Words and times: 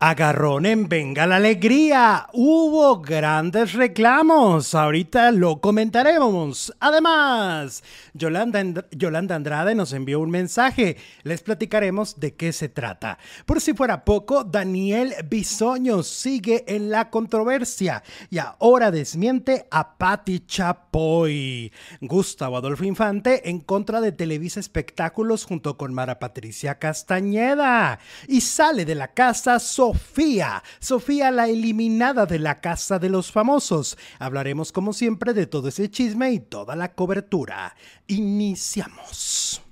Agarrón 0.00 0.64
en 0.64 0.88
Venga 0.88 1.26
la 1.26 1.36
Alegría. 1.36 2.28
Hubo 2.32 3.00
grandes 3.00 3.72
reclamos. 3.72 4.76
Ahorita 4.76 5.32
lo 5.32 5.60
comentaremos. 5.60 6.72
Además, 6.78 7.82
Yolanda, 8.14 8.86
Yolanda, 8.92 9.34
Andrade 9.34 9.74
nos 9.74 9.92
envió 9.92 10.20
un 10.20 10.30
mensaje. 10.30 10.98
Les 11.24 11.42
platicaremos 11.42 12.20
de 12.20 12.34
qué 12.34 12.52
se 12.52 12.68
trata. 12.68 13.18
Por 13.44 13.60
si 13.60 13.74
fuera 13.74 14.04
poco, 14.04 14.44
Daniel 14.44 15.14
Bisoño 15.28 16.04
sigue 16.04 16.64
en 16.68 16.90
la 16.90 17.10
controversia 17.10 18.04
y 18.30 18.38
ahora 18.38 18.92
desmiente 18.92 19.66
a 19.68 19.98
Patti 19.98 20.46
Chapoy. 20.46 21.72
Gustavo 22.00 22.56
Adolfo 22.56 22.84
Infante 22.84 23.50
en 23.50 23.58
contra 23.58 24.00
de 24.00 24.12
Televisa 24.12 24.60
Espectáculos 24.60 25.44
junto 25.44 25.76
con 25.76 25.92
Mara 25.92 26.20
Patricia 26.20 26.78
Castañeda. 26.78 27.98
Y 28.28 28.42
sale 28.42 28.84
de 28.84 28.94
la 28.94 29.08
casa 29.08 29.58
Sofía. 29.88 30.62
Sofía 30.80 31.30
la 31.30 31.48
eliminada 31.48 32.26
de 32.26 32.38
la 32.38 32.60
Casa 32.60 32.98
de 32.98 33.08
los 33.08 33.32
Famosos. 33.32 33.96
Hablaremos 34.18 34.70
como 34.70 34.92
siempre 34.92 35.32
de 35.32 35.46
todo 35.46 35.68
ese 35.68 35.90
chisme 35.90 36.30
y 36.30 36.40
toda 36.40 36.76
la 36.76 36.92
cobertura. 36.92 37.74
Iniciamos. 38.06 39.62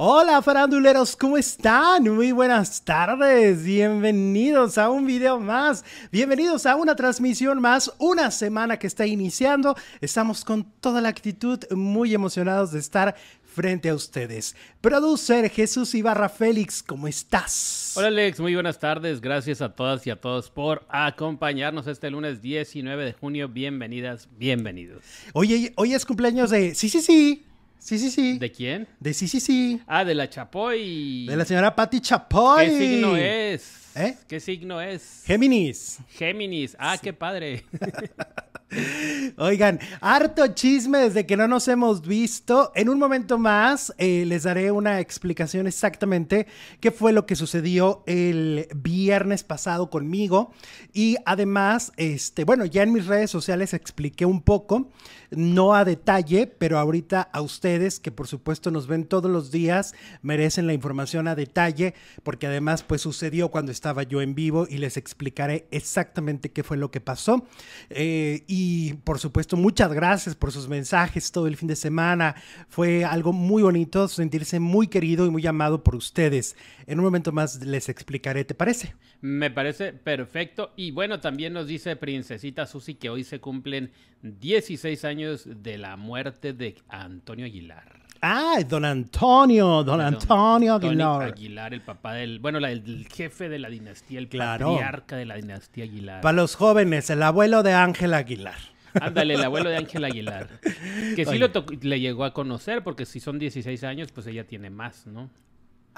Hola 0.00 0.42
faranduleros, 0.42 1.16
¿cómo 1.16 1.36
están? 1.36 2.04
Muy 2.04 2.30
buenas 2.30 2.84
tardes, 2.84 3.64
bienvenidos 3.64 4.78
a 4.78 4.90
un 4.90 5.04
video 5.04 5.40
más, 5.40 5.84
bienvenidos 6.12 6.66
a 6.66 6.76
una 6.76 6.94
transmisión 6.94 7.60
más, 7.60 7.92
una 7.98 8.30
semana 8.30 8.78
que 8.78 8.86
está 8.86 9.06
iniciando, 9.06 9.74
estamos 10.00 10.44
con 10.44 10.62
toda 10.80 11.00
la 11.00 11.08
actitud, 11.08 11.58
muy 11.72 12.14
emocionados 12.14 12.70
de 12.70 12.78
estar 12.78 13.16
frente 13.58 13.88
a 13.88 13.94
ustedes. 13.96 14.54
Producer 14.80 15.50
Jesús 15.50 15.92
Ibarra 15.96 16.28
Félix, 16.28 16.80
¿cómo 16.80 17.08
estás? 17.08 17.92
Hola 17.96 18.06
Alex, 18.06 18.38
muy 18.38 18.54
buenas 18.54 18.78
tardes. 18.78 19.20
Gracias 19.20 19.60
a 19.62 19.74
todas 19.74 20.06
y 20.06 20.10
a 20.10 20.20
todos 20.20 20.48
por 20.48 20.86
acompañarnos 20.88 21.88
este 21.88 22.08
lunes 22.08 22.40
19 22.40 23.04
de 23.04 23.14
junio. 23.14 23.48
Bienvenidas, 23.48 24.28
bienvenidos. 24.38 25.02
Oye, 25.32 25.72
hoy 25.74 25.92
es 25.92 26.06
cumpleaños 26.06 26.50
de... 26.50 26.76
Sí, 26.76 26.88
sí, 26.88 27.00
sí. 27.00 27.44
Sí, 27.80 27.98
sí, 27.98 28.12
sí. 28.12 28.38
¿De 28.38 28.52
quién? 28.52 28.86
De 29.00 29.12
sí, 29.12 29.26
sí, 29.26 29.40
sí. 29.40 29.82
Ah, 29.88 30.04
de 30.04 30.14
la 30.14 30.30
Chapoy. 30.30 31.26
De 31.26 31.36
la 31.36 31.44
señora 31.44 31.74
Patti 31.74 32.00
Chapoy. 32.00 32.64
¿Qué 32.64 32.78
signo 32.78 33.16
es? 33.16 33.96
¿Eh? 33.96 34.16
¿Qué 34.28 34.38
signo 34.38 34.80
es? 34.80 35.24
Géminis. 35.26 35.98
Géminis. 36.10 36.76
Ah, 36.78 36.96
qué 37.02 37.12
padre. 37.12 37.64
Oigan, 39.38 39.80
harto 40.00 40.46
chisme 40.48 40.98
desde 40.98 41.24
que 41.26 41.36
no 41.36 41.48
nos 41.48 41.68
hemos 41.68 42.02
visto. 42.06 42.70
En 42.74 42.88
un 42.88 42.98
momento 42.98 43.38
más 43.38 43.94
eh, 43.96 44.24
les 44.26 44.42
daré 44.42 44.70
una 44.70 45.00
explicación 45.00 45.66
exactamente 45.66 46.46
qué 46.80 46.90
fue 46.90 47.12
lo 47.12 47.24
que 47.24 47.36
sucedió 47.36 48.02
el 48.06 48.68
viernes 48.74 49.42
pasado 49.44 49.88
conmigo. 49.88 50.52
Y 50.92 51.16
además, 51.24 51.92
este, 51.96 52.44
bueno, 52.44 52.66
ya 52.66 52.82
en 52.82 52.92
mis 52.92 53.06
redes 53.06 53.30
sociales 53.30 53.72
expliqué 53.72 54.26
un 54.26 54.42
poco, 54.42 54.90
no 55.30 55.74
a 55.74 55.84
detalle, 55.84 56.46
pero 56.46 56.78
ahorita 56.78 57.22
a 57.22 57.40
ustedes 57.40 58.00
que 58.00 58.10
por 58.10 58.26
supuesto 58.26 58.70
nos 58.70 58.86
ven 58.86 59.04
todos 59.04 59.30
los 59.30 59.50
días, 59.50 59.94
merecen 60.20 60.66
la 60.66 60.74
información 60.74 61.28
a 61.28 61.34
detalle, 61.34 61.94
porque 62.22 62.46
además 62.46 62.82
pues 62.82 63.00
sucedió 63.02 63.50
cuando 63.50 63.72
estaba 63.72 64.02
yo 64.02 64.20
en 64.20 64.34
vivo 64.34 64.66
y 64.68 64.78
les 64.78 64.96
explicaré 64.96 65.66
exactamente 65.70 66.50
qué 66.50 66.62
fue 66.62 66.76
lo 66.76 66.90
que 66.90 67.00
pasó. 67.00 67.46
Eh, 67.90 68.44
y 68.60 68.94
por 69.04 69.20
supuesto, 69.20 69.56
muchas 69.56 69.92
gracias 69.92 70.34
por 70.34 70.50
sus 70.50 70.68
mensajes 70.68 71.30
todo 71.30 71.46
el 71.46 71.56
fin 71.56 71.68
de 71.68 71.76
semana. 71.76 72.34
Fue 72.68 73.04
algo 73.04 73.32
muy 73.32 73.62
bonito 73.62 74.08
sentirse 74.08 74.58
muy 74.58 74.88
querido 74.88 75.26
y 75.26 75.30
muy 75.30 75.46
amado 75.46 75.84
por 75.84 75.94
ustedes. 75.94 76.56
En 76.88 76.98
un 76.98 77.04
momento 77.04 77.30
más 77.30 77.64
les 77.64 77.88
explicaré, 77.88 78.44
¿te 78.44 78.56
parece? 78.56 78.96
Me 79.20 79.52
parece 79.52 79.92
perfecto. 79.92 80.72
Y 80.74 80.90
bueno, 80.90 81.20
también 81.20 81.52
nos 81.52 81.68
dice 81.68 81.94
Princesita 81.94 82.66
Susi 82.66 82.96
que 82.96 83.10
hoy 83.10 83.22
se 83.22 83.38
cumplen 83.38 83.92
16 84.22 85.04
años 85.04 85.48
de 85.62 85.78
la 85.78 85.96
muerte 85.96 86.52
de 86.52 86.74
Antonio 86.88 87.46
Aguilar. 87.46 88.07
Ah, 88.20 88.58
don 88.66 88.84
Antonio, 88.84 89.84
don, 89.84 90.00
Antonio 90.00 90.74
Aguilar. 90.74 91.22
Aguilar, 91.22 91.74
el 91.74 91.80
papá 91.80 92.14
del, 92.14 92.40
bueno, 92.40 92.58
el 92.58 93.06
jefe 93.08 93.48
de 93.48 93.58
la 93.58 93.68
dinastía, 93.68 94.18
el 94.18 94.28
patriarca 94.28 95.16
de 95.16 95.26
la 95.26 95.36
dinastía 95.36 95.84
Aguilar. 95.84 96.20
Para 96.20 96.36
los 96.36 96.56
jóvenes, 96.56 97.10
el 97.10 97.22
abuelo 97.22 97.62
de 97.62 97.74
Ángel 97.74 98.14
Aguilar. 98.14 98.58
Ándale, 99.00 99.34
el 99.34 99.44
abuelo 99.44 99.70
de 99.70 99.76
Ángel 99.76 100.04
Aguilar. 100.04 100.48
Que 101.14 101.24
sí 101.24 101.38
lo 101.38 101.50
le 101.80 102.00
llegó 102.00 102.24
a 102.24 102.32
conocer, 102.32 102.82
porque 102.82 103.06
si 103.06 103.20
son 103.20 103.38
16 103.38 103.84
años, 103.84 104.12
pues 104.12 104.26
ella 104.26 104.44
tiene 104.44 104.70
más, 104.70 105.06
¿no? 105.06 105.30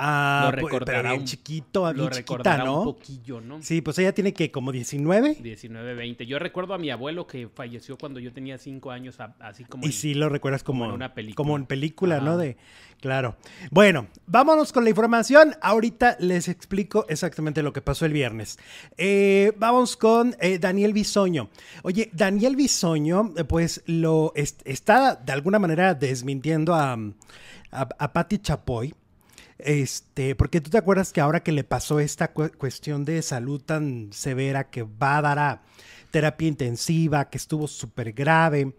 Ah, 0.02 0.44
lo 0.46 0.52
recordará 0.52 1.12
un, 1.12 1.26
chiquito, 1.26 1.92
lo 1.92 2.08
chiquita, 2.08 2.56
¿no? 2.56 2.78
un 2.78 2.84
poquillo, 2.84 3.42
¿no? 3.42 3.62
Sí, 3.62 3.82
pues 3.82 3.98
ella 3.98 4.14
tiene 4.14 4.32
que 4.32 4.50
como 4.50 4.72
19. 4.72 5.36
19, 5.42 5.94
20. 5.94 6.26
Yo 6.26 6.38
recuerdo 6.38 6.72
a 6.72 6.78
mi 6.78 6.90
abuelo 6.90 7.26
que 7.26 7.48
falleció 7.48 7.98
cuando 7.98 8.18
yo 8.18 8.32
tenía 8.32 8.56
5 8.56 8.90
años, 8.90 9.18
así 9.40 9.64
como 9.64 9.86
Y 9.86 9.92
sí 9.92 10.14
lo 10.14 10.30
recuerdas 10.30 10.64
como, 10.64 10.86
en 10.86 10.92
una 10.92 11.12
película. 11.12 11.36
Como 11.36 11.54
en 11.54 11.66
película, 11.66 12.18
¿no? 12.20 12.38
De 12.38 12.56
claro. 13.02 13.36
Bueno, 13.70 14.06
vámonos 14.26 14.72
con 14.72 14.84
la 14.84 14.90
información. 14.90 15.54
Ahorita 15.60 16.16
les 16.18 16.48
explico 16.48 17.04
exactamente 17.10 17.62
lo 17.62 17.74
que 17.74 17.82
pasó 17.82 18.06
el 18.06 18.14
viernes. 18.14 18.58
Eh, 18.96 19.52
vamos 19.58 19.98
con 19.98 20.34
eh, 20.40 20.58
Daniel 20.58 20.94
Bisoño. 20.94 21.50
Oye, 21.82 22.08
Daniel 22.14 22.56
Bisoño, 22.56 23.34
eh, 23.36 23.44
pues 23.44 23.82
lo 23.84 24.32
está 24.34 25.16
de 25.16 25.32
alguna 25.32 25.58
manera 25.58 25.92
desmintiendo 25.92 26.74
a, 26.74 26.92
a, 27.70 27.88
a 27.98 28.12
Patti 28.14 28.38
Chapoy 28.38 28.94
este, 29.64 30.34
porque 30.34 30.60
tú 30.60 30.70
te 30.70 30.78
acuerdas 30.78 31.12
que 31.12 31.20
ahora 31.20 31.42
que 31.42 31.52
le 31.52 31.64
pasó 31.64 32.00
esta 32.00 32.32
cuestión 32.32 33.04
de 33.04 33.22
salud 33.22 33.60
tan 33.60 34.12
severa 34.12 34.70
que 34.70 34.82
va 34.82 35.18
a 35.18 35.22
dar 35.22 35.38
a 35.38 35.62
terapia 36.10 36.48
intensiva, 36.48 37.30
que 37.30 37.38
estuvo 37.38 37.68
súper 37.68 38.12
grave, 38.12 38.74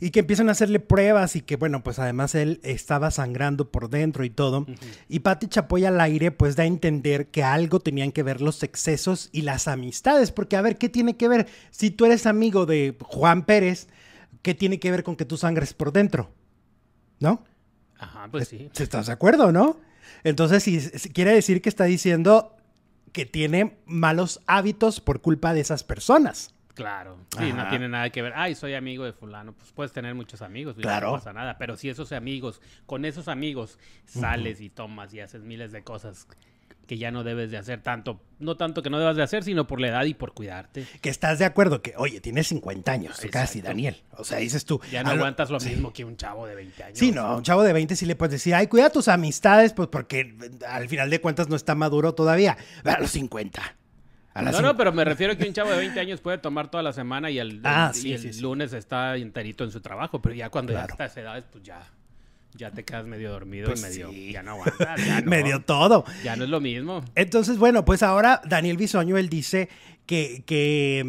y 0.00 0.10
que 0.10 0.20
empiezan 0.20 0.48
a 0.48 0.52
hacerle 0.52 0.78
pruebas 0.78 1.34
y 1.34 1.40
que, 1.40 1.56
bueno, 1.56 1.82
pues 1.82 1.98
además 1.98 2.34
él 2.34 2.60
estaba 2.62 3.10
sangrando 3.10 3.70
por 3.70 3.90
dentro 3.90 4.24
y 4.24 4.30
todo. 4.30 4.66
Y 5.08 5.20
Pati 5.20 5.48
Chapoy 5.48 5.84
al 5.84 6.00
aire, 6.00 6.30
pues 6.30 6.54
da 6.54 6.62
a 6.62 6.66
entender 6.66 7.28
que 7.28 7.42
algo 7.42 7.80
tenían 7.80 8.12
que 8.12 8.22
ver 8.22 8.40
los 8.40 8.62
excesos 8.62 9.28
y 9.32 9.42
las 9.42 9.66
amistades, 9.66 10.30
porque 10.30 10.56
a 10.56 10.62
ver, 10.62 10.78
¿qué 10.78 10.88
tiene 10.88 11.16
que 11.16 11.28
ver? 11.28 11.48
Si 11.70 11.90
tú 11.90 12.04
eres 12.04 12.26
amigo 12.26 12.64
de 12.64 12.96
Juan 13.00 13.44
Pérez, 13.44 13.88
¿qué 14.42 14.54
tiene 14.54 14.78
que 14.78 14.90
ver 14.90 15.02
con 15.02 15.16
que 15.16 15.24
tú 15.24 15.36
sangres 15.36 15.74
por 15.74 15.92
dentro? 15.92 16.30
¿No? 17.18 17.44
Ajá, 17.98 18.28
pues 18.30 18.48
sí. 18.48 18.70
¿Estás 18.78 19.06
de 19.06 19.12
acuerdo, 19.12 19.50
no? 19.50 19.78
Entonces, 20.24 20.62
si, 20.62 20.80
quiere 21.10 21.32
decir 21.32 21.62
que 21.62 21.68
está 21.68 21.84
diciendo 21.84 22.56
que 23.12 23.26
tiene 23.26 23.78
malos 23.86 24.40
hábitos 24.46 25.00
por 25.00 25.20
culpa 25.20 25.54
de 25.54 25.60
esas 25.60 25.84
personas. 25.84 26.54
Claro, 26.74 27.18
sí, 27.36 27.52
no 27.52 27.68
tiene 27.68 27.88
nada 27.88 28.08
que 28.10 28.22
ver. 28.22 28.32
Ay, 28.36 28.54
soy 28.54 28.74
amigo 28.74 29.04
de 29.04 29.12
fulano. 29.12 29.52
Pues 29.52 29.72
puedes 29.72 29.92
tener 29.92 30.14
muchos 30.14 30.42
amigos, 30.42 30.76
claro. 30.76 31.08
no 31.08 31.12
pasa 31.14 31.32
nada. 31.32 31.58
Pero 31.58 31.76
si 31.76 31.88
esos 31.88 32.12
amigos, 32.12 32.60
con 32.86 33.04
esos 33.04 33.26
amigos, 33.26 33.78
sales 34.06 34.60
y 34.60 34.70
tomas 34.70 35.12
y 35.12 35.18
haces 35.18 35.42
miles 35.42 35.72
de 35.72 35.82
cosas 35.82 36.28
que 36.88 36.96
ya 36.96 37.10
no 37.10 37.22
debes 37.22 37.50
de 37.50 37.58
hacer 37.58 37.82
tanto, 37.82 38.18
no 38.38 38.56
tanto 38.56 38.82
que 38.82 38.88
no 38.88 38.98
debas 38.98 39.14
de 39.14 39.22
hacer, 39.22 39.44
sino 39.44 39.66
por 39.66 39.78
la 39.78 39.88
edad 39.88 40.04
y 40.06 40.14
por 40.14 40.32
cuidarte. 40.32 40.86
Que 41.02 41.10
estás 41.10 41.38
de 41.38 41.44
acuerdo 41.44 41.82
que, 41.82 41.92
oye, 41.98 42.18
tienes 42.22 42.48
50 42.48 42.90
años, 42.90 43.20
casi, 43.30 43.60
Daniel. 43.60 44.02
O 44.16 44.24
sea, 44.24 44.38
dices 44.38 44.64
tú. 44.64 44.80
Ya 44.90 45.02
no 45.04 45.10
aguantas 45.10 45.50
lo 45.50 45.60
mismo 45.60 45.92
que 45.92 46.06
un 46.06 46.16
chavo 46.16 46.46
de 46.46 46.54
20 46.54 46.82
años. 46.82 46.98
Sí, 46.98 47.12
no, 47.12 47.36
un 47.36 47.42
chavo 47.42 47.62
de 47.62 47.74
20 47.74 47.94
sí 47.94 48.06
le 48.06 48.16
puedes 48.16 48.32
decir, 48.32 48.54
ay, 48.54 48.68
cuida 48.68 48.88
tus 48.88 49.08
amistades, 49.08 49.74
pues 49.74 49.88
porque 49.88 50.34
al 50.66 50.88
final 50.88 51.10
de 51.10 51.20
cuentas 51.20 51.50
no 51.50 51.56
está 51.56 51.74
maduro 51.74 52.14
todavía. 52.14 52.56
A 52.84 52.98
los 52.98 53.10
50. 53.10 53.76
no, 54.36 54.62
no, 54.62 54.74
pero 54.74 54.90
me 54.90 55.04
refiero 55.04 55.34
a 55.34 55.36
que 55.36 55.46
un 55.46 55.52
chavo 55.52 55.70
de 55.70 55.76
20 55.76 56.00
años 56.00 56.20
puede 56.22 56.38
tomar 56.38 56.70
toda 56.70 56.82
la 56.82 56.94
semana 56.94 57.30
y 57.30 57.38
el, 57.38 57.60
ah, 57.64 57.92
lunes 58.40 58.72
está 58.72 59.14
enterito 59.16 59.62
en 59.62 59.72
su 59.72 59.82
trabajo, 59.82 60.22
pero 60.22 60.34
ya 60.34 60.48
cuando 60.48 60.72
ya 60.72 60.86
está 60.86 61.04
a 61.04 61.06
esa 61.06 61.20
edad, 61.20 61.44
pues 61.52 61.62
ya 61.64 61.82
ya 62.54 62.70
te 62.70 62.84
quedas 62.84 63.06
medio 63.06 63.30
dormido 63.30 63.66
y 63.66 63.70
pues 63.70 63.82
medio, 63.82 64.12
ya 64.12 64.42
no 64.42 64.52
aguantas. 64.52 65.04
Ya 65.04 65.20
no, 65.22 65.30
medio 65.30 65.62
todo. 65.62 66.04
Ya 66.24 66.36
no 66.36 66.44
es 66.44 66.50
lo 66.50 66.60
mismo. 66.60 67.04
Entonces, 67.14 67.58
bueno, 67.58 67.84
pues 67.84 68.02
ahora 68.02 68.40
Daniel 68.44 68.76
Bisoño, 68.76 69.16
él 69.16 69.28
dice 69.28 69.68
que, 70.06 70.42
que 70.46 71.02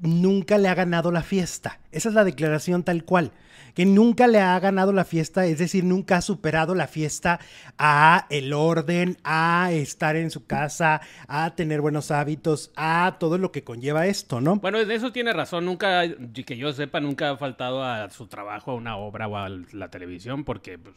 mm, 0.00 0.20
nunca 0.20 0.58
le 0.58 0.68
ha 0.68 0.74
ganado 0.74 1.12
la 1.12 1.22
fiesta. 1.22 1.80
Esa 1.92 2.08
es 2.08 2.14
la 2.14 2.24
declaración 2.24 2.82
tal 2.82 3.04
cual 3.04 3.32
que 3.76 3.84
nunca 3.84 4.26
le 4.26 4.40
ha 4.40 4.58
ganado 4.58 4.90
la 4.94 5.04
fiesta, 5.04 5.44
es 5.44 5.58
decir, 5.58 5.84
nunca 5.84 6.16
ha 6.16 6.22
superado 6.22 6.74
la 6.74 6.88
fiesta 6.88 7.40
a 7.76 8.26
el 8.30 8.54
orden, 8.54 9.18
a 9.22 9.70
estar 9.70 10.16
en 10.16 10.30
su 10.30 10.46
casa, 10.46 11.02
a 11.28 11.54
tener 11.54 11.82
buenos 11.82 12.10
hábitos, 12.10 12.72
a 12.74 13.18
todo 13.20 13.36
lo 13.36 13.52
que 13.52 13.64
conlleva 13.64 14.06
esto, 14.06 14.40
¿no? 14.40 14.56
Bueno, 14.56 14.82
de 14.82 14.94
eso 14.94 15.12
tiene 15.12 15.34
razón, 15.34 15.66
nunca, 15.66 16.04
que 16.08 16.56
yo 16.56 16.72
sepa, 16.72 17.00
nunca 17.00 17.32
ha 17.32 17.36
faltado 17.36 17.84
a 17.84 18.08
su 18.08 18.28
trabajo, 18.28 18.70
a 18.70 18.74
una 18.76 18.96
obra 18.96 19.28
o 19.28 19.36
a 19.36 19.50
la 19.50 19.90
televisión, 19.90 20.44
porque 20.44 20.78
pues, 20.78 20.96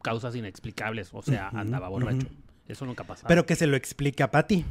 causas 0.00 0.36
inexplicables, 0.36 1.10
o 1.12 1.22
sea, 1.22 1.48
andaba 1.48 1.88
borracho. 1.88 2.28
Eso 2.68 2.86
nunca 2.86 3.02
pasa. 3.02 3.26
Pero 3.26 3.44
que 3.44 3.56
se 3.56 3.66
lo 3.66 3.76
explica 3.76 4.30
a 4.32 4.46
ti. 4.46 4.64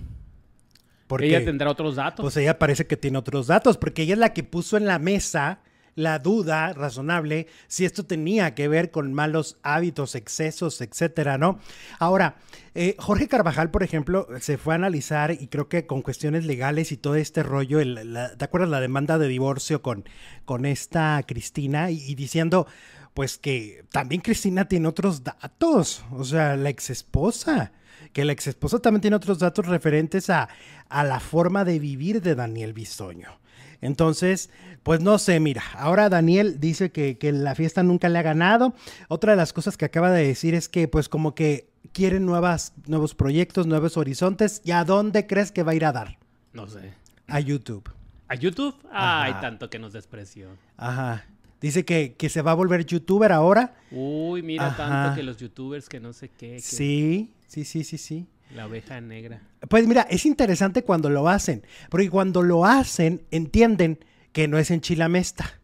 Porque 1.07 1.27
ella 1.27 1.44
tendrá 1.44 1.69
otros 1.69 1.97
datos. 1.97 2.23
Pues 2.23 2.38
ella 2.38 2.57
parece 2.57 2.88
que 2.88 2.95
tiene 2.95 3.18
otros 3.18 3.47
datos, 3.47 3.77
porque 3.77 4.03
ella 4.03 4.13
es 4.13 4.19
la 4.19 4.31
que 4.31 4.44
puso 4.44 4.77
en 4.77 4.85
la 4.85 4.97
mesa 4.97 5.59
la 5.97 6.19
duda 6.19 6.73
razonable 6.73 7.47
si 7.67 7.83
esto 7.83 8.05
tenía 8.05 8.53
que 8.53 8.67
ver 8.67 8.91
con 8.91 9.13
malos 9.13 9.57
hábitos, 9.63 10.13
excesos, 10.13 10.79
etcétera, 10.79 11.39
¿no? 11.39 11.59
Ahora, 11.97 12.38
eh, 12.75 12.95
Jorge 12.99 13.27
Carvajal, 13.27 13.71
por 13.71 13.81
ejemplo, 13.81 14.27
se 14.39 14.59
fue 14.59 14.75
a 14.75 14.77
analizar 14.77 15.31
y 15.31 15.47
creo 15.47 15.67
que 15.69 15.88
con 15.88 16.03
cuestiones 16.03 16.45
legales 16.45 16.91
y 16.91 16.97
todo 16.97 17.15
este 17.15 17.41
rollo, 17.41 17.79
¿te 18.38 18.45
acuerdas 18.45 18.69
la 18.69 18.79
demanda 18.79 19.17
de 19.17 19.27
divorcio 19.27 19.81
con, 19.81 20.05
con 20.45 20.67
esta 20.67 21.23
Cristina 21.27 21.89
y, 21.89 22.13
diciendo, 22.13 22.67
pues 23.15 23.39
que 23.39 23.83
también 23.91 24.21
Cristina 24.21 24.67
tiene 24.67 24.88
otros 24.88 25.23
datos, 25.23 26.05
o 26.11 26.23
sea, 26.23 26.55
la 26.55 26.69
ex 26.69 26.91
esposa 26.91 27.71
que 28.13 28.25
la 28.25 28.33
ex 28.33 28.48
esposa 28.48 28.80
también 28.80 29.01
tiene 29.01 29.15
otros 29.15 29.39
datos 29.39 29.65
referentes 29.65 30.30
a, 30.30 30.50
a 30.89 31.04
la 31.04 31.19
forma 31.19 31.65
de 31.65 31.80
vivir 31.80 32.21
de 32.21 32.36
Daniel 32.36 32.74
Bisoño. 32.74 33.39
Entonces, 33.81 34.50
pues 34.83 35.01
no 35.01 35.18
sé, 35.19 35.39
mira, 35.39 35.63
ahora 35.75 36.09
Daniel 36.09 36.59
dice 36.59 36.92
que, 36.92 37.18
que, 37.18 37.31
la 37.31 37.56
fiesta 37.56 37.83
nunca 37.83 38.09
le 38.09 38.19
ha 38.19 38.24
ganado. 38.24 38.74
Otra 39.07 39.33
de 39.33 39.38
las 39.38 39.54
cosas 39.54 39.77
que 39.77 39.86
acaba 39.86 40.12
de 40.12 40.25
decir 40.25 40.56
es 40.56 40.68
que 40.68 40.88
pues 40.88 41.09
como 41.09 41.36
que 41.36 41.69
quieren 41.92 42.25
nuevas, 42.25 42.74
nuevos 42.88 43.13
proyectos, 43.13 43.68
nuevos 43.68 43.98
horizontes. 43.98 44.62
¿Y 44.63 44.71
a 44.71 44.83
dónde 44.83 45.27
crees 45.27 45.51
que 45.51 45.63
va 45.63 45.74
a 45.74 45.75
ir 45.75 45.86
a 45.86 45.92
dar? 45.92 46.18
No 46.54 46.68
sé. 46.68 46.94
A 47.27 47.39
YouTube. 47.39 47.89
¿A 48.27 48.36
YouTube? 48.36 48.75
Ay, 48.92 49.33
tanto 49.42 49.69
que 49.69 49.80
nos 49.80 49.94
despreció. 49.94 50.50
Ajá. 50.75 51.25
Dice 51.62 51.86
que, 51.86 52.13
que, 52.13 52.30
se 52.30 52.42
va 52.42 52.51
a 52.51 52.56
volver 52.56 52.86
youtuber 52.86 53.31
ahora. 53.31 53.75
Uy, 53.89 54.44
mira 54.44 54.75
tanto 54.75 55.15
que 55.15 55.24
los 55.24 55.38
youtubers 55.38 55.89
que 55.89 56.00
no 56.00 56.13
sé 56.13 56.30
qué. 56.30 56.59
Sí, 56.59 57.33
sí, 57.47 57.65
sí, 57.65 57.83
sí, 57.83 57.97
sí. 57.97 58.27
La 58.55 58.65
oveja 58.65 59.01
negra. 59.01 59.41
Pues 59.67 59.88
mira, 59.88 60.07
es 60.09 60.25
interesante 60.25 60.83
cuando 60.83 61.09
lo 61.09 61.27
hacen, 61.27 61.65
porque 61.89 62.09
cuando 62.09 62.44
lo 62.44 62.65
hacen 62.65 63.23
entienden 63.31 63.99
que 64.31 64.47
no 64.47 64.57
es 64.57 64.71
en 64.71 64.81
Chilamesta. 64.81 65.59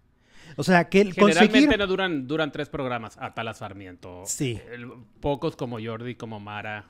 O 0.55 0.63
sea, 0.63 0.89
que 0.89 1.01
el 1.01 1.13
Generalmente 1.13 1.77
no 1.77 1.87
duran, 1.87 2.27
duran 2.27 2.51
tres 2.51 2.69
programas, 2.69 3.17
Atala 3.19 3.53
Sarmiento. 3.53 4.23
Sí. 4.25 4.59
pocos 5.19 5.55
como 5.55 5.79
Jordi, 5.83 6.15
como 6.15 6.39
Mara. 6.39 6.85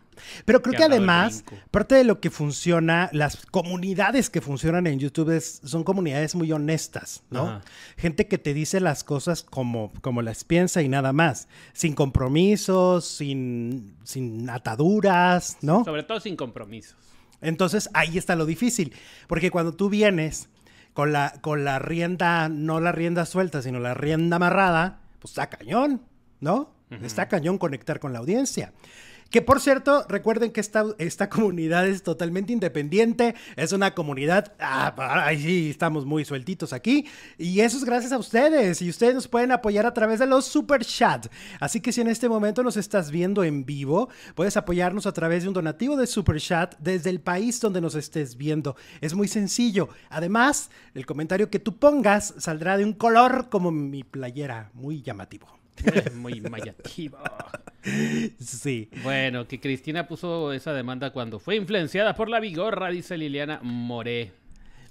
Pero 0.45 0.61
creo 0.61 0.77
que, 0.77 0.83
además, 0.83 1.43
parte 1.71 1.95
de 1.95 2.03
lo 2.03 2.19
que 2.19 2.29
funciona, 2.29 3.09
las 3.13 3.45
comunidades 3.45 4.29
que 4.29 4.41
funcionan 4.41 4.87
en 4.87 4.99
YouTube 4.99 5.39
son 5.41 5.83
comunidades 5.83 6.35
muy 6.35 6.51
honestas, 6.51 7.23
¿no? 7.29 7.61
Gente 7.97 8.27
que 8.27 8.37
te 8.37 8.53
dice 8.53 8.79
las 8.79 9.03
cosas 9.03 9.43
como, 9.43 9.91
como 10.01 10.21
las 10.21 10.43
piensa 10.43 10.81
y 10.81 10.89
nada 10.89 11.13
más. 11.13 11.47
Sin 11.73 11.93
compromisos, 11.95 13.05
sin, 13.05 13.95
sin 14.03 14.49
ataduras, 14.49 15.57
¿no? 15.61 15.83
Sobre 15.83 16.03
todo 16.03 16.19
sin 16.19 16.35
compromisos. 16.35 16.95
Entonces 17.41 17.89
ahí 17.93 18.17
está 18.17 18.35
lo 18.35 18.45
difícil, 18.45 18.93
porque 19.27 19.51
cuando 19.51 19.73
tú 19.73 19.89
vienes 19.89 20.49
con 20.93 21.11
la, 21.11 21.33
con 21.41 21.65
la 21.65 21.79
rienda, 21.79 22.49
no 22.49 22.79
la 22.79 22.91
rienda 22.91 23.25
suelta, 23.25 23.61
sino 23.61 23.79
la 23.79 23.93
rienda 23.93 24.37
amarrada, 24.37 25.01
pues 25.19 25.31
está 25.31 25.49
cañón, 25.49 26.01
¿no? 26.39 26.71
Está 27.01 27.27
cañón 27.27 27.57
conectar 27.57 27.99
con 27.99 28.13
la 28.13 28.19
audiencia. 28.19 28.71
Que 29.33 29.41
por 29.41 29.59
cierto, 29.59 30.05
recuerden 30.07 30.51
que 30.51 30.61
esta, 30.61 30.85
esta 30.99 31.27
comunidad 31.31 31.87
es 31.87 32.03
totalmente 32.03 32.53
independiente, 32.53 33.33
es 33.55 33.71
una 33.71 33.95
comunidad, 33.95 34.53
ah, 34.59 34.93
ahí 35.25 35.41
sí, 35.41 35.69
estamos 35.71 36.05
muy 36.05 36.23
sueltitos 36.23 36.71
aquí, 36.71 37.07
y 37.39 37.61
eso 37.61 37.77
es 37.77 37.83
gracias 37.83 38.11
a 38.11 38.19
ustedes, 38.19 38.79
y 38.83 38.89
ustedes 38.91 39.15
nos 39.15 39.27
pueden 39.27 39.51
apoyar 39.51 39.87
a 39.87 39.93
través 39.95 40.19
de 40.19 40.27
los 40.27 40.45
super 40.45 40.85
chat. 40.85 41.25
Así 41.59 41.81
que 41.81 41.91
si 41.91 42.01
en 42.01 42.09
este 42.09 42.29
momento 42.29 42.61
nos 42.61 42.77
estás 42.77 43.09
viendo 43.09 43.43
en 43.43 43.65
vivo, 43.65 44.07
puedes 44.35 44.55
apoyarnos 44.55 45.07
a 45.07 45.13
través 45.13 45.41
de 45.41 45.47
un 45.47 45.55
donativo 45.55 45.97
de 45.97 46.05
super 46.05 46.39
chat 46.39 46.75
desde 46.77 47.09
el 47.09 47.19
país 47.19 47.59
donde 47.59 47.81
nos 47.81 47.95
estés 47.95 48.37
viendo. 48.37 48.75
Es 49.01 49.15
muy 49.15 49.27
sencillo. 49.27 49.89
Además, 50.11 50.69
el 50.93 51.07
comentario 51.07 51.49
que 51.49 51.57
tú 51.57 51.79
pongas 51.79 52.35
saldrá 52.37 52.77
de 52.77 52.85
un 52.85 52.93
color 52.93 53.49
como 53.49 53.71
mi 53.71 54.03
playera, 54.03 54.69
muy 54.75 55.01
llamativo. 55.01 55.62
Muy 56.15 56.41
mayativo. 56.41 57.17
Sí. 58.39 58.89
Bueno, 59.03 59.47
que 59.47 59.59
Cristina 59.59 60.07
puso 60.07 60.53
esa 60.53 60.73
demanda 60.73 61.11
cuando 61.11 61.39
fue 61.39 61.55
influenciada 61.55 62.15
por 62.15 62.29
la 62.29 62.39
vigorra, 62.39 62.89
dice 62.89 63.17
Liliana 63.17 63.59
Moré. 63.61 64.31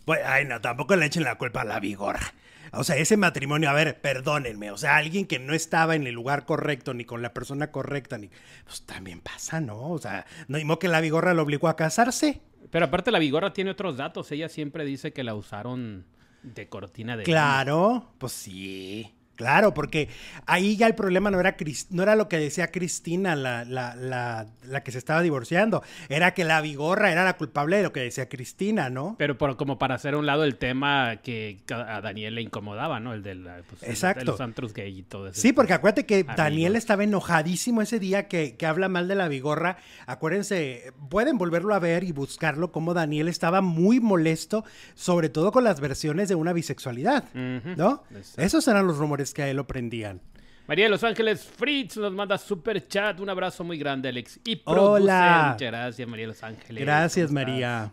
Pues, 0.04 0.20
ay, 0.24 0.44
no, 0.44 0.60
tampoco 0.60 0.96
le 0.96 1.06
echen 1.06 1.24
la 1.24 1.38
culpa 1.38 1.62
a 1.62 1.64
la 1.64 1.80
vigorra. 1.80 2.34
O 2.72 2.84
sea, 2.84 2.96
ese 2.96 3.16
matrimonio, 3.16 3.68
a 3.68 3.74
ver, 3.74 4.00
perdónenme, 4.00 4.70
o 4.70 4.78
sea, 4.78 4.96
alguien 4.96 5.26
que 5.26 5.38
no 5.38 5.52
estaba 5.52 5.94
en 5.94 6.06
el 6.06 6.14
lugar 6.14 6.46
correcto, 6.46 6.94
ni 6.94 7.04
con 7.04 7.20
la 7.20 7.34
persona 7.34 7.70
correcta, 7.70 8.16
ni. 8.16 8.30
Pues 8.64 8.82
también 8.82 9.20
pasa, 9.20 9.60
¿no? 9.60 9.90
O 9.90 9.98
sea, 9.98 10.26
no 10.48 10.58
dimos 10.58 10.78
que 10.78 10.88
la 10.88 11.00
vigorra 11.00 11.34
lo 11.34 11.42
obligó 11.42 11.68
a 11.68 11.76
casarse. 11.76 12.40
Pero 12.70 12.86
aparte, 12.86 13.10
la 13.10 13.18
vigorra 13.18 13.52
tiene 13.52 13.70
otros 13.70 13.98
datos. 13.98 14.32
Ella 14.32 14.48
siempre 14.48 14.86
dice 14.86 15.12
que 15.12 15.22
la 15.22 15.34
usaron 15.34 16.06
de 16.42 16.68
cortina 16.68 17.16
de. 17.16 17.24
Claro, 17.24 18.14
pues 18.18 18.32
sí. 18.32 19.12
Claro, 19.42 19.74
porque 19.74 20.08
ahí 20.46 20.76
ya 20.76 20.86
el 20.86 20.94
problema 20.94 21.28
no 21.32 21.40
era, 21.40 21.56
no 21.90 22.02
era 22.04 22.14
lo 22.14 22.28
que 22.28 22.38
decía 22.38 22.70
Cristina, 22.70 23.34
la, 23.34 23.64
la, 23.64 23.96
la, 23.96 24.46
la, 24.64 24.84
que 24.84 24.92
se 24.92 24.98
estaba 24.98 25.20
divorciando, 25.20 25.82
era 26.08 26.32
que 26.32 26.44
la 26.44 26.60
vigorra 26.60 27.10
era 27.10 27.24
la 27.24 27.36
culpable 27.36 27.78
de 27.78 27.82
lo 27.82 27.92
que 27.92 27.98
decía 27.98 28.28
Cristina, 28.28 28.88
¿no? 28.88 29.16
Pero 29.18 29.36
por, 29.36 29.56
como 29.56 29.80
para 29.80 29.96
hacer 29.96 30.14
a 30.14 30.18
un 30.18 30.26
lado 30.26 30.44
el 30.44 30.58
tema 30.58 31.16
que 31.24 31.58
a 31.70 32.00
Daniel 32.00 32.36
le 32.36 32.42
incomodaba, 32.42 33.00
¿no? 33.00 33.14
El, 33.14 33.24
del, 33.24 33.48
pues, 33.68 33.82
Exacto. 33.82 34.20
de 34.20 34.26
los 34.26 34.40
antros 34.40 34.74
gay 34.74 35.00
y 35.00 35.02
todo 35.02 35.26
eso. 35.26 35.40
Sí, 35.40 35.52
porque 35.52 35.72
acuérdate 35.72 36.06
que 36.06 36.22
Daniel 36.22 36.76
estaba 36.76 37.02
enojadísimo 37.02 37.82
ese 37.82 37.98
día 37.98 38.28
que, 38.28 38.54
que 38.56 38.66
habla 38.66 38.88
mal 38.88 39.08
de 39.08 39.16
la 39.16 39.26
vigorra. 39.26 39.76
Acuérdense, 40.06 40.92
pueden 41.10 41.36
volverlo 41.36 41.74
a 41.74 41.80
ver 41.80 42.04
y 42.04 42.12
buscarlo, 42.12 42.70
como 42.70 42.94
Daniel 42.94 43.26
estaba 43.26 43.60
muy 43.60 43.98
molesto, 43.98 44.64
sobre 44.94 45.30
todo 45.30 45.50
con 45.50 45.64
las 45.64 45.80
versiones 45.80 46.28
de 46.28 46.36
una 46.36 46.52
bisexualidad, 46.52 47.24
¿no? 47.34 48.04
Esos 48.36 48.68
eran 48.68 48.86
los 48.86 48.98
rumores 48.98 49.31
que 49.34 49.42
a 49.42 49.48
él 49.48 49.56
lo 49.56 49.66
prendían. 49.66 50.20
María 50.66 50.84
de 50.86 50.90
Los 50.90 51.04
Ángeles 51.04 51.44
Fritz 51.44 51.96
nos 51.96 52.12
manda 52.12 52.38
super 52.38 52.86
chat. 52.86 53.18
Un 53.20 53.28
abrazo 53.28 53.64
muy 53.64 53.78
grande, 53.78 54.08
Alex. 54.08 54.40
Y 54.44 54.60
Hola. 54.64 55.50
Muchas 55.52 55.70
gracias, 55.70 56.08
María 56.08 56.22
de 56.24 56.28
Los 56.28 56.42
Ángeles. 56.42 56.84
Gracias, 56.84 57.32
María. 57.32 57.92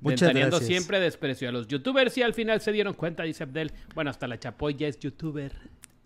Muchas 0.00 0.34
gracias. 0.34 0.66
siempre 0.66 1.00
desprecio 1.00 1.48
a 1.48 1.52
los 1.52 1.66
youtubers 1.66 2.16
y 2.18 2.22
al 2.22 2.34
final 2.34 2.60
se 2.60 2.72
dieron 2.72 2.94
cuenta, 2.94 3.22
dice 3.22 3.44
Abdel. 3.44 3.72
Bueno, 3.94 4.10
hasta 4.10 4.26
la 4.26 4.38
Chapoy 4.38 4.74
ya 4.74 4.86
es 4.86 4.98
youtuber. 4.98 5.52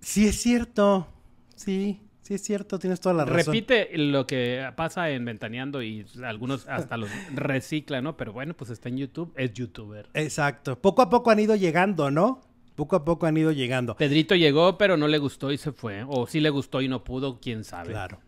Sí, 0.01 0.27
es 0.27 0.41
cierto. 0.41 1.09
Sí, 1.57 2.01
sí 2.23 2.35
es 2.35 2.43
cierto. 2.43 2.79
Tienes 2.79 3.01
toda 3.01 3.17
la 3.17 3.25
razón. 3.25 3.53
Repite 3.53 3.91
lo 3.99 4.27
que 4.27 4.71
pasa 4.77 5.11
en 5.11 5.25
Ventaneando 5.25 5.83
y 5.83 6.07
algunos 6.23 6.69
hasta 6.69 6.97
los 6.97 7.11
reciclan, 7.35 8.05
¿no? 8.05 8.17
Pero 8.17 8.33
bueno, 8.33 8.55
pues 8.55 8.71
está 8.71 8.89
en 8.89 8.99
YouTube, 8.99 9.33
es 9.37 9.53
youtuber. 9.53 10.09
Exacto. 10.15 10.81
Poco 10.81 11.03
a 11.03 11.11
poco 11.11 11.31
han 11.31 11.41
ido 11.41 11.57
llegando, 11.57 12.11
¿no? 12.11 12.48
Poco 12.79 12.95
a 12.95 13.05
poco 13.05 13.27
han 13.27 13.37
ido 13.37 13.51
llegando. 13.51 13.97
Pedrito 13.97 14.37
llegó, 14.37 14.79
pero 14.79 14.97
no 14.97 15.09
le 15.09 15.19
gustó 15.19 15.51
y 15.51 15.59
se 15.59 15.73
fue. 15.73 16.05
O 16.07 16.29
sí 16.29 16.39
le 16.39 16.49
gustó 16.49 16.81
y 16.81 16.87
no 16.87 17.03
pudo, 17.03 17.41
quién 17.41 17.65
sabe. 17.65 17.91
Claro. 17.91 18.21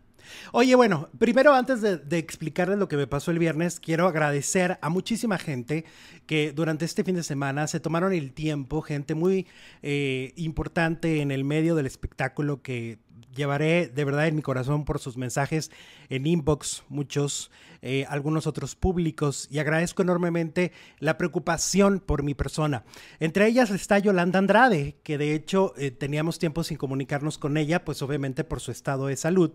Oye, 0.51 0.75
bueno, 0.75 1.07
primero 1.17 1.53
antes 1.53 1.79
de, 1.81 2.17
explicarles 2.17 2.77
lo 2.77 2.89
que 2.89 2.97
me 2.97 3.07
pasó 3.07 3.31
el 3.31 3.39
viernes, 3.39 3.79
quiero 3.79 4.07
agradecer 4.07 4.77
a 4.81 4.89
muchísima 4.89 5.37
gente 5.37 5.85
que 6.25 6.51
durante 6.51 6.83
este 6.83 7.05
fin 7.05 7.15
de 7.15 7.23
semana 7.23 7.65
se 7.67 7.79
tomaron 7.79 8.11
el 8.11 8.33
tiempo, 8.33 8.81
gente 8.81 9.15
muy 9.15 9.47
eh, 9.83 10.33
importante 10.35 11.21
en 11.21 11.31
el 11.31 11.45
medio 11.45 11.73
del 11.73 11.85
espectáculo 11.85 12.61
que 12.61 12.99
llevaré 13.33 13.87
de 13.87 14.03
verdad 14.03 14.27
en 14.27 14.35
mi 14.35 14.41
corazón 14.41 14.83
por 14.83 14.99
sus 14.99 15.15
mensajes 15.15 15.71
en 16.09 16.27
inbox, 16.27 16.83
muchos, 16.89 17.51
eh, 17.81 18.05
algunos 18.09 18.45
otros 18.45 18.75
públicos, 18.75 19.47
y 19.49 19.57
agradezco 19.57 20.03
enormemente 20.03 20.71
la 20.99 21.17
preocupación 21.17 21.99
por 21.99 22.21
mi 22.21 22.35
persona. 22.35 22.83
Entre 23.19 23.47
ellas 23.47 23.71
está 23.71 23.97
Yolanda 23.97 24.37
Andrade, 24.37 24.97
que 25.03 25.17
de 25.17 25.33
hecho 25.33 25.73
eh, 25.77 25.89
teníamos 25.89 26.37
tiempo 26.37 26.63
sin 26.63 26.77
comunicarnos 26.77 27.39
con 27.39 27.57
ella, 27.57 27.83
pues 27.83 28.01
obviamente 28.03 28.43
por 28.43 28.59
su 28.59 28.71
estado 28.71 29.07
de 29.07 29.15
salud, 29.15 29.51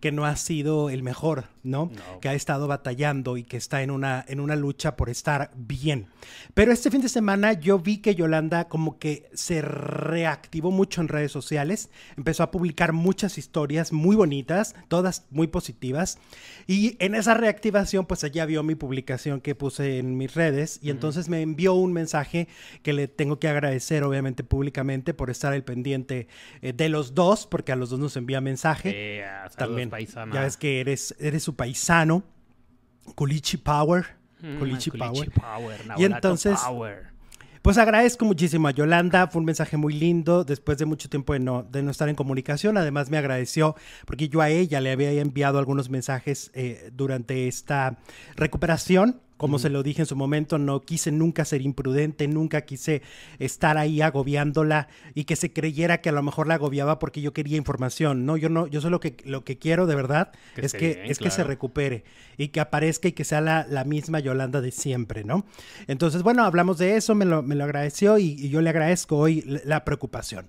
que 0.00 0.10
no 0.10 0.24
ha 0.24 0.36
sido 0.36 0.88
el 0.88 1.02
mejor, 1.02 1.48
¿no? 1.62 1.90
Que 2.22 2.30
ha 2.30 2.34
estado 2.34 2.66
batallando 2.66 3.36
y 3.36 3.44
que 3.44 3.58
está 3.58 3.82
en 3.82 3.90
una, 3.90 4.24
en 4.26 4.40
una 4.40 4.56
lucha 4.56 4.96
por 4.96 5.10
estar 5.10 5.50
bien. 5.54 6.06
Pero 6.54 6.72
este 6.72 6.90
fin 6.90 7.02
de 7.02 7.08
semana 7.08 7.52
yo 7.52 7.78
vi 7.78 7.98
que 7.98 8.14
Yolanda 8.14 8.68
como 8.68 8.98
que 8.98 9.28
se 9.34 9.60
reactivó 9.60 10.70
mucho 10.70 11.02
en 11.02 11.08
redes 11.08 11.32
sociales, 11.32 11.90
empezó 12.16 12.42
a 12.42 12.50
publicar 12.50 12.92
muchas 12.92 13.36
historias 13.36 13.92
muy 13.92 14.16
bonitas, 14.16 14.74
todas 14.88 15.26
muy 15.30 15.48
positivas, 15.48 16.18
y 16.66 16.96
en 17.00 17.14
esa 17.14 17.34
reactivación 17.34 17.65
pues 18.06 18.24
ella 18.24 18.46
vio 18.46 18.62
mi 18.62 18.74
publicación 18.74 19.40
que 19.40 19.54
puse 19.54 19.98
en 19.98 20.16
mis 20.16 20.34
redes 20.34 20.78
y 20.82 20.90
entonces 20.90 21.28
me 21.28 21.42
envió 21.42 21.74
un 21.74 21.92
mensaje 21.92 22.48
que 22.82 22.92
le 22.92 23.08
tengo 23.08 23.38
que 23.38 23.48
agradecer 23.48 24.04
obviamente 24.04 24.44
públicamente 24.44 25.14
por 25.14 25.30
estar 25.30 25.52
al 25.52 25.64
pendiente 25.64 26.28
eh, 26.62 26.72
de 26.72 26.88
los 26.88 27.14
dos, 27.14 27.46
porque 27.46 27.72
a 27.72 27.76
los 27.76 27.90
dos 27.90 27.98
nos 27.98 28.16
envía 28.16 28.40
mensaje. 28.40 29.24
También 29.56 29.90
ya 30.32 30.40
ves 30.40 30.56
que 30.56 30.80
eres, 30.80 31.14
eres 31.18 31.42
su 31.42 31.56
paisano. 31.56 32.24
Culichi 33.14 33.56
Power. 33.56 34.04
Mm, 34.40 34.58
Culichi, 34.58 34.90
Power. 34.90 35.30
y 35.96 36.04
entonces, 36.04 36.58
pues 37.66 37.78
agradezco 37.78 38.24
muchísimo 38.24 38.68
a 38.68 38.70
Yolanda. 38.70 39.26
Fue 39.26 39.40
un 39.40 39.44
mensaje 39.44 39.76
muy 39.76 39.92
lindo 39.92 40.44
después 40.44 40.78
de 40.78 40.84
mucho 40.84 41.08
tiempo 41.08 41.32
de 41.32 41.40
no, 41.40 41.64
de 41.64 41.82
no 41.82 41.90
estar 41.90 42.08
en 42.08 42.14
comunicación. 42.14 42.78
Además, 42.78 43.10
me 43.10 43.18
agradeció 43.18 43.74
porque 44.06 44.28
yo 44.28 44.40
a 44.40 44.50
ella 44.50 44.80
le 44.80 44.92
había 44.92 45.10
enviado 45.10 45.58
algunos 45.58 45.90
mensajes 45.90 46.52
eh, 46.54 46.92
durante 46.94 47.48
esta 47.48 47.98
recuperación 48.36 49.20
como 49.36 49.58
se 49.58 49.70
lo 49.70 49.82
dije 49.82 50.02
en 50.02 50.06
su 50.06 50.16
momento, 50.16 50.58
no 50.58 50.80
quise 50.80 51.12
nunca 51.12 51.44
ser 51.44 51.62
imprudente, 51.62 52.26
nunca 52.28 52.62
quise 52.62 53.02
estar 53.38 53.76
ahí 53.76 54.00
agobiándola 54.00 54.88
y 55.14 55.24
que 55.24 55.36
se 55.36 55.52
creyera 55.52 56.00
que 56.00 56.08
a 56.08 56.12
lo 56.12 56.22
mejor 56.22 56.46
la 56.48 56.54
agobiaba 56.54 56.98
porque 56.98 57.20
yo 57.20 57.32
quería 57.32 57.56
información. 57.56 58.24
No, 58.24 58.36
yo 58.36 58.48
no, 58.48 58.66
yo 58.66 58.80
solo 58.80 58.96
lo 58.96 59.00
que, 59.00 59.16
lo 59.24 59.44
que 59.44 59.58
quiero 59.58 59.86
de 59.86 59.94
verdad 59.94 60.32
es, 60.56 60.72
que, 60.72 61.04
es 61.06 61.18
que 61.18 61.30
se 61.30 61.44
recupere 61.44 62.04
y 62.38 62.48
que 62.48 62.60
aparezca 62.60 63.08
y 63.08 63.12
que 63.12 63.24
sea 63.24 63.40
la, 63.40 63.66
la, 63.68 63.84
misma 63.84 64.20
Yolanda 64.20 64.60
de 64.60 64.72
siempre, 64.72 65.22
¿no? 65.22 65.44
Entonces, 65.86 66.22
bueno, 66.22 66.44
hablamos 66.44 66.78
de 66.78 66.96
eso, 66.96 67.14
me 67.14 67.24
lo, 67.24 67.42
me 67.42 67.54
lo 67.54 67.64
agradeció 67.64 68.18
y, 68.18 68.30
y 68.32 68.48
yo 68.48 68.62
le 68.62 68.70
agradezco 68.70 69.18
hoy 69.18 69.42
la 69.64 69.84
preocupación. 69.84 70.48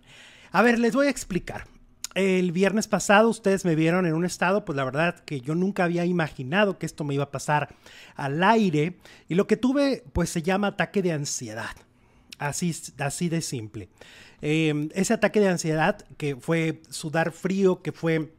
A 0.52 0.62
ver, 0.62 0.80
les 0.80 0.94
voy 0.94 1.08
a 1.08 1.10
explicar 1.10 1.66
el 2.18 2.52
viernes 2.52 2.88
pasado 2.88 3.30
ustedes 3.30 3.64
me 3.64 3.76
vieron 3.76 4.08
en 4.08 4.14
un 4.16 4.26
estado, 4.26 4.66
pues 4.66 4.76
la 4.76 4.84
verdad 4.84 5.20
que 5.20 5.40
yo 5.40 5.54
nunca 5.54 5.84
había 5.84 6.04
imaginado 6.04 6.80
que 6.80 6.88
esto 6.88 7.04
me 7.04 7.14
iba 7.14 7.26
a 7.26 7.32
pasar 7.32 7.76
al 8.16 8.44
aire. 8.44 8.98
Y 9.30 9.36
lo 9.36 9.46
que 9.46 9.56
tuve, 9.56 10.04
pues 10.14 10.32
se 10.32 10.42
llama 10.42 10.68
ataque 10.68 11.04
de 11.04 11.12
ansiedad. 11.12 11.76
Así, 12.40 12.76
así 12.98 13.30
de 13.30 13.42
simple. 13.42 13.90
Em, 14.42 14.90
ese 14.96 15.14
ataque 15.14 15.40
de 15.40 15.50
ansiedad 15.50 16.00
que 16.18 16.36
fue 16.36 16.82
sudar 16.90 17.32
frío, 17.32 17.84
que 17.84 17.92
fue 17.92 18.34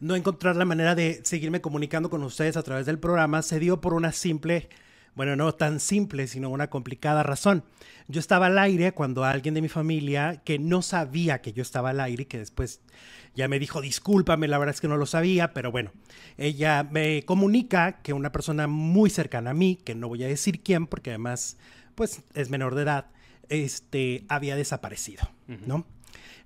no 0.00 0.16
encontrar 0.16 0.56
la 0.56 0.64
manera 0.64 0.94
de 0.94 1.20
seguirme 1.22 1.60
comunicando 1.60 2.08
con 2.08 2.22
ustedes 2.22 2.56
a 2.56 2.62
través 2.62 2.86
del 2.86 2.98
programa, 2.98 3.42
se 3.42 3.58
dio 3.58 3.82
por 3.82 3.92
una 3.92 4.12
simple 4.12 4.70
bueno, 5.14 5.36
no 5.36 5.52
tan 5.54 5.80
simple, 5.80 6.26
sino 6.26 6.50
una 6.50 6.70
complicada 6.70 7.22
razón. 7.22 7.64
Yo 8.08 8.20
estaba 8.20 8.46
al 8.46 8.58
aire 8.58 8.92
cuando 8.92 9.24
alguien 9.24 9.54
de 9.54 9.62
mi 9.62 9.68
familia 9.68 10.42
que 10.44 10.58
no 10.58 10.82
sabía 10.82 11.40
que 11.40 11.52
yo 11.52 11.62
estaba 11.62 11.90
al 11.90 12.00
aire, 12.00 12.26
que 12.26 12.38
después 12.38 12.80
ya 13.34 13.48
me 13.48 13.58
dijo, 13.58 13.80
discúlpame, 13.80 14.48
la 14.48 14.58
verdad 14.58 14.74
es 14.74 14.80
que 14.80 14.88
no 14.88 14.96
lo 14.96 15.06
sabía, 15.06 15.52
pero 15.52 15.70
bueno, 15.70 15.92
ella 16.36 16.86
me 16.90 17.24
comunica 17.24 18.02
que 18.02 18.12
una 18.12 18.32
persona 18.32 18.66
muy 18.66 19.10
cercana 19.10 19.50
a 19.50 19.54
mí, 19.54 19.78
que 19.84 19.94
no 19.94 20.08
voy 20.08 20.24
a 20.24 20.28
decir 20.28 20.62
quién, 20.62 20.86
porque 20.86 21.10
además, 21.10 21.56
pues 21.94 22.22
es 22.34 22.50
menor 22.50 22.74
de 22.74 22.82
edad, 22.82 23.06
este, 23.48 24.24
había 24.28 24.56
desaparecido, 24.56 25.28
¿no? 25.66 25.86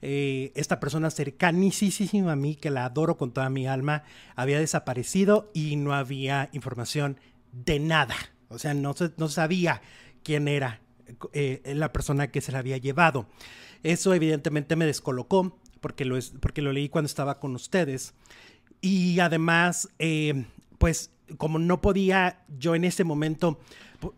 Eh, 0.01 0.53
esta 0.55 0.79
persona 0.79 1.11
cercanísima 1.11 2.33
a 2.33 2.37
mí, 2.37 2.55
que 2.55 2.71
la 2.71 2.85
adoro 2.85 3.17
con 3.17 3.33
toda 3.33 3.51
mi 3.51 3.67
alma, 3.67 4.05
había 4.37 4.61
desaparecido 4.61 5.51
y 5.55 5.77
no 5.77 5.93
había 5.93 6.49
información 6.53 7.19
de 7.53 7.81
nada. 7.81 8.15
O 8.49 8.59
sea, 8.59 8.75
no, 8.75 8.95
no 9.17 9.29
sabía 9.29 9.83
quién 10.23 10.49
era 10.49 10.81
eh, 11.33 11.63
la 11.75 11.93
persona 11.93 12.31
que 12.31 12.41
se 12.41 12.53
la 12.53 12.59
había 12.59 12.77
llevado. 12.77 13.27
Eso 13.83 14.15
evidentemente 14.15 14.77
me 14.77 14.87
descolocó 14.87 15.59
porque 15.81 16.05
lo, 16.05 16.19
porque 16.41 16.63
lo 16.63 16.73
leí 16.73 16.89
cuando 16.89 17.07
estaba 17.07 17.39
con 17.41 17.55
ustedes. 17.55 18.15
Y 18.81 19.21
además, 19.21 19.89
eh, 19.99 20.45
pues 20.79 21.11
como 21.37 21.59
no 21.59 21.81
podía 21.81 22.45
yo 22.59 22.75
en 22.75 22.85
ese 22.85 23.05
momento, 23.05 23.61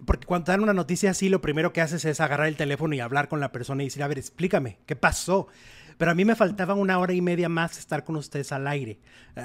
porque 0.05 0.27
cuando 0.27 0.53
dan 0.53 0.63
una 0.63 0.75
noticia 0.75 1.11
así, 1.11 1.29
lo 1.29 1.41
primero 1.41 1.73
que 1.73 1.81
haces 1.81 2.05
es 2.05 2.21
agarrar 2.21 2.47
el 2.47 2.57
teléfono 2.57 2.95
y 2.95 3.01
hablar 3.01 3.29
con 3.29 3.41
la 3.41 3.53
persona 3.53 3.83
y 3.83 3.87
decir, 3.87 4.03
a 4.03 4.09
ver, 4.09 4.19
explícame, 4.19 4.79
¿qué 4.87 4.97
pasó? 4.97 5.49
Pero 5.99 6.13
a 6.13 6.15
mí 6.15 6.25
me 6.25 6.37
faltaba 6.37 6.75
una 6.75 6.99
hora 6.99 7.13
y 7.13 7.21
media 7.21 7.49
más 7.49 7.79
estar 7.79 8.05
con 8.05 8.17
ustedes 8.17 8.53
al 8.53 8.67
aire. 8.67 9.01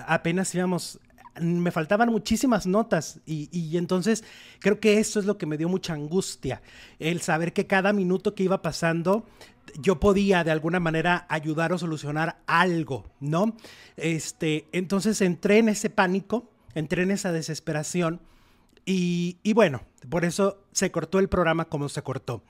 apenas 0.07 0.53
íbamos 0.55 0.99
me 1.41 1.71
faltaban 1.71 2.09
muchísimas 2.09 2.65
notas 2.65 3.19
y, 3.25 3.77
entonces 3.77 4.23
creo 4.59 4.79
que 4.79 4.99
eso 4.99 5.19
es 5.19 5.25
lo 5.25 5.37
que 5.37 5.45
me 5.45 5.57
dio 5.57 5.69
mucha 5.69 5.93
angustia, 5.93 6.61
el 6.99 7.21
saber 7.21 7.53
que 7.53 7.67
cada 7.67 7.93
minuto 7.93 8.35
que 8.35 8.43
iba 8.43 8.61
pasando 8.61 9.25
yo 9.79 9.99
podía 9.99 10.43
de 10.43 10.51
alguna 10.51 10.79
manera 10.79 11.25
ayudar 11.29 11.73
o 11.73 11.77
solucionar 11.77 12.37
algo, 12.45 13.05
¿no? 13.19 13.57
Este, 13.97 14.67
entonces 14.71 15.19
entré 15.21 15.57
en 15.57 15.69
ese 15.69 15.89
pánico, 15.89 16.49
entré 16.75 17.03
en 17.03 17.11
esa 17.11 17.31
desesperación 17.31 18.21
y, 18.87 19.53
bueno, 19.53 19.81
por 20.09 20.25
eso 20.25 20.63
se 20.71 20.91
cortó 20.91 21.17
el 21.17 21.27
programa 21.27 21.65
como 21.65 21.89
se 21.89 22.03
cortó. 22.03 22.43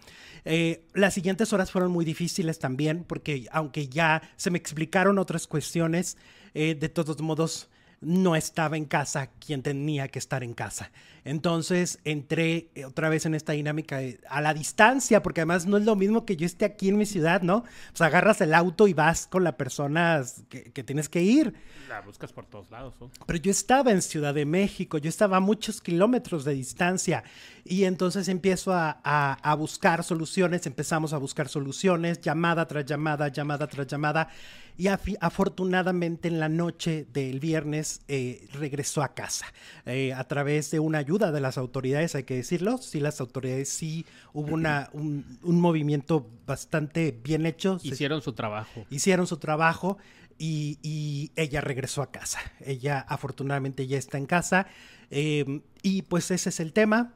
Eh, 0.43 0.85
las 0.93 1.13
siguientes 1.13 1.53
horas 1.53 1.71
fueron 1.71 1.91
muy 1.91 2.03
difíciles 2.03 2.59
también 2.59 3.05
porque 3.05 3.47
aunque 3.51 3.87
ya 3.87 4.21
se 4.35 4.51
me 4.51 4.57
explicaron 4.57 5.17
otras 5.17 5.47
cuestiones, 5.47 6.17
eh, 6.53 6.75
de 6.75 6.89
todos 6.89 7.21
modos 7.21 7.69
no 8.05 8.35
estaba 8.35 8.77
en 8.77 8.85
casa 8.85 9.31
quien 9.39 9.63
tenía 9.63 10.07
que 10.07 10.19
estar 10.19 10.43
en 10.43 10.53
casa. 10.53 10.91
Entonces 11.23 11.99
entré 12.03 12.69
eh, 12.75 12.85
otra 12.85 13.09
vez 13.09 13.25
en 13.25 13.33
esta 13.33 13.53
dinámica 13.53 13.99
a 14.29 14.41
la 14.41 14.53
distancia, 14.53 15.23
porque 15.23 15.41
además 15.41 15.65
no 15.65 15.77
es 15.77 15.83
lo 15.83 15.95
mismo 15.95 16.23
que 16.23 16.37
yo 16.37 16.45
esté 16.45 16.65
aquí 16.65 16.89
en 16.89 16.97
mi 16.97 17.07
ciudad, 17.07 17.41
¿no? 17.41 17.57
O 17.57 17.95
sea, 17.95 18.07
agarras 18.07 18.41
el 18.41 18.53
auto 18.53 18.87
y 18.87 18.93
vas 18.93 19.25
con 19.25 19.43
la 19.43 19.57
persona 19.57 20.23
que, 20.49 20.83
tienes 20.83 21.09
que 21.09 21.23
ir. 21.23 21.55
La 21.89 22.01
buscas 22.01 22.31
por 22.31 22.45
todos 22.45 22.69
lados. 22.69 22.93
¿no? 23.01 23.09
Pero 23.25 23.39
yo 23.39 23.49
estaba 23.49 23.91
en 23.91 24.03
Ciudad 24.03 24.35
de 24.35 24.45
México, 24.45 24.99
yo 24.99 25.09
estaba 25.09 25.37
a 25.37 25.39
muchos 25.39 25.81
kilómetros 25.81 26.45
de 26.45 26.53
distancia 26.53 27.23
y 27.65 27.85
entonces 27.85 28.27
empiezo 28.27 28.73
a, 28.73 28.91
a 29.01 29.55
buscar 29.55 30.03
soluciones, 30.03 30.67
empezamos 30.67 31.13
a 31.13 31.17
buscar 31.17 31.49
soluciones, 31.49 32.21
llamada 32.21 32.67
tras 32.67 32.85
llamada, 32.85 33.27
llamada 33.29 33.67
tras 33.67 33.87
llamada. 33.87 34.29
Y 34.77 34.87
afortunadamente 34.87 36.27
en 36.27 36.39
la 36.39 36.49
noche 36.49 37.07
del 37.13 37.39
viernes 37.39 38.01
eh, 38.09 38.45
regresó 38.53 39.03
a 39.03 39.13
casa 39.13 39.45
eh, 39.85 40.13
a 40.13 40.25
través 40.25 40.69
de 40.69 40.79
una 40.79 40.97
ayuda 40.97 41.31
de 41.31 41.39
las 41.39 41.57
autoridades, 41.57 42.13
hay 42.13 42.23
que 42.23 42.35
decirlo. 42.35 42.77
Sí, 42.77 42.99
las 42.99 43.21
autoridades 43.21 43.69
sí 43.69 44.05
hubo 44.33 44.53
una, 44.53 44.89
un, 44.91 45.25
movimiento 45.41 46.29
bastante 46.45 47.17
bien 47.23 47.45
hecho. 47.45 47.79
Hicieron 47.83 48.21
su 48.21 48.33
trabajo. 48.33 48.85
Hicieron 48.89 49.27
su 49.27 49.37
trabajo 49.37 49.97
y, 50.37 50.77
y 50.83 51.31
ella 51.37 51.61
regresó 51.61 52.01
a 52.01 52.11
casa. 52.11 52.39
Ella 52.59 52.99
afortunadamente 52.99 53.87
ya 53.87 53.97
está 53.97 54.17
en 54.17 54.25
casa. 54.25 54.67
Eh, 55.09 55.61
y 55.83 56.01
pues 56.01 56.31
ese 56.31 56.49
es 56.49 56.59
el 56.59 56.73
tema. 56.73 57.13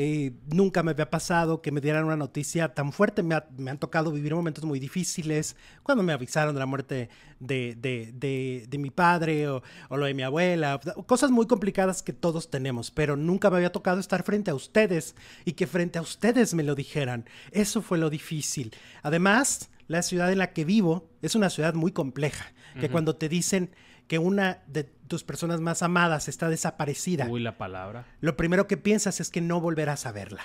Eh, 0.00 0.30
nunca 0.46 0.84
me 0.84 0.92
había 0.92 1.10
pasado 1.10 1.60
que 1.60 1.72
me 1.72 1.80
dieran 1.80 2.04
una 2.04 2.14
noticia 2.14 2.72
tan 2.72 2.92
fuerte. 2.92 3.24
Me, 3.24 3.34
han 3.34 3.78
tocado 3.78 4.12
vivir 4.12 4.32
momentos 4.32 4.64
muy 4.64 4.78
difíciles. 4.78 5.56
Cuando 5.82 6.04
me 6.04 6.12
avisaron 6.12 6.54
de 6.54 6.60
la 6.60 6.66
muerte 6.66 7.08
de, 7.40 8.68
mi 8.78 8.90
padre 8.90 9.48
o, 9.48 9.60
lo 9.90 10.06
de 10.06 10.14
mi 10.14 10.22
abuela. 10.22 10.78
Cosas 11.06 11.32
muy 11.32 11.48
complicadas 11.48 12.04
que 12.04 12.12
todos 12.12 12.48
tenemos. 12.48 12.92
Pero 12.92 13.16
nunca 13.16 13.50
me 13.50 13.56
había 13.56 13.72
tocado 13.72 13.98
estar 13.98 14.22
frente 14.22 14.52
a 14.52 14.54
ustedes 14.54 15.16
y 15.44 15.54
que 15.54 15.66
frente 15.66 15.98
a 15.98 16.02
ustedes 16.02 16.54
me 16.54 16.62
lo 16.62 16.76
dijeran. 16.76 17.24
Eso 17.50 17.82
fue 17.82 17.98
lo 17.98 18.08
difícil. 18.08 18.76
Además, 19.02 19.68
la 19.88 20.02
ciudad 20.02 20.30
en 20.30 20.38
la 20.38 20.52
que 20.52 20.64
vivo 20.64 21.10
es 21.22 21.34
una 21.34 21.50
ciudad 21.50 21.74
muy 21.74 21.90
compleja. 21.90 22.52
Que 22.78 22.88
cuando 22.88 23.16
te 23.16 23.28
dicen 23.28 23.70
que 24.06 24.20
una 24.20 24.62
de 24.68 24.88
tus 25.08 25.24
personas 25.24 25.60
más 25.60 25.82
amadas 25.82 26.28
está 26.28 26.48
desaparecida. 26.48 27.26
Uy, 27.28 27.40
la 27.40 27.58
palabra. 27.58 28.06
Lo 28.20 28.36
primero 28.36 28.66
que 28.66 28.76
piensas 28.76 29.20
es 29.20 29.30
que 29.30 29.40
no 29.40 29.60
volverás 29.60 30.06
a 30.06 30.12
verla. 30.12 30.42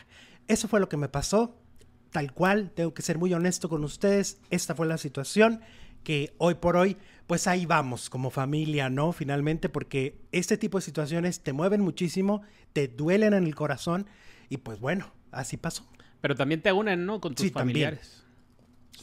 Eso 0.48 0.68
fue 0.68 0.80
lo 0.80 0.90
que 0.90 0.98
me 0.98 1.10
pasó. 1.10 1.60
Tal 2.12 2.32
cual, 2.32 2.72
tengo 2.76 2.94
que 2.94 3.02
ser 3.02 3.18
muy 3.18 3.34
honesto 3.34 3.70
con 3.70 3.84
ustedes. 3.84 4.40
Esta 4.50 4.76
fue 4.76 4.88
la 4.88 4.98
situación 4.98 5.62
que 6.04 6.34
hoy 6.38 6.56
por 6.56 6.76
hoy, 6.76 6.98
pues 7.28 7.48
ahí 7.48 7.66
vamos 7.66 8.10
como 8.10 8.30
familia, 8.30 8.90
¿no? 8.90 9.14
Finalmente, 9.14 9.70
porque 9.70 10.22
este 10.32 10.58
tipo 10.58 10.78
de 10.78 10.84
situaciones 10.84 11.42
te 11.42 11.54
mueven 11.54 11.82
muchísimo, 11.82 12.44
te 12.74 12.88
duelen 12.88 13.34
en 13.34 13.46
el 13.46 13.56
corazón 13.56 14.06
y 14.50 14.58
pues 14.58 14.80
bueno, 14.80 15.12
así 15.32 15.58
pasó. 15.58 15.88
Pero 16.22 16.36
también 16.36 16.62
te 16.62 16.72
unen, 16.72 17.06
¿no? 17.06 17.20
Con 17.20 17.36
tus 17.36 17.52
familiares. 17.52 18.23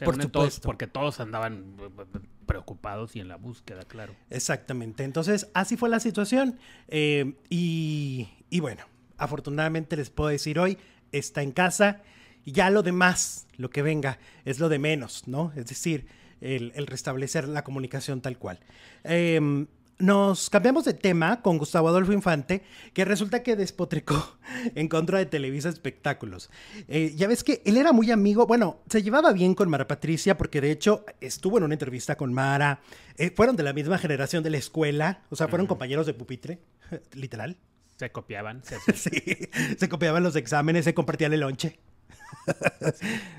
Por 0.04 0.20
supuesto. 0.20 0.66
porque 0.66 0.87
todos 0.87 1.20
andaban 1.20 1.76
eh, 1.80 1.90
eh, 1.99 2.18
preocupados 2.47 3.16
y 3.16 3.20
en 3.20 3.28
la 3.28 3.37
búsqueda, 3.37 3.82
claro. 3.85 4.14
Exactamente. 4.30 5.04
Entonces, 5.04 5.49
así 5.54 5.76
fue 5.76 5.88
la 5.88 6.00
situación. 6.00 6.59
Eh, 6.88 7.35
y, 7.49 8.28
bueno, 8.61 8.85
afortunadamente 9.18 9.97
les 9.97 10.11
puedo 10.11 10.30
decir 10.30 10.59
hoy, 10.59 10.78
está 11.12 11.42
en 11.42 11.52
casa. 11.52 12.02
Y 12.44 12.52
ya 12.52 12.70
lo 12.70 12.82
demás, 12.82 13.47
lo 13.56 13.70
que 13.70 13.82
venga, 13.82 14.18
es 14.44 14.59
lo 14.59 14.68
de 14.68 14.78
menos, 14.78 15.28
¿no? 15.28 15.52
Es 15.54 15.66
decir, 15.66 16.06
el, 16.40 16.73
restablecer 16.87 17.47
la 17.47 17.64
comunicación 17.64 18.20
tal 18.20 18.38
cual. 18.38 18.61
Eh, 19.04 19.66
nos 20.00 20.50
cambiamos 20.50 20.85
de 20.85 20.95
tema 20.95 21.42
con 21.42 21.59
Gustavo 21.59 21.88
Adolfo 21.88 22.12
Infante, 22.12 22.62
que 22.92 23.04
resulta 23.04 23.42
que 23.42 23.57
despotricó 23.57 24.38
en 24.75 24.88
contra 24.88 25.19
de 25.19 25.26
Televisa 25.26 25.69
Espectáculos. 25.69 26.50
Eh, 26.88 27.12
ya 27.16 27.28
ves 27.28 27.45
que 27.45 27.62
él 27.64 27.76
era 27.76 27.92
muy 27.92 28.11
amigo, 28.11 28.47
bueno, 28.47 28.80
se 28.88 29.02
llevaba 29.02 29.33
bien 29.33 29.54
con 29.54 29.69
Mara 29.69 29.87
Patricia, 29.87 30.37
porque 30.37 30.61
de 30.61 30.71
hecho 30.71 31.04
estuvo 31.21 31.59
en 31.59 31.64
una 31.64 31.75
entrevista 31.75 32.16
con 32.16 32.33
Mara, 32.33 32.80
eh, 33.16 33.30
fueron 33.35 33.57
de 33.57 33.62
la 33.62 33.73
misma 33.73 33.99
generación 33.99 34.42
de 34.42 34.50
la 34.50 34.59
escuela, 34.59 35.23
o 35.30 35.37
sea, 35.37 35.49
fueron 35.49 35.66
compañeros 35.66 36.07
de 36.07 36.14
pupitre, 36.14 36.61
literal. 37.12 37.57
Se 37.97 38.11
copiaban. 38.11 38.62
Se 38.64 38.78
sí, 38.95 39.50
se 39.76 39.88
copiaban 39.88 40.23
los 40.23 40.35
exámenes, 40.35 40.87
se 40.87 40.95
compartían 40.95 41.35
el 41.35 41.40
lonche. 41.40 41.78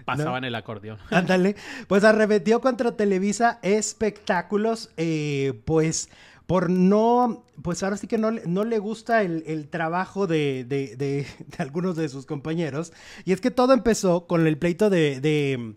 Pasaban 0.06 0.44
el 0.44 0.56
acordeón. 0.56 1.00
Ándale. 1.10 1.56
Pues 1.88 2.04
arremetió 2.04 2.62
contra 2.62 2.96
Televisa 2.96 3.60
Espectáculos, 3.62 4.92
eh, 4.98 5.60
pues 5.66 6.10
por 6.52 6.70
no, 6.70 7.46
pues 7.64 7.84
ahora 7.84 7.98
sí 7.98 8.08
que 8.08 8.18
no, 8.18 8.32
no 8.32 8.64
le 8.64 8.80
gusta 8.80 9.22
el, 9.22 9.68
trabajo 9.70 10.28
de, 10.28 10.64
de, 10.66 11.26
algunos 11.58 11.96
de 11.96 12.10
sus 12.10 12.26
compañeros. 12.26 12.94
Y 13.26 13.32
es 13.32 13.42
que 13.42 13.52
todo 13.52 13.74
empezó 13.74 14.28
con 14.28 14.48
el 14.48 14.58
pleito 14.58 14.90
de, 14.90 15.76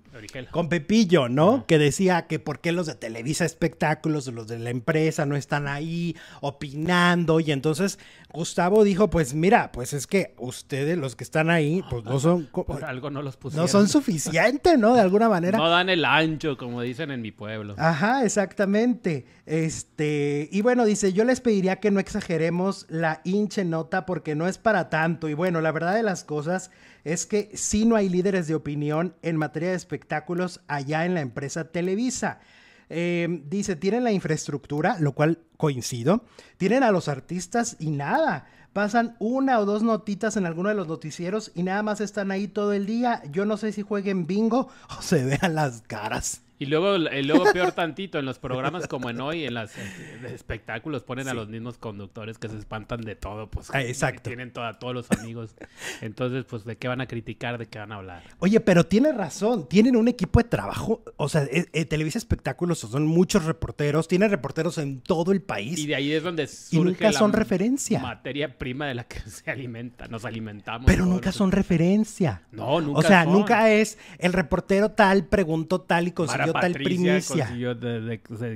con 0.50 0.68
Pepillo, 0.68 1.28
¿no? 1.28 1.66
Que 1.66 1.78
decía 1.78 2.26
que 2.26 2.38
por 2.38 2.60
qué 2.60 2.72
los 2.72 2.86
de 2.86 2.94
Televisa 2.94 3.44
Espectáculos, 3.44 4.26
los 4.28 4.46
de 4.46 4.58
la 4.58 4.70
empresa 4.70 5.26
no 5.26 5.36
están 5.36 5.68
ahí 5.68 6.16
opinando. 6.40 7.40
Y 7.40 7.52
entonces 7.52 7.98
Gustavo 8.32 8.84
dijo, 8.84 9.10
pues 9.10 9.34
mira, 9.34 9.70
pues 9.72 9.92
es 9.92 10.06
que 10.06 10.34
ustedes, 10.38 10.98
los 10.98 11.16
que 11.16 11.24
están 11.24 11.50
ahí, 11.50 11.82
pues 11.90 12.04
no 12.04 12.18
son... 12.18 12.46
Por 12.46 12.84
algo 12.84 13.10
no 13.10 13.22
los 13.22 13.36
pusieron. 13.36 13.64
No 13.64 13.68
son 13.68 13.88
suficientes, 13.88 14.78
¿no? 14.78 14.94
De 14.94 15.00
alguna 15.00 15.28
manera. 15.28 15.58
No 15.58 15.68
dan 15.68 15.88
el 15.88 16.04
ancho, 16.04 16.56
como 16.56 16.82
dicen 16.82 17.10
en 17.10 17.22
mi 17.22 17.30
pueblo. 17.30 17.74
Ajá, 17.78 18.24
exactamente. 18.24 19.26
Este, 19.46 20.48
y 20.50 20.62
bueno, 20.62 20.84
dice, 20.84 21.12
yo 21.12 21.24
les 21.24 21.40
pediría 21.40 21.73
que 21.76 21.90
no 21.90 22.00
exageremos 22.00 22.86
la 22.88 23.20
hinche 23.24 23.64
nota 23.64 24.06
porque 24.06 24.34
no 24.34 24.46
es 24.46 24.58
para 24.58 24.90
tanto. 24.90 25.28
Y 25.28 25.34
bueno, 25.34 25.60
la 25.60 25.72
verdad 25.72 25.94
de 25.94 26.02
las 26.02 26.24
cosas 26.24 26.70
es 27.04 27.26
que 27.26 27.50
sí 27.54 27.84
no 27.84 27.96
hay 27.96 28.08
líderes 28.08 28.46
de 28.46 28.54
opinión 28.54 29.14
en 29.22 29.36
materia 29.36 29.70
de 29.70 29.76
espectáculos 29.76 30.60
allá 30.68 31.04
en 31.04 31.14
la 31.14 31.20
empresa 31.20 31.70
Televisa. 31.70 32.40
Eh, 32.90 33.42
dice, 33.46 33.76
tienen 33.76 34.04
la 34.04 34.12
infraestructura, 34.12 34.96
lo 35.00 35.12
cual 35.12 35.40
coincido. 35.56 36.24
Tienen 36.56 36.82
a 36.82 36.92
los 36.92 37.08
artistas 37.08 37.76
y 37.78 37.90
nada. 37.90 38.46
Pasan 38.72 39.16
una 39.20 39.58
o 39.60 39.64
dos 39.64 39.82
notitas 39.82 40.36
en 40.36 40.46
alguno 40.46 40.68
de 40.68 40.74
los 40.74 40.88
noticieros 40.88 41.52
y 41.54 41.62
nada 41.62 41.82
más 41.82 42.00
están 42.00 42.30
ahí 42.30 42.48
todo 42.48 42.72
el 42.72 42.86
día. 42.86 43.22
Yo 43.30 43.46
no 43.46 43.56
sé 43.56 43.72
si 43.72 43.82
jueguen 43.82 44.26
bingo 44.26 44.68
o 44.98 45.02
se 45.02 45.24
vean 45.24 45.54
las 45.54 45.82
caras. 45.82 46.43
Y 46.58 46.66
luego, 46.66 46.96
luego 46.98 47.52
peor 47.52 47.72
tantito, 47.72 48.18
en 48.18 48.24
los 48.24 48.38
programas 48.38 48.86
como 48.86 49.10
en 49.10 49.20
hoy, 49.20 49.44
en 49.44 49.54
los 49.54 49.70
espectáculos, 50.26 51.02
ponen 51.02 51.28
a 51.28 51.34
los 51.34 51.48
mismos 51.48 51.78
conductores 51.78 52.38
que 52.38 52.48
se 52.48 52.56
espantan 52.56 53.00
de 53.00 53.16
todo, 53.16 53.48
pues 53.50 53.70
ah, 53.74 53.82
exacto. 53.82 54.30
tienen 54.30 54.52
todos 54.52 54.94
los 54.94 55.10
amigos. 55.10 55.54
Entonces, 56.00 56.44
pues, 56.44 56.64
¿de 56.64 56.76
qué 56.76 56.88
van 56.88 57.00
a 57.00 57.06
criticar? 57.06 57.58
¿De 57.58 57.66
qué 57.66 57.78
van 57.78 57.92
a 57.92 57.96
hablar? 57.96 58.22
Oye, 58.38 58.60
pero 58.60 58.84
tiene 58.84 59.12
razón, 59.12 59.68
tienen 59.68 59.96
un 59.96 60.08
equipo 60.08 60.40
de 60.40 60.48
trabajo, 60.48 61.02
o 61.16 61.28
sea, 61.28 61.42
eh, 61.44 61.66
eh, 61.72 61.84
Televisa 61.84 62.18
Espectáculos 62.18 62.78
son 62.78 63.06
muchos 63.06 63.44
reporteros, 63.44 64.08
tienen 64.08 64.30
reporteros 64.30 64.78
en 64.78 65.00
todo 65.00 65.32
el 65.32 65.42
país. 65.42 65.78
Y 65.78 65.86
de 65.86 65.94
ahí 65.96 66.12
es 66.12 66.22
donde 66.22 66.46
surge 66.46 66.76
y 66.76 66.80
nunca 66.80 67.12
son 67.12 67.32
referencia. 67.32 67.98
materia 67.98 68.56
prima 68.56 68.86
de 68.86 68.94
la 68.94 69.04
que 69.04 69.18
se 69.28 69.50
alimenta, 69.50 70.06
nos 70.06 70.24
alimentamos. 70.24 70.86
Pero 70.86 71.04
nunca 71.04 71.32
son 71.32 71.52
referencia. 71.52 72.42
No, 72.52 72.80
nunca 72.80 72.98
O 72.98 73.02
sea, 73.02 73.24
nunca 73.24 73.70
es 73.70 73.98
el 74.18 74.32
reportero 74.32 74.90
tal 74.90 75.26
preguntó 75.26 75.80
tal 75.80 76.08
y 76.08 76.12
consiguió 76.12 76.52
tal 76.60 76.72
primicia. 76.72 77.46
Consiguió, 77.46 77.78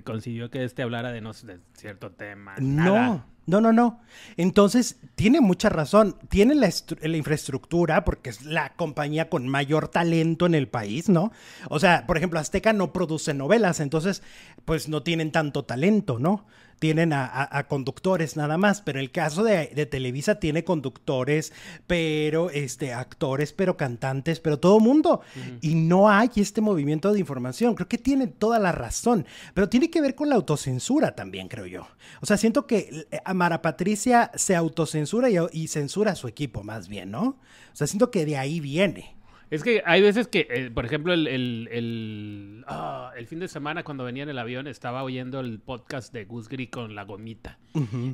consiguió 0.05 0.51
que 0.51 0.65
este 0.65 0.83
hablara 0.83 1.13
de, 1.13 1.21
no, 1.21 1.33
de 1.33 1.59
cierto 1.75 2.13
tema. 2.13 2.55
No. 2.59 3.25
No, 3.49 3.63
no, 3.63 3.73
no. 3.73 4.03
Entonces, 4.37 4.99
tiene 5.15 5.41
mucha 5.41 5.71
razón. 5.71 6.19
Tiene 6.29 6.55
la, 6.55 6.69
la, 7.01 7.17
infraestructura 7.17 8.05
porque 8.05 8.29
es 8.29 8.45
la 8.45 8.75
compañía 8.75 9.31
con 9.31 9.49
mayor 9.49 9.89
talento 9.89 10.45
en 10.45 10.55
el 10.55 10.69
país, 10.69 11.09
¿no? 11.09 11.33
O 11.71 11.79
sea, 11.79 12.07
por 12.07 12.19
ejemplo, 12.19 12.39
Azteca 12.39 12.75
no 12.75 12.93
produce 12.93 13.33
novelas, 13.33 13.81
entonces, 13.81 14.23
pues 14.67 14.91
no 14.91 15.03
tienen 15.03 15.33
tanto 15.33 15.65
talento, 15.65 16.19
¿no? 16.19 16.45
Tienen 16.79 17.13
a, 17.13 17.67
conductores 17.69 18.37
nada 18.37 18.57
más, 18.57 18.81
pero 18.81 19.01
el 19.01 19.11
caso 19.11 19.43
de, 19.43 19.67
Televisa 19.87 20.37
tiene 20.37 20.65
conductores, 20.65 21.53
pero 21.87 22.51
este, 22.51 22.93
actores, 22.93 23.53
pero 23.53 23.77
cantantes, 23.77 24.41
pero 24.41 24.59
todo 24.59 24.81
mundo. 24.81 25.21
Y 25.61 25.75
no 25.75 26.09
hay 26.09 26.31
este 26.37 26.61
movimiento 26.61 27.13
de 27.13 27.21
información. 27.21 27.75
Creo 27.75 27.89
que 27.89 27.99
tiene 27.99 28.27
toda 28.27 28.59
la 28.59 28.73
razón, 28.73 29.27
pero 29.55 29.69
tiene 29.69 29.91
que 29.91 30.01
ver 30.01 30.15
con 30.15 30.29
la 30.29 30.37
autocensura 30.37 31.15
también, 31.15 31.49
creo 31.49 31.67
yo. 31.67 31.87
O 32.21 32.27
sea, 32.27 32.37
siento 32.37 32.67
que 32.67 33.07
eh, 33.11 33.21
Amara 33.25 33.63
Patricia 33.63 34.31
se 34.35 34.55
autocensura 34.55 35.31
y, 35.31 35.37
y 35.53 35.69
censura 35.69 36.13
a 36.13 36.17
su 36.17 36.29
equipo 36.29 36.63
más 36.63 36.89
bien, 36.89 37.11
¿no? 37.11 37.39
O 37.73 37.77
sea, 37.79 37.87
siento 37.87 38.11
que 38.11 38.25
de 38.25 38.37
ahí 38.37 38.61
viene. 38.61 39.18
Es 39.51 39.63
que 39.63 39.83
hay 39.85 40.03
veces 40.03 40.29
que, 40.29 40.47
eh, 40.51 40.71
por 40.71 40.85
ejemplo, 40.85 41.13
el, 41.13 41.27
el, 41.27 42.65
ah, 42.67 43.13
el, 43.17 43.27
fin 43.27 43.39
de 43.41 43.49
semana 43.49 43.83
cuando 43.83 44.05
venía 44.05 44.23
en 44.23 44.29
el 44.29 44.39
avión 44.39 44.67
estaba 44.67 45.03
oyendo 45.03 45.41
el 45.41 45.59
podcast 45.59 46.13
de 46.13 46.25
Gus 46.25 46.49
Gris 46.49 46.71
con 46.71 46.95
la 46.95 47.05
gomita. 47.05 47.59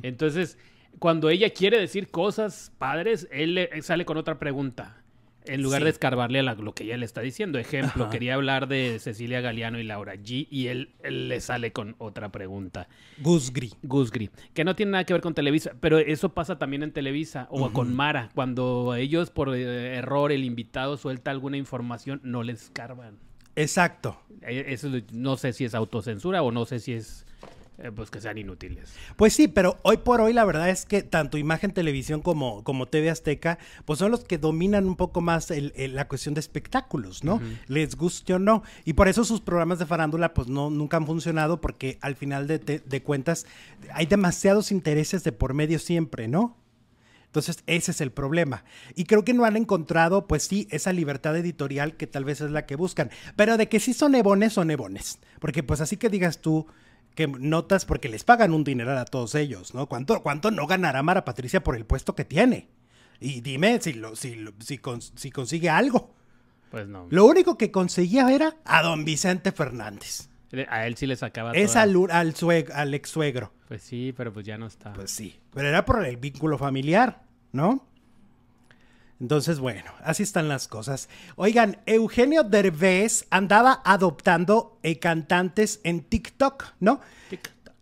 Entonces, 0.01 0.57
cuando 0.99 1.29
ella 1.29 1.49
quiere 1.49 1.79
decir 1.79 2.09
cosas 2.09 2.71
padres, 2.77 3.27
él, 3.31 3.57
él 3.57 3.83
sale 3.83 4.05
con 4.05 4.17
otra 4.17 4.39
pregunta 4.39 5.04
en 5.47 5.61
lugar 5.61 5.83
de 5.83 5.89
escarbarle 5.89 6.39
a 6.39 6.43
lo 6.43 6.73
que 6.73 6.83
ella 6.83 6.97
le 6.97 7.05
está 7.05 7.21
diciendo. 7.21 7.59
Ejemplo, 7.59 8.09
quería 8.09 8.35
hablar 8.35 8.67
de 8.67 8.99
Cecilia 8.99 9.41
Galeano 9.41 9.79
y 9.79 9.83
Laura 9.83 10.15
G 10.15 10.47
y 10.49 10.67
él, 10.67 10.89
le 11.03 11.39
sale 11.41 11.71
con 11.71 11.95
otra 11.97 12.31
pregunta. 12.31 12.87
Gusgri. 13.19 13.73
Gusgri, 13.83 14.29
que 14.53 14.63
no 14.63 14.75
tiene 14.75 14.93
nada 14.93 15.03
que 15.03 15.13
ver 15.13 15.21
con 15.21 15.33
Televisa, 15.33 15.71
pero 15.79 15.97
eso 15.97 16.29
pasa 16.29 16.57
también 16.57 16.83
en 16.83 16.91
Televisa 16.91 17.47
o 17.49 17.71
con 17.71 17.93
Mara, 17.93 18.29
cuando 18.35 18.95
ellos 18.95 19.29
por 19.29 19.55
eh, 19.55 19.95
error 19.95 20.31
el 20.31 20.43
invitado 20.43 20.97
suelta 20.97 21.31
alguna 21.31 21.57
información, 21.57 22.21
no 22.23 22.43
le 22.43 22.53
escarban. 22.53 23.17
Exacto. 23.55 24.19
Eh, 24.41 24.65
eso 24.69 24.89
no 25.11 25.37
sé 25.37 25.53
si 25.53 25.65
es 25.65 25.75
autocensura 25.75 26.41
o 26.41 26.51
no 26.51 26.65
sé 26.65 26.79
si 26.79 26.93
es 26.93 27.25
eh, 27.77 27.91
pues 27.93 28.09
que 28.09 28.21
sean 28.21 28.37
inútiles. 28.37 28.93
Pues 29.15 29.33
sí, 29.33 29.47
pero 29.47 29.77
hoy 29.83 29.97
por 29.97 30.21
hoy 30.21 30.33
la 30.33 30.45
verdad 30.45 30.69
es 30.69 30.85
que 30.85 31.03
tanto 31.03 31.37
Imagen 31.37 31.71
Televisión 31.71 32.21
como, 32.21 32.63
como 32.63 32.87
TV 32.87 33.09
Azteca, 33.09 33.59
pues 33.85 33.99
son 33.99 34.11
los 34.11 34.23
que 34.23 34.37
dominan 34.37 34.85
un 34.85 34.95
poco 34.95 35.21
más 35.21 35.51
la 35.51 36.07
cuestión 36.07 36.33
de 36.33 36.39
espectáculos, 36.39 37.23
¿no? 37.23 37.41
Les 37.67 37.95
guste 37.95 38.33
o 38.33 38.39
no. 38.39 38.63
Y 38.85 38.93
por 38.93 39.07
eso 39.07 39.25
sus 39.25 39.41
programas 39.41 39.79
de 39.79 39.85
farándula 39.85 40.33
pues 40.33 40.47
no, 40.47 40.69
nunca 40.69 40.97
han 40.97 41.05
funcionado 41.05 41.59
porque 41.59 41.97
al 42.01 42.15
final 42.15 42.47
de, 42.47 42.59
de 42.59 43.03
cuentas 43.03 43.45
hay 43.93 44.05
demasiados 44.05 44.71
intereses 44.71 45.23
de 45.23 45.31
por 45.31 45.53
medio 45.53 45.79
siempre, 45.79 46.27
¿no? 46.27 46.57
Entonces, 47.35 47.63
ese 47.67 47.91
es 47.91 47.99
el 47.99 48.13
problema. 48.13 48.63
Y 48.95 49.03
creo 49.03 49.25
que 49.25 49.33
no 49.33 49.43
han 49.43 49.57
encontrado, 49.57 50.25
pues 50.25 50.43
sí, 50.43 50.69
esa 50.71 50.93
libertad 50.93 51.35
editorial 51.35 51.97
que 51.97 52.07
tal 52.07 52.23
vez 52.23 52.39
es 52.39 52.49
la 52.49 52.65
que 52.65 52.77
buscan. 52.77 53.11
Pero 53.35 53.57
de 53.57 53.67
que 53.67 53.81
sí 53.81 53.93
son 53.93 54.15
ebones, 54.15 54.53
son 54.53 54.71
ebones. 54.71 55.19
Porque 55.41 55.61
pues 55.61 55.81
así 55.81 55.97
que 55.97 56.07
digas 56.07 56.39
tú, 56.39 56.65
que 57.15 57.27
notas 57.27 57.85
porque 57.85 58.09
les 58.09 58.23
pagan 58.23 58.53
un 58.53 58.63
dineral 58.63 58.97
a 58.97 59.05
todos 59.05 59.33
ellos, 59.35 59.73
¿no? 59.73 59.87
¿Cuánto, 59.87 60.21
cuánto 60.21 60.51
no 60.51 60.67
ganará 60.67 61.01
Mara 61.01 61.25
Patricia 61.25 61.63
por 61.63 61.75
el 61.75 61.85
puesto 61.85 62.13
que 62.13 62.25
tiene? 62.25 62.67
Y 63.19 63.41
dime 63.41 63.79
si, 63.81 63.93
lo, 63.93 64.15
si, 64.15 64.45
si, 64.59 64.79
si 65.15 65.31
consigue 65.31 65.69
algo. 65.69 66.13
Pues 66.69 66.87
no. 66.87 67.07
Lo 67.09 67.25
único 67.25 67.57
que 67.57 67.71
conseguía 67.71 68.29
era 68.31 68.57
a 68.65 68.83
don 68.83 69.05
Vicente 69.05 69.51
Fernández. 69.51 70.29
A 70.69 70.87
él 70.87 70.95
sí 70.95 71.07
le 71.07 71.15
sacaba 71.15 71.51
Es 71.51 71.75
al, 71.75 71.95
al, 72.11 72.33
al 72.73 72.93
ex 72.93 73.09
suegro. 73.09 73.51
Pues 73.67 73.81
sí, 73.81 74.13
pero 74.15 74.31
pues 74.31 74.45
ya 74.45 74.57
no 74.57 74.67
está. 74.67 74.93
Pues 74.93 75.11
sí. 75.11 75.39
Pero 75.53 75.67
era 75.67 75.85
por 75.85 76.05
el 76.05 76.17
vínculo 76.17 76.57
familiar, 76.57 77.23
¿no? 77.51 77.87
Entonces, 79.19 79.59
bueno, 79.59 79.91
así 80.03 80.23
están 80.23 80.49
las 80.49 80.67
cosas. 80.67 81.07
Oigan, 81.37 81.77
Eugenio 81.85 82.43
Derbez 82.43 83.25
andaba 83.29 83.81
adoptando 83.85 84.77
eh, 84.83 84.99
cantantes 84.99 85.79
en 85.83 86.01
TikTok, 86.01 86.65
¿no? 86.79 86.99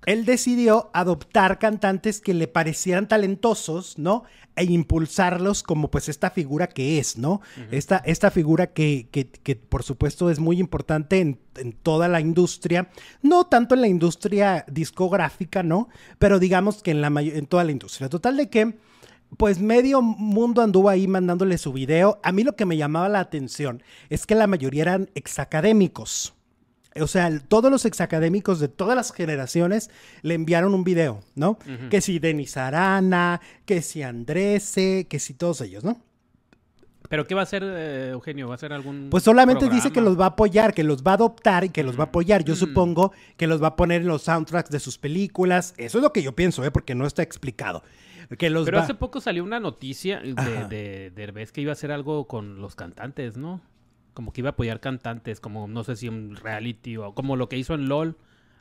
Él 0.06 0.26
decidió 0.26 0.92
adoptar 0.94 1.60
cantantes 1.60 2.20
que 2.20 2.34
le 2.34 2.48
parecieran 2.48 3.08
talentosos, 3.08 3.98
¿no? 3.98 4.26
E 4.56 4.66
impulsarlos 4.66 5.64
como 5.64 5.90
pues 5.90 6.10
esta 6.10 6.30
figura 6.30 6.68
que 6.68 7.00
es, 7.00 7.18
¿no? 7.18 7.42
esta, 7.72 7.98
esta, 8.06 8.30
figura 8.30 8.68
que, 8.68 9.08
que, 9.12 9.56
por 9.56 9.82
supuesto 9.82 10.30
es 10.30 10.40
muy 10.40 10.60
importante 10.60 11.20
en, 11.22 11.40
en, 11.56 11.72
toda 11.72 12.08
la 12.08 12.20
industria, 12.20 12.90
no 13.24 13.46
tanto 13.46 13.74
en 13.74 13.82
la 13.82 13.88
industria 13.88 14.64
discográfica, 14.70 15.64
¿no? 15.64 15.90
Pero 16.20 16.38
digamos 16.38 16.84
que 16.84 16.92
en, 16.92 17.02
la 17.02 17.08
en 17.08 17.48
toda 17.48 17.64
la 17.64 17.72
industria. 17.72 18.10
Total 18.10 18.38
de 18.38 18.50
que 18.50 18.78
pues 19.38 19.60
medio 19.60 20.02
mundo 20.02 20.62
anduvo 20.62 20.90
ahí 20.90 21.08
mandándole 21.08 21.58
su 21.58 21.74
video. 21.74 22.20
A 22.24 22.32
mí 22.32 22.44
lo 22.44 22.56
que 22.56 22.66
me 22.66 22.78
llamaba 22.78 23.10
la 23.10 23.20
atención 23.20 23.84
es 24.10 24.26
que 24.26 24.36
la 24.36 24.48
mayoría 24.48 24.84
eran 24.84 25.10
exacadémicos. 25.16 26.34
O 27.00 27.08
sea, 27.08 27.40
todos 27.40 27.72
los 27.72 27.86
exacadémicos 27.86 28.60
de 28.60 28.68
todas 28.68 28.96
las 28.96 29.12
generaciones 29.12 29.90
le 30.22 30.36
enviaron 30.36 30.76
un 30.76 30.84
video, 30.84 31.22
¿no? 31.34 31.58
Que 31.90 32.02
si 32.02 32.20
Denis 32.20 32.56
Arana, 32.56 33.42
que 33.66 33.82
si 33.82 34.04
Andrese, 34.04 35.08
que 35.10 35.18
si 35.18 35.34
todos 35.34 35.62
ellos, 35.62 35.84
¿no? 35.84 36.00
¿Pero 37.10 37.28
qué 37.28 37.36
va 37.36 37.42
a 37.42 37.44
hacer 37.44 37.64
eh, 37.64 38.10
Eugenio? 38.12 38.48
¿Va 38.48 38.54
a 38.54 38.56
hacer 38.56 38.74
algún.? 38.74 39.10
Pues 39.10 39.24
solamente 39.24 39.70
dice 39.70 39.92
que 39.92 40.02
los 40.02 40.20
va 40.20 40.26
a 40.26 40.30
apoyar, 40.30 40.74
que 40.74 40.84
los 40.84 41.04
va 41.04 41.12
a 41.12 41.14
adoptar 41.16 41.64
y 41.64 41.70
que 41.70 41.84
los 41.84 41.98
va 41.98 42.04
a 42.04 42.08
apoyar. 42.08 42.44
Yo 42.44 42.56
supongo 42.56 43.12
que 43.38 43.46
los 43.46 43.62
va 43.62 43.68
a 43.68 43.76
poner 43.76 44.02
en 44.02 44.08
los 44.08 44.24
soundtracks 44.24 44.70
de 44.70 44.80
sus 44.80 44.98
películas. 44.98 45.74
Eso 45.78 45.98
es 45.98 46.04
lo 46.04 46.14
que 46.14 46.24
yo 46.24 46.34
pienso, 46.36 46.64
¿eh? 46.64 46.72
Porque 46.72 46.96
no 46.96 47.06
está 47.06 47.22
explicado. 47.22 47.84
Pero 48.30 48.80
hace 48.80 48.94
poco 48.94 49.22
salió 49.22 49.44
una 49.44 49.60
noticia 49.60 50.20
de, 50.20 50.34
de, 50.68 51.12
Derbez 51.16 51.52
que 51.52 51.62
iba 51.62 51.72
a 51.72 51.74
hacer 51.74 51.92
algo 51.92 52.28
con 52.28 52.62
los 52.62 52.76
cantantes, 52.76 53.38
¿no? 53.38 53.62
Como 54.14 54.32
que 54.32 54.42
iba 54.42 54.50
a 54.50 54.52
apoyar 54.52 54.80
cantantes, 54.80 55.40
como 55.40 55.68
no 55.68 55.84
sé 55.84 55.96
si 55.96 56.10
un 56.10 56.36
reality 56.36 56.98
o 56.98 57.14
como 57.14 57.36
lo 57.36 57.50
que 57.50 57.58
hizo 57.58 57.74
en 57.74 57.90
LOL. 57.90 58.18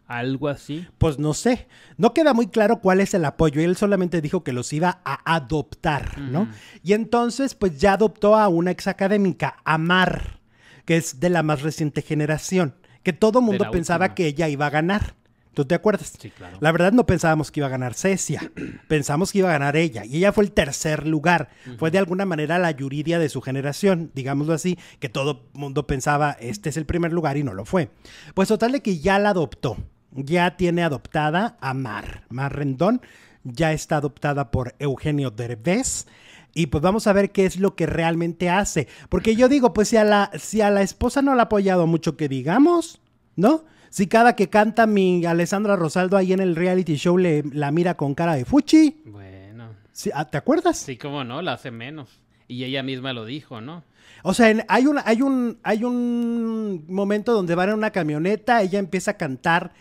Algo 0.06 0.48
así. 0.48 0.86
Pues 0.98 1.18
no 1.18 1.32
sé. 1.32 1.68
No 1.96 2.12
queda 2.12 2.34
muy 2.34 2.48
claro 2.48 2.80
cuál 2.80 3.00
es 3.00 3.14
el 3.14 3.24
apoyo. 3.24 3.62
Él 3.62 3.76
solamente 3.76 4.20
dijo 4.20 4.42
que 4.42 4.52
los 4.52 4.72
iba 4.72 5.00
a 5.04 5.36
adoptar, 5.36 6.18
¿no? 6.18 6.48
Y 6.82 6.92
entonces, 6.92 7.54
pues 7.54 7.78
ya 7.78 7.94
adoptó 7.94 8.36
a 8.36 8.48
una 8.48 8.72
ex 8.72 8.88
académica, 8.88 9.56
Amar, 9.64 10.40
que 10.84 10.96
es 10.96 11.20
de 11.20 11.30
la 11.30 11.42
más 11.42 11.62
reciente 11.62 12.02
generación, 12.02 12.74
que 13.02 13.12
todo 13.12 13.40
mundo 13.40 13.70
pensaba 13.70 14.14
que 14.14 14.26
ella 14.26 14.48
iba 14.48 14.66
a 14.66 14.70
ganar 14.70 15.14
¿Tú 15.54 15.66
te 15.66 15.74
acuerdas? 15.74 16.12
Sí, 16.18 16.30
claro. 16.30 16.56
La 16.60 16.72
verdad 16.72 16.92
no 16.92 17.04
pensábamos 17.04 17.50
que 17.50 17.60
iba 17.60 17.66
a 17.66 17.70
ganar 17.70 17.94
Cecia, 17.94 18.50
pensamos 18.88 19.32
que 19.32 19.38
iba 19.38 19.50
a 19.50 19.52
ganar 19.52 19.76
ella, 19.76 20.04
y 20.04 20.16
ella 20.16 20.32
fue 20.32 20.44
el 20.44 20.52
tercer 20.52 21.06
lugar. 21.06 21.50
Fue 21.78 21.90
de 21.90 21.98
alguna 21.98 22.24
manera 22.24 22.58
la 22.58 22.70
Yuridia 22.70 23.18
de 23.18 23.28
su 23.28 23.42
generación, 23.42 24.10
digámoslo 24.14 24.54
así, 24.54 24.78
que 24.98 25.08
todo 25.08 25.42
el 25.52 25.60
mundo 25.60 25.86
pensaba, 25.86 26.32
este 26.40 26.70
es 26.70 26.76
el 26.76 26.86
primer 26.86 27.12
lugar 27.12 27.36
y 27.36 27.44
no 27.44 27.52
lo 27.52 27.64
fue. 27.64 27.90
Pues 28.34 28.48
total 28.48 28.72
de 28.72 28.80
que 28.80 28.98
ya 28.98 29.18
la 29.18 29.30
adoptó, 29.30 29.76
ya 30.12 30.56
tiene 30.56 30.82
adoptada 30.82 31.58
a 31.60 31.74
Mar, 31.74 32.24
Mar 32.30 32.56
Rendón, 32.56 33.02
ya 33.44 33.72
está 33.72 33.96
adoptada 33.96 34.50
por 34.50 34.74
Eugenio 34.78 35.30
Derbez. 35.30 36.06
Y 36.54 36.66
pues 36.66 36.82
vamos 36.82 37.06
a 37.06 37.14
ver 37.14 37.32
qué 37.32 37.46
es 37.46 37.58
lo 37.58 37.74
que 37.76 37.86
realmente 37.86 38.50
hace. 38.50 38.86
Porque 39.08 39.36
yo 39.36 39.48
digo, 39.48 39.72
pues 39.72 39.88
si 39.88 39.96
a 39.96 40.04
la, 40.04 40.30
si 40.38 40.60
a 40.60 40.70
la 40.70 40.82
esposa 40.82 41.22
no 41.22 41.34
la 41.34 41.42
ha 41.42 41.44
apoyado 41.46 41.86
mucho 41.86 42.16
que 42.16 42.28
digamos, 42.28 43.00
¿no? 43.36 43.64
Si 43.92 44.06
cada 44.06 44.34
que 44.34 44.48
canta 44.48 44.86
mi 44.86 45.26
Alessandra 45.26 45.76
Rosaldo 45.76 46.16
ahí 46.16 46.32
en 46.32 46.40
el 46.40 46.56
reality 46.56 46.96
show 46.96 47.18
le 47.18 47.42
la 47.52 47.70
mira 47.70 47.94
con 47.94 48.14
cara 48.14 48.34
de 48.34 48.46
fuchi. 48.46 49.02
Bueno. 49.04 49.68
Ah, 50.14 50.30
¿Te 50.30 50.38
acuerdas? 50.38 50.78
Sí, 50.78 50.96
cómo 50.96 51.24
no, 51.24 51.42
la 51.42 51.52
hace 51.52 51.70
menos. 51.70 52.08
Y 52.48 52.64
ella 52.64 52.82
misma 52.82 53.12
lo 53.12 53.26
dijo, 53.26 53.60
¿no? 53.60 53.84
O 54.22 54.32
sea, 54.32 54.64
hay 54.68 54.86
un, 54.86 54.98
hay 55.04 55.20
un, 55.20 55.58
hay 55.62 55.84
un 55.84 56.86
momento 56.88 57.34
donde 57.34 57.54
van 57.54 57.68
en 57.68 57.74
una 57.74 57.90
camioneta, 57.90 58.62
ella 58.62 58.78
empieza 58.78 59.10
a 59.10 59.16
cantar 59.18 59.74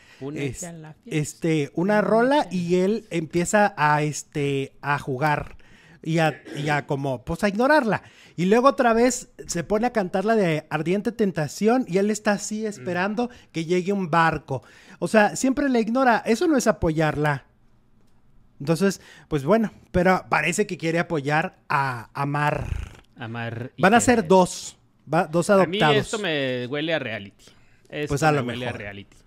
este, 1.06 1.72
una 1.76 2.02
rola 2.02 2.48
y 2.52 2.76
él 2.76 3.06
empieza 3.12 3.74
a, 3.78 4.04
este, 4.04 4.74
a 4.82 5.00
jugar 5.00 5.56
y 6.04 6.20
a, 6.20 6.42
y 6.56 6.70
a 6.70 6.86
como, 6.88 7.24
pues 7.24 7.44
a 7.44 7.50
ignorarla. 7.50 8.04
Y 8.36 8.46
luego 8.46 8.70
otra 8.70 8.94
vez 8.94 9.30
se 9.48 9.64
pone 9.64 9.88
a 9.88 9.94
cantar 9.94 10.26
la 10.26 10.36
de 10.36 10.66
Ardiente 10.70 11.12
Tentación 11.12 11.86
y 11.88 11.98
él 11.98 12.10
está 12.10 12.34
así 12.34 12.66
esperando 12.66 13.30
que 13.52 13.66
llegue 13.66 13.94
un 13.94 14.10
barco. 14.10 14.64
O 15.00 15.08
sea, 15.08 15.36
siempre 15.36 15.70
le 15.70 15.80
ignora. 15.80 16.24
Eso 16.26 16.48
no 16.48 16.58
es 16.58 16.68
apoyarla. 16.68 17.46
Entonces, 18.60 19.02
pues 19.28 19.44
bueno, 19.44 19.72
pero 19.92 20.26
parece 20.30 20.68
que 20.68 20.78
quiere 20.78 21.00
apoyar 21.00 21.58
a 21.68 22.10
Amar. 22.14 22.68
Amar. 23.18 23.72
Van 23.78 23.94
a 23.94 24.00
ser 24.00 24.28
dos. 24.28 24.78
dos 25.06 25.50
adoptados. 25.50 25.84
A 25.84 25.92
mí 25.92 25.98
esto 25.98 26.20
me 26.20 26.68
huele 26.68 26.94
a 26.94 27.00
reality. 27.00 27.46
pues 28.08 28.24
a 28.24 28.32
lo 28.32 28.44
me 28.44 28.54
huele 28.54 28.68
a 28.68 28.72
reality. 28.72 29.18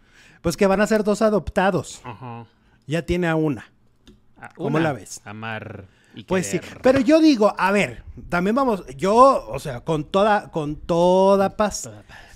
Pues 0.41 0.57
que 0.57 0.67
van 0.67 0.81
a 0.81 0.87
ser 0.87 1.05
dos 1.05 1.23
adoptados. 1.23 2.01
Ajá. 2.05 2.47
Ya 2.87 3.03
tiene 3.03 3.29
a 3.29 3.37
una. 3.37 3.71
¿Cómo 4.57 4.79
la 4.79 4.93
ves? 4.93 5.21
Amar 5.25 5.87
pues 6.27 6.47
sí, 6.47 6.61
pero 6.83 7.01
yo 7.01 7.21
digo, 7.21 7.55
a 7.59 7.73
ver, 7.73 8.03
también 8.29 8.55
vamos, 8.55 8.85
yo, 8.97 9.47
o 9.49 9.59
sea, 9.59 9.81
con 9.81 10.05
toda, 10.05 10.51
con 10.51 10.77
toda 10.77 11.57
paz, 11.57 11.91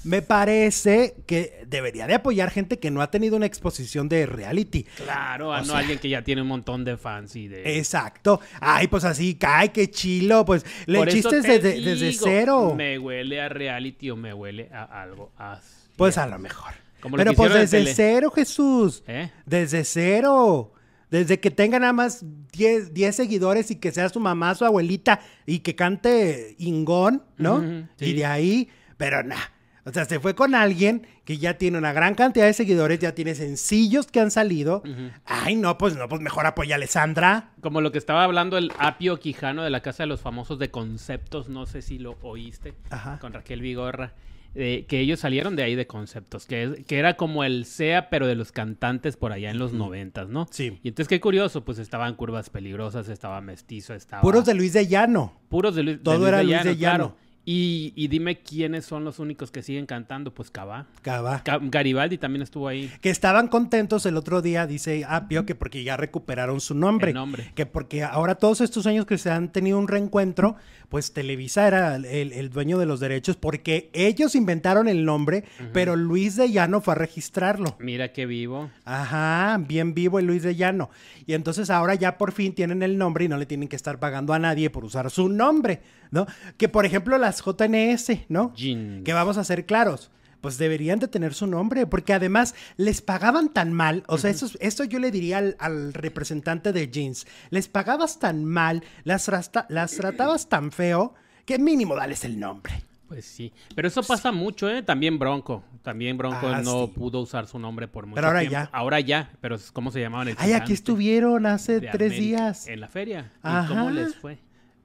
me 0.05 0.23
parece 0.23 1.17
que 1.27 1.65
debería 1.67 2.07
de 2.07 2.15
apoyar 2.15 2.51
gente 2.51 2.79
que 2.79 2.91
no 2.91 3.03
ha 3.03 3.11
tenido 3.11 3.37
una 3.37 3.47
exposición 3.47 4.09
de 4.09 4.27
reality. 4.27 4.85
Claro, 4.97 5.61
no 5.65 5.75
alguien 5.75 5.99
que 5.99 6.09
ya 6.09 6.23
tiene 6.23 6.43
un 6.43 6.49
montón 6.49 6.85
de 6.85 6.97
fans 6.97 7.37
y 7.37 7.49
de... 7.49 7.79
Exacto. 7.79 8.41
Ay, 8.61 8.89
pues 8.89 9.05
así, 9.05 9.35
cae, 9.35 9.71
qué 9.71 9.91
chilo, 9.91 10.45
pues 10.45 10.65
le 10.87 11.07
chistes 11.09 11.43
desde, 11.43 11.81
desde, 11.81 12.13
cero. 12.13 12.75
Me 12.77 12.99
huele 12.99 13.41
a 13.41 13.49
reality 13.49 14.11
o 14.11 14.17
me 14.17 14.33
huele 14.33 14.71
a 14.73 15.03
algo 15.03 15.33
así. 15.37 15.79
Pues 15.97 16.17
a 16.17 16.27
lo 16.27 16.39
mejor. 16.39 16.75
Pero 17.17 17.35
pues 17.35 17.53
desde 17.53 17.95
cero, 17.95 18.31
Jesús. 18.31 19.03
¿Eh? 19.07 19.31
Desde 19.47 19.85
cero. 19.85 20.73
Desde 21.11 21.41
que 21.41 21.51
tenga 21.51 21.79
nada 21.79 21.93
más 21.93 22.25
10, 22.53 22.93
seguidores 23.15 23.71
y 23.71 23.77
que 23.77 23.93
sea 23.93 24.09
su 24.09 24.21
mamá, 24.21 24.55
su 24.55 24.65
abuelita 24.65 25.21
y 25.47 25.61
que 25.61 25.75
cante 25.75 26.55
Ingón, 26.59 27.23
¿no? 27.37 27.65
Y 27.99 28.13
de 28.13 28.27
ahí, 28.27 28.69
pero 28.97 29.23
nada. 29.23 29.53
O 29.85 29.93
sea, 29.93 30.05
se 30.05 30.21
fue 30.21 30.35
con 30.35 30.55
alguien 30.55 31.07
que 31.25 31.39
ya 31.39 31.57
tiene 31.57 31.79
una 31.79 31.95
gran 31.95 32.15
cantidad 32.15 32.45
de 32.45 32.53
seguidores, 32.53 32.99
ya 32.99 33.15
tiene 33.15 33.35
sencillos 33.35 34.07
que 34.09 34.21
han 34.21 34.31
salido. 34.31 34.83
Ay, 35.25 35.57
no, 35.57 35.79
pues 35.79 35.97
no, 35.97 36.07
pues 36.11 36.21
mejor 36.21 36.45
apoya 36.45 36.75
a 36.75 36.77
Alessandra. 36.77 37.53
Como 37.63 37.81
lo 37.81 37.91
que 37.91 37.97
estaba 37.97 38.23
hablando 38.25 38.59
el 38.59 38.71
Apio 38.79 39.19
Quijano 39.19 39.63
de 39.63 39.71
la 39.71 39.81
Casa 39.81 40.03
de 40.03 40.09
los 40.09 40.21
Famosos 40.21 40.59
de 40.59 40.71
Conceptos, 40.71 41.49
no 41.49 41.65
sé 41.65 41.81
si 41.81 41.99
lo 41.99 42.19
oíste, 42.21 42.75
con 43.21 43.33
Raquel 43.33 43.63
Vigorra 43.63 44.13
que 44.55 44.87
ellos 45.01 45.21
salieron 45.21 45.57
de 45.57 45.63
ahí 45.63 45.75
de 45.75 45.87
conceptos, 45.87 46.47
que, 46.47 46.85
que 46.87 46.99
era 46.99 47.17
como 47.17 47.45
el 47.45 47.65
SEA, 47.65 48.11
pero 48.11 48.27
de 48.27 48.35
los 48.35 48.53
cantantes 48.53 49.17
por 49.17 49.33
allá 49.33 49.51
en 49.51 49.59
los 49.59 49.73
noventas, 49.73 50.29
¿no? 50.29 50.49
Sí. 50.51 50.79
Y 50.83 50.89
entonces 50.89 51.09
qué 51.09 51.21
curioso, 51.21 51.65
pues 51.65 51.79
estaban 51.79 52.15
Curvas 52.15 52.51
Peligrosas, 52.51 53.09
estaba 53.09 53.41
Mestizo, 53.41 53.95
estaba... 53.95 54.23
Puros 54.23 54.45
de 54.47 54.55
Luis 54.55 54.73
de 54.73 54.87
Llano. 54.87 55.41
Puros 55.49 55.75
de 55.75 55.83
Luis, 55.83 56.03
Todo 56.03 56.27
era 56.27 56.43
Luis 56.43 56.65
de 56.65 56.77
Llano. 56.77 57.17
Y, 57.51 58.09
dime 58.09 58.41
quiénes 58.43 58.85
son 58.85 59.07
los 59.07 59.19
únicos 59.19 59.51
que 59.51 59.63
siguen 59.63 59.87
cantando, 59.87 60.35
pues 60.35 60.51
Cava. 60.51 60.85
Cava. 61.01 61.43
Garibaldi 61.63 62.19
también 62.19 62.43
estuvo 62.43 62.69
ahí. 62.69 62.93
Que 63.01 63.09
estaban 63.09 63.49
contentos 63.49 64.05
el 64.05 64.19
otro 64.19 64.43
día, 64.43 64.67
dice 64.67 65.07
Apio, 65.09 65.47
que 65.47 65.55
porque 65.55 65.83
ya 65.83 65.97
recuperaron 65.97 66.61
su 66.61 66.75
nombre. 66.75 67.13
El 67.13 67.15
nombre. 67.15 67.51
Que 67.55 67.65
porque 67.65 68.03
ahora 68.05 68.35
todos 68.35 68.61
estos 68.61 68.87
años 68.87 69.07
que 69.07 69.17
se 69.17 69.31
han 69.31 69.51
tenido 69.51 69.79
un 69.79 69.89
reencuentro, 69.89 70.57
pues 70.91 71.15
Televisa 71.15 71.67
era 71.67 71.97
el, 71.97 72.51
dueño 72.51 72.77
de 72.77 72.85
los 72.85 73.01
derechos 73.01 73.37
porque 73.37 73.89
ellos 73.95 74.35
inventaron 74.35 74.87
el 74.87 75.07
nombre, 75.07 75.45
pero 75.73 75.97
Luis 75.97 76.37
de 76.37 76.53
Llano 76.53 76.83
fue 76.83 76.93
a 76.93 76.97
registrarlo. 76.97 77.77
Mira 77.79 78.13
qué 78.13 78.27
vivo. 78.27 78.71
Ajá, 78.85 79.57
bien 79.67 79.95
vivo 79.95 80.19
el 80.19 80.27
Luis 80.27 80.43
de 80.43 80.55
Llano. 80.55 80.91
Y 81.25 81.33
entonces 81.33 81.71
ahora 81.71 81.95
ya 81.95 82.19
por 82.19 82.33
fin 82.33 82.55
tienen 82.55 82.83
el 82.83 82.99
nombre 82.99 83.25
y 83.25 83.29
no 83.29 83.39
le 83.39 83.47
tienen 83.47 83.69
que 83.69 83.77
estar 83.77 83.99
pagando 83.99 84.35
a 84.35 84.39
nadie 84.39 84.69
por 84.69 84.85
usar 84.85 85.11
su 85.11 85.31
nombre. 85.31 85.81
¿no? 86.11 86.27
Que 86.57 86.69
por 86.69 86.87
ejemplo 86.87 87.19
las 87.19 87.38
JNS, 87.45 88.27
¿no? 88.29 88.53
Que 88.55 89.13
vamos 89.13 89.37
a 89.39 89.45
ser 89.45 89.67
claros. 89.67 90.11
Pues 90.41 90.57
deberían 90.57 91.01
de 91.01 91.09
tener 91.09 91.35
su 91.35 91.49
nombre, 91.49 91.87
porque 91.87 92.13
además 92.13 92.55
les 92.77 93.03
pagaban 93.03 93.53
tan 93.53 93.73
mal, 93.73 94.05
o 94.07 94.19
sea, 94.19 94.31
eso, 94.31 94.85
yo 94.85 95.01
le 95.01 95.11
diría 95.11 95.39
al, 95.59 95.93
representante 95.95 96.73
de 96.73 96.89
Jeans, 96.89 97.27
les 97.51 97.67
pagabas 97.67 98.21
tan 98.21 98.45
mal, 98.45 98.85
las, 99.03 99.29
las 99.69 99.97
tratabas 99.97 100.49
tan 100.49 100.71
feo, 100.71 101.15
que 101.45 101.59
mínimo 101.59 101.97
dales 101.97 102.25
el 102.25 102.39
nombre. 102.39 102.85
Pues 103.09 103.25
sí, 103.25 103.55
pero 103.75 103.89
eso 103.89 104.03
pasa 104.03 104.31
mucho, 104.33 104.69
¿eh? 104.69 104.83
También 104.83 105.19
Bronco, 105.19 105.65
también 105.83 106.19
Bronco 106.19 106.47
ah, 106.47 106.61
no 106.63 106.89
pudo 106.89 107.21
usar 107.21 107.47
su 107.47 107.59
nombre 107.59 107.89
por 107.89 108.05
mucho 108.05 108.17
pero 108.17 108.27
ahora 108.27 108.41
tiempo. 108.41 108.53
ya. 108.53 108.71
Ahora 108.71 109.01
ya, 109.01 109.31
pero 109.41 109.57
¿cómo 109.73 109.91
se 109.91 109.99
llamaban? 110.01 110.29
El 110.29 110.37
Ay, 110.39 110.53
aquí 110.53 110.75
estuvieron 110.75 111.47
hace 111.47 111.81
tres 111.81 112.13
días. 112.13 112.69
En 112.69 112.81
la 112.81 112.89
feria. 112.89 113.33
¿Y 113.43 113.67
cómo 113.67 113.91
les 113.91 114.15
fue? 114.15 114.39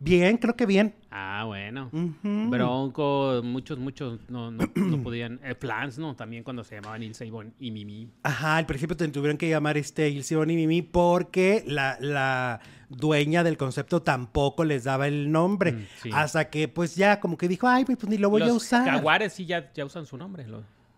Bien, 0.04 0.38
creo 0.38 0.56
que 0.56 0.66
bien. 0.66 0.94
Ah, 1.12 1.44
bueno. 1.48 1.90
Bronco, 2.24 3.40
muchos, 3.42 3.80
muchos 3.80 4.20
no, 4.28 4.52
no, 4.52 4.68
podían. 5.04 5.40
Eh, 5.44 5.56
Flans, 5.56 5.98
¿no? 5.98 6.14
También 6.16 6.44
cuando 6.44 6.64
se 6.66 6.76
llamaban 6.76 7.02
Ilse 7.04 7.32
y 7.60 7.72
Mimi. 7.72 8.10
Ajá, 8.24 8.58
al 8.58 8.66
principio 8.66 8.98
tuvieron 8.98 9.38
que 9.38 9.48
llamar 9.50 9.78
este 9.78 10.10
Ilse 10.10 10.36
y 10.36 10.46
Mimi 10.46 10.82
porque 10.82 11.64
la, 11.68 11.98
la 12.02 12.60
dueña 12.90 13.46
del 13.46 13.56
concepto 13.56 14.02
tampoco 14.02 14.66
les 14.66 14.84
daba 14.84 15.08
el 15.08 15.32
nombre. 15.32 15.72
Mm, 15.72 15.86
Hasta 16.14 16.50
que, 16.50 16.68
pues 16.68 16.96
ya, 16.96 17.22
como 17.22 17.38
que 17.38 17.48
dijo, 17.48 17.68
ay, 17.68 17.86
pues 17.86 18.04
ni 18.06 18.18
lo 18.18 18.30
voy 18.30 18.42
a 18.42 18.54
usar. 18.54 18.86
Los 18.86 18.96
jaguares 18.96 19.32
sí 19.32 19.46
ya, 19.46 19.72
ya 19.74 19.86
usan 19.86 20.06
su 20.06 20.18
nombre. 20.18 20.46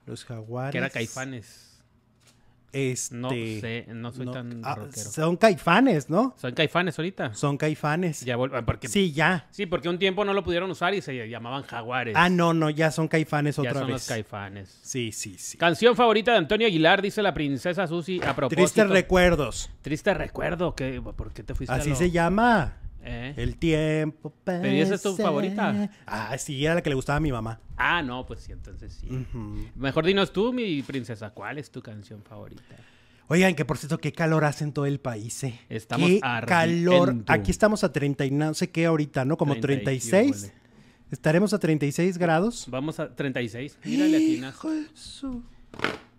los 0.08 0.26
jaguares. 0.26 0.72
Que 0.72 0.80
era 0.80 0.90
Caifanes. 0.90 1.75
Este, 2.78 3.16
no 3.16 3.30
sé, 3.30 3.86
no 3.88 4.12
soy 4.12 4.26
tan 4.30 4.60
ah, 4.66 4.76
rockero. 4.76 5.10
Son 5.10 5.38
caifanes, 5.38 6.10
¿no? 6.10 6.36
Son 6.38 6.54
caifanes 6.54 7.00
ahorita. 7.00 7.34
Son 7.34 7.56
caifanes. 7.56 8.26
Ya 8.26 8.38
porque, 8.38 8.90
sí, 8.90 9.14
ya. 9.14 9.48
Sí, 9.52 9.66
porque 9.66 9.88
un 9.88 9.98
tiempo 9.98 10.26
no 10.26 10.34
lo 10.34 10.44
pudieron 10.44 10.70
usar 10.70 10.94
y 10.94 11.02
se 11.02 11.30
llamaban 11.30 11.64
jaguares. 11.64 12.16
Ah, 12.18 12.28
no, 12.28 12.54
no, 12.54 12.70
ya 12.70 12.92
son 12.92 13.08
caifanes 13.08 13.58
otra 13.58 13.72
ya 13.72 13.80
son 13.80 13.92
los 13.92 14.06
caifanes. 14.06 14.78
Sí, 14.84 15.14
sí, 15.14 15.38
sí. 15.38 15.58
Canción 15.58 15.96
favorita 15.96 16.34
de 16.34 16.40
Antonio 16.40 16.68
Aguilar, 16.68 17.02
dice 17.02 17.22
la 17.22 17.34
princesa 17.34 17.88
Susi 17.88 18.20
a 18.22 18.36
propósito. 18.36 18.62
Tristes 18.62 18.90
recuerdos. 18.90 19.70
Triste 19.82 20.14
recuerdo, 20.14 20.76
que 20.76 21.02
¿por 21.02 21.32
qué 21.32 21.44
te 21.44 21.56
fuiste 21.56 21.74
Así 21.74 21.96
se 21.96 22.12
llama. 22.12 22.74
¿Eh? 23.08 23.36
El 23.38 23.58
tiempo 23.58 24.34
¿Pero 24.44 24.68
y 24.68 24.80
esa 24.82 24.96
es 24.96 25.04
tu 25.04 25.16
favorita? 25.16 25.90
Ah, 26.08 26.36
sí, 26.40 26.66
era 26.66 26.74
la 26.74 26.82
que 26.82 26.90
le 26.90 26.96
gustaba 26.96 27.18
a 27.18 27.20
mi 27.20 27.32
mamá. 27.32 27.60
Ah, 27.78 28.02
no, 28.02 28.26
pues 28.26 28.42
sí, 28.42 28.52
entonces 28.52 28.94
sí. 29.00 29.08
Mejor 29.76 30.06
dinos 30.06 30.34
tú, 30.34 30.52
mi 30.52 30.82
princesa, 30.82 31.30
¿cuál 31.30 31.60
es 31.60 31.70
tu 31.70 31.82
canción 31.82 32.24
favorita? 32.24 32.64
Oigan, 33.28 33.56
que 33.56 33.64
por 33.64 33.78
cierto, 33.78 34.00
qué 34.00 34.12
calor 34.12 34.44
hace 34.44 34.64
en 34.64 34.74
todo 34.74 34.86
el 34.88 35.00
país, 35.00 35.44
¿eh? 35.44 35.60
Estamos 35.70 36.10
qué 36.10 36.20
calor. 36.20 37.24
Aquí 37.28 37.52
estamos 37.52 37.84
a 37.84 37.92
30 37.92 38.26
y 38.26 38.32
no 38.32 38.54
sé 38.54 38.72
qué 38.72 38.86
ahorita, 38.86 39.24
¿no? 39.24 39.38
Como 39.38 39.60
36. 39.60 40.52
¿Estaremos 41.12 41.54
a 41.54 41.60
36 41.60 42.18
grados? 42.18 42.66
Vamos 42.70 43.00
a 43.00 43.16
36. 43.16 43.78
Mírale 43.86 44.18
aquí, 44.18 44.42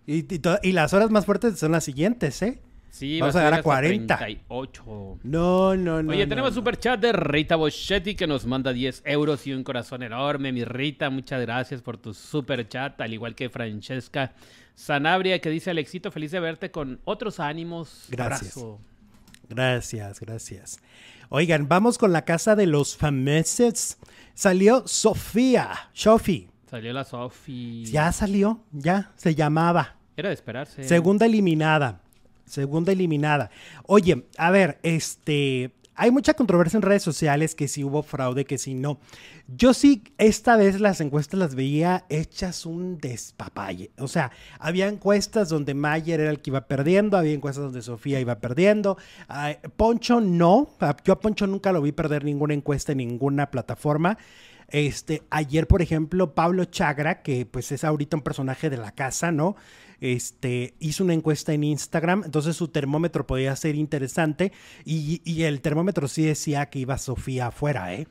y, 0.05 0.19
y, 0.19 0.41
y, 0.63 0.71
las 0.71 0.93
horas 0.93 1.11
más 1.11 1.25
fuertes 1.25 1.59
son 1.59 1.73
las 1.73 1.83
siguientes, 1.83 2.41
¿eh? 2.41 2.61
Sí, 2.89 3.19
vamos 3.19 3.35
a 3.35 3.39
llegar 3.39 3.53
a 3.59 3.63
40. 3.63 4.17
38. 4.17 5.19
No, 5.23 5.75
no, 5.75 6.01
no. 6.01 6.11
Oye, 6.11 6.23
no, 6.25 6.29
tenemos 6.29 6.53
super 6.53 6.77
chat 6.77 6.99
de 6.99 7.11
Rita 7.11 7.55
Boschetti 7.55 8.15
que 8.15 8.27
nos 8.27 8.45
manda 8.45 8.73
10 8.73 9.03
euros 9.05 9.45
y 9.45 9.53
un 9.53 9.63
corazón 9.63 10.03
enorme. 10.03 10.51
Mi 10.51 10.63
Rita, 10.63 11.09
muchas 11.09 11.41
gracias 11.41 11.81
por 11.81 11.97
tu 11.97 12.13
super 12.13 12.67
chat, 12.67 12.99
al 13.01 13.13
igual 13.13 13.35
que 13.35 13.49
Francesca 13.49 14.33
Sanabria 14.75 15.39
que 15.39 15.49
dice 15.49 15.71
Alexito, 15.71 16.11
feliz 16.11 16.31
de 16.31 16.39
verte 16.39 16.71
con 16.71 16.99
otros 17.03 17.39
ánimos. 17.39 18.05
Gracias. 18.09 18.57
Gracias, 19.49 20.19
gracias. 20.19 20.79
Oigan, 21.29 21.67
vamos 21.67 21.97
con 21.97 22.13
la 22.13 22.23
casa 22.23 22.55
de 22.55 22.67
los 22.67 22.95
famosos. 22.95 23.97
Salió 24.33 24.87
Sofía, 24.87 25.89
Sofi. 25.93 26.49
Salió 26.69 26.93
la 26.93 27.03
Sofi. 27.03 27.85
Ya 27.85 28.11
salió, 28.11 28.63
ya, 28.71 29.11
se 29.15 29.33
llamaba. 29.35 29.95
Era 30.15 30.29
de 30.29 30.35
esperarse. 30.35 30.83
Segunda 30.83 31.25
eliminada. 31.25 32.01
Segunda 32.47 32.91
eliminada. 32.91 33.51
Oye, 33.85 34.25
a 34.37 34.51
ver, 34.51 34.79
este. 34.83 35.73
Hay 35.99 36.11
mucha 36.11 36.35
controversia 36.35 36.77
en 36.77 36.83
redes 36.83 37.01
sociales 37.01 37.55
que 37.55 37.67
si 37.67 37.83
hubo 37.83 38.03
fraude, 38.03 38.45
que 38.45 38.59
si 38.59 38.75
no. 38.75 38.99
Yo 39.47 39.73
sí, 39.73 40.03
esta 40.19 40.55
vez 40.55 40.79
las 40.79 41.01
encuestas 41.01 41.39
las 41.39 41.55
veía 41.55 42.05
hechas 42.09 42.67
un 42.67 42.99
despapalle. 42.99 43.89
O 43.97 44.07
sea, 44.07 44.31
había 44.59 44.87
encuestas 44.89 45.49
donde 45.49 45.73
Mayer 45.73 46.19
era 46.19 46.29
el 46.29 46.39
que 46.39 46.51
iba 46.51 46.67
perdiendo, 46.67 47.17
había 47.17 47.33
encuestas 47.33 47.63
donde 47.63 47.81
Sofía 47.81 48.19
iba 48.19 48.35
perdiendo. 48.39 48.95
Poncho 49.75 50.21
no, 50.21 50.69
yo 51.03 51.13
a 51.13 51.19
Poncho 51.19 51.47
nunca 51.47 51.71
lo 51.71 51.81
vi 51.81 51.91
perder 51.91 52.23
ninguna 52.25 52.53
encuesta 52.53 52.91
en 52.91 52.99
ninguna 52.99 53.49
plataforma. 53.49 54.19
Este, 54.69 55.23
ayer, 55.29 55.67
por 55.67 55.81
ejemplo, 55.81 56.35
Pablo 56.35 56.65
Chagra, 56.65 57.21
que 57.21 57.45
pues 57.45 57.71
es 57.71 57.83
ahorita 57.83 58.17
un 58.17 58.23
personaje 58.23 58.69
de 58.69 58.77
la 58.77 58.91
casa, 58.91 59.31
¿no? 59.31 59.55
este, 60.01 60.75
hizo 60.79 61.03
una 61.03 61.13
encuesta 61.13 61.53
en 61.53 61.63
Instagram, 61.63 62.23
entonces 62.25 62.55
su 62.55 62.67
termómetro 62.67 63.25
podía 63.25 63.55
ser 63.55 63.75
interesante 63.75 64.51
y, 64.85 65.43
el 65.43 65.61
termómetro 65.61 66.07
sí 66.07 66.23
decía 66.23 66.67
que 66.67 66.79
iba 66.79 66.97
Sofía 66.97 67.47
afuera, 67.47 67.93
¿eh? 67.93 68.07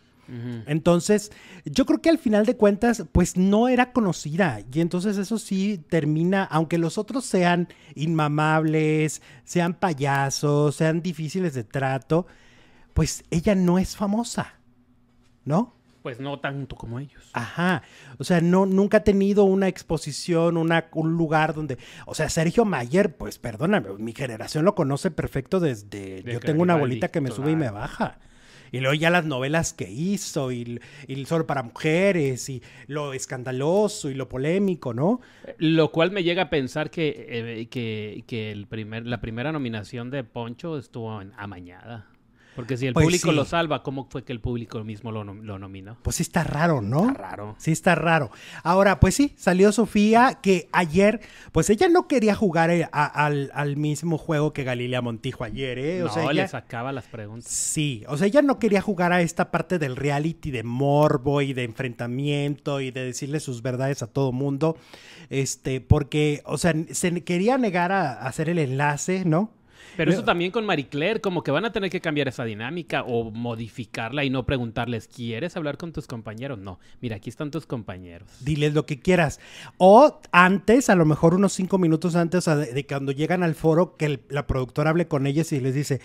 Entonces, 0.66 1.31
yo 1.64 1.87
creo 1.87 2.03
que 2.03 2.11
al 2.11 2.19
final 2.19 2.47
de 2.47 2.57
cuentas, 2.57 3.05
pues 3.12 3.37
no 3.37 3.69
era 3.69 3.92
conocida. 3.92 4.61
Y 4.73 4.81
entonces 4.81 5.19
eso 5.19 5.38
sí 5.38 5.81
termina, 5.88 6.42
aunque 6.42 6.79
los 6.79 6.99
otros 6.99 7.25
sean 7.25 7.69
inmamables, 7.95 9.23
sean 9.45 9.75
payasos, 9.75 10.75
sean 10.75 11.01
difíciles 11.01 11.55
de 11.55 11.62
trato, 11.62 12.27
pues 12.92 13.23
ella 13.31 13.55
no 13.55 13.79
es 13.79 13.95
famosa, 13.95 14.55
¿no? 15.45 15.75
Pues 16.07 16.21
no 16.21 16.38
tanto 16.38 16.77
como 16.77 17.01
ellos. 17.01 17.31
Ajá. 17.33 17.83
O 18.19 18.23
sea, 18.23 18.40
no, 18.40 18.64
nunca 18.64 18.99
ha 18.99 19.03
tenido 19.03 19.42
una 19.42 19.66
exposición, 19.66 20.57
una, 20.57 20.87
un 20.92 21.14
lugar 21.14 21.53
donde. 21.53 21.79
O 22.07 22.14
sea, 22.14 22.29
Sergio 22.29 22.64
Mayer, 22.64 23.16
pues 23.16 23.40
perdóname, 23.40 23.88
mi 23.99 24.12
generación 24.12 24.64
lo 24.64 24.77
conoce 24.77 25.11
perfecto 25.11 25.59
desde. 25.59 26.23
yo 26.23 26.38
tengo 26.38 26.62
una 26.62 26.77
bolita 26.77 27.09
que 27.09 27.21
me 27.21 27.33
sube 27.33 27.51
y 27.51 27.57
me 27.57 27.71
baja. 27.71 28.21
Y 28.71 28.79
luego 28.79 28.95
ya 28.95 29.11
las 29.11 29.25
novelas 29.25 29.73
que 29.73 29.90
hizo, 29.90 30.53
y, 30.53 30.81
solo 31.27 31.45
para 31.45 31.64
mujeres, 31.64 32.49
y 32.51 32.62
lo 32.87 33.12
escandaloso 33.12 34.09
y 34.09 34.14
lo 34.14 34.29
polémico, 34.29 34.95
¿no? 34.95 35.21
Lo 35.59 35.90
cual 35.90 36.12
me 36.12 36.23
llega 36.23 36.42
a 36.42 36.51
pensar 36.51 36.88
que, 36.88 37.27
eh, 37.29 38.23
que, 38.25 38.53
el 38.53 38.69
primer, 38.69 39.07
la 39.07 39.21
primera 39.21 39.51
nominación 39.51 40.11
de 40.11 40.23
Poncho 40.23 40.79
estuvo 40.79 41.21
amañada. 41.37 42.07
Porque 42.57 42.79
si 42.79 42.87
el 42.87 42.95
pues 42.95 43.05
público 43.05 43.33
lo 43.33 43.45
salva, 43.45 43.83
¿cómo 43.83 44.09
fue 44.09 44.25
que 44.25 44.33
el 44.33 44.40
público 44.40 44.83
mismo 44.83 45.12
lo, 45.12 45.25
nominó? 45.25 45.99
Pues 46.03 46.16
sí 46.16 46.23
está 46.23 46.42
raro, 46.42 46.81
¿no? 46.81 47.09
Está 47.09 47.12
raro. 47.12 47.55
Sí 47.59 47.71
está 47.71 47.95
raro. 47.95 48.31
Ahora, 48.62 48.99
pues 48.99 49.14
sí, 49.14 49.35
salió 49.37 49.73
Sofía, 49.73 50.38
que 50.40 50.69
ayer, 50.73 51.21
pues 51.53 51.69
ella 51.69 51.90
no 51.90 52.09
quería 52.09 52.35
jugar 52.35 52.71
eh, 52.71 52.88
al, 52.90 53.77
mismo 53.77 54.16
juego 54.16 54.55
que 54.55 54.64
Galilea 54.64 55.03
Montijo 55.03 55.45
ayer, 55.45 55.79
¿eh? 55.79 56.03
O 56.03 56.16
no, 56.16 56.33
le 56.33 56.49
sacaba 56.49 56.92
las 56.92 57.05
preguntas. 57.05 57.53
Sí, 57.53 58.05
o 58.09 58.16
sea, 58.16 58.27
ella 58.27 58.40
no 58.40 58.59
quería 58.59 58.81
jugar 58.81 59.12
a 59.12 59.21
esta 59.21 59.51
parte 59.51 59.79
del 59.79 59.95
reality 59.95 60.51
de 60.51 60.62
morbo 60.62 61.42
y 61.42 61.53
de 61.53 61.64
enfrentamiento 61.64 62.81
y 62.81 62.90
de 62.90 63.05
decirle 63.05 63.38
sus 63.38 63.61
verdades 63.61 64.03
a 64.03 64.07
todo 64.07 64.33
mundo, 64.33 64.79
este, 65.29 65.83
porque, 65.83 66.40
o 66.47 66.57
sea, 66.57 66.75
se 66.90 67.23
quería 67.23 67.59
negar 67.59 67.92
a 67.92 68.14
hacer 68.27 68.49
el 68.49 68.59
enlace, 68.59 69.27
¿no? 69.27 69.51
Pero 69.96 70.11
eso 70.11 70.24
también 70.24 70.50
con 70.50 70.66
Marie 70.66 70.88
Claire, 70.88 71.20
como 71.20 71.42
que 71.42 71.50
van 71.50 71.64
a 71.64 71.72
tener 71.72 71.90
que 71.90 72.00
cambiar 72.00 72.28
esa 72.28 72.44
dinámica 72.44 73.02
o 73.02 73.30
modificarla 73.30 74.24
y 74.24 74.30
no 74.30 74.44
preguntarles, 74.44 75.09
¿quieres 75.09 75.56
hablar 75.56 75.76
con 75.76 75.92
tus 75.92 76.06
compañeros? 76.06 76.59
No, 76.59 76.78
mira, 77.00 77.16
aquí 77.16 77.30
están 77.30 77.50
tus 77.50 77.66
compañeros. 77.66 78.28
Diles 78.40 78.74
lo 78.74 78.87
que 78.87 79.00
quieras. 79.00 79.40
O 79.78 80.20
antes, 80.32 80.90
a 80.90 80.94
lo 80.94 81.04
mejor 81.04 81.35
unos 81.35 81.52
cinco 81.52 81.78
minutos 81.78 82.16
antes 82.16 82.44
de, 82.44 82.87
cuando 82.87 83.12
llegan 83.12 83.42
al 83.42 83.54
foro, 83.54 83.96
que 83.96 84.20
la 84.28 84.46
productora 84.46 84.90
hable 84.90 85.09
con 85.09 85.26
ellos 85.26 85.52
y 85.52 85.61
les 85.61 85.74
dice, 85.74 86.00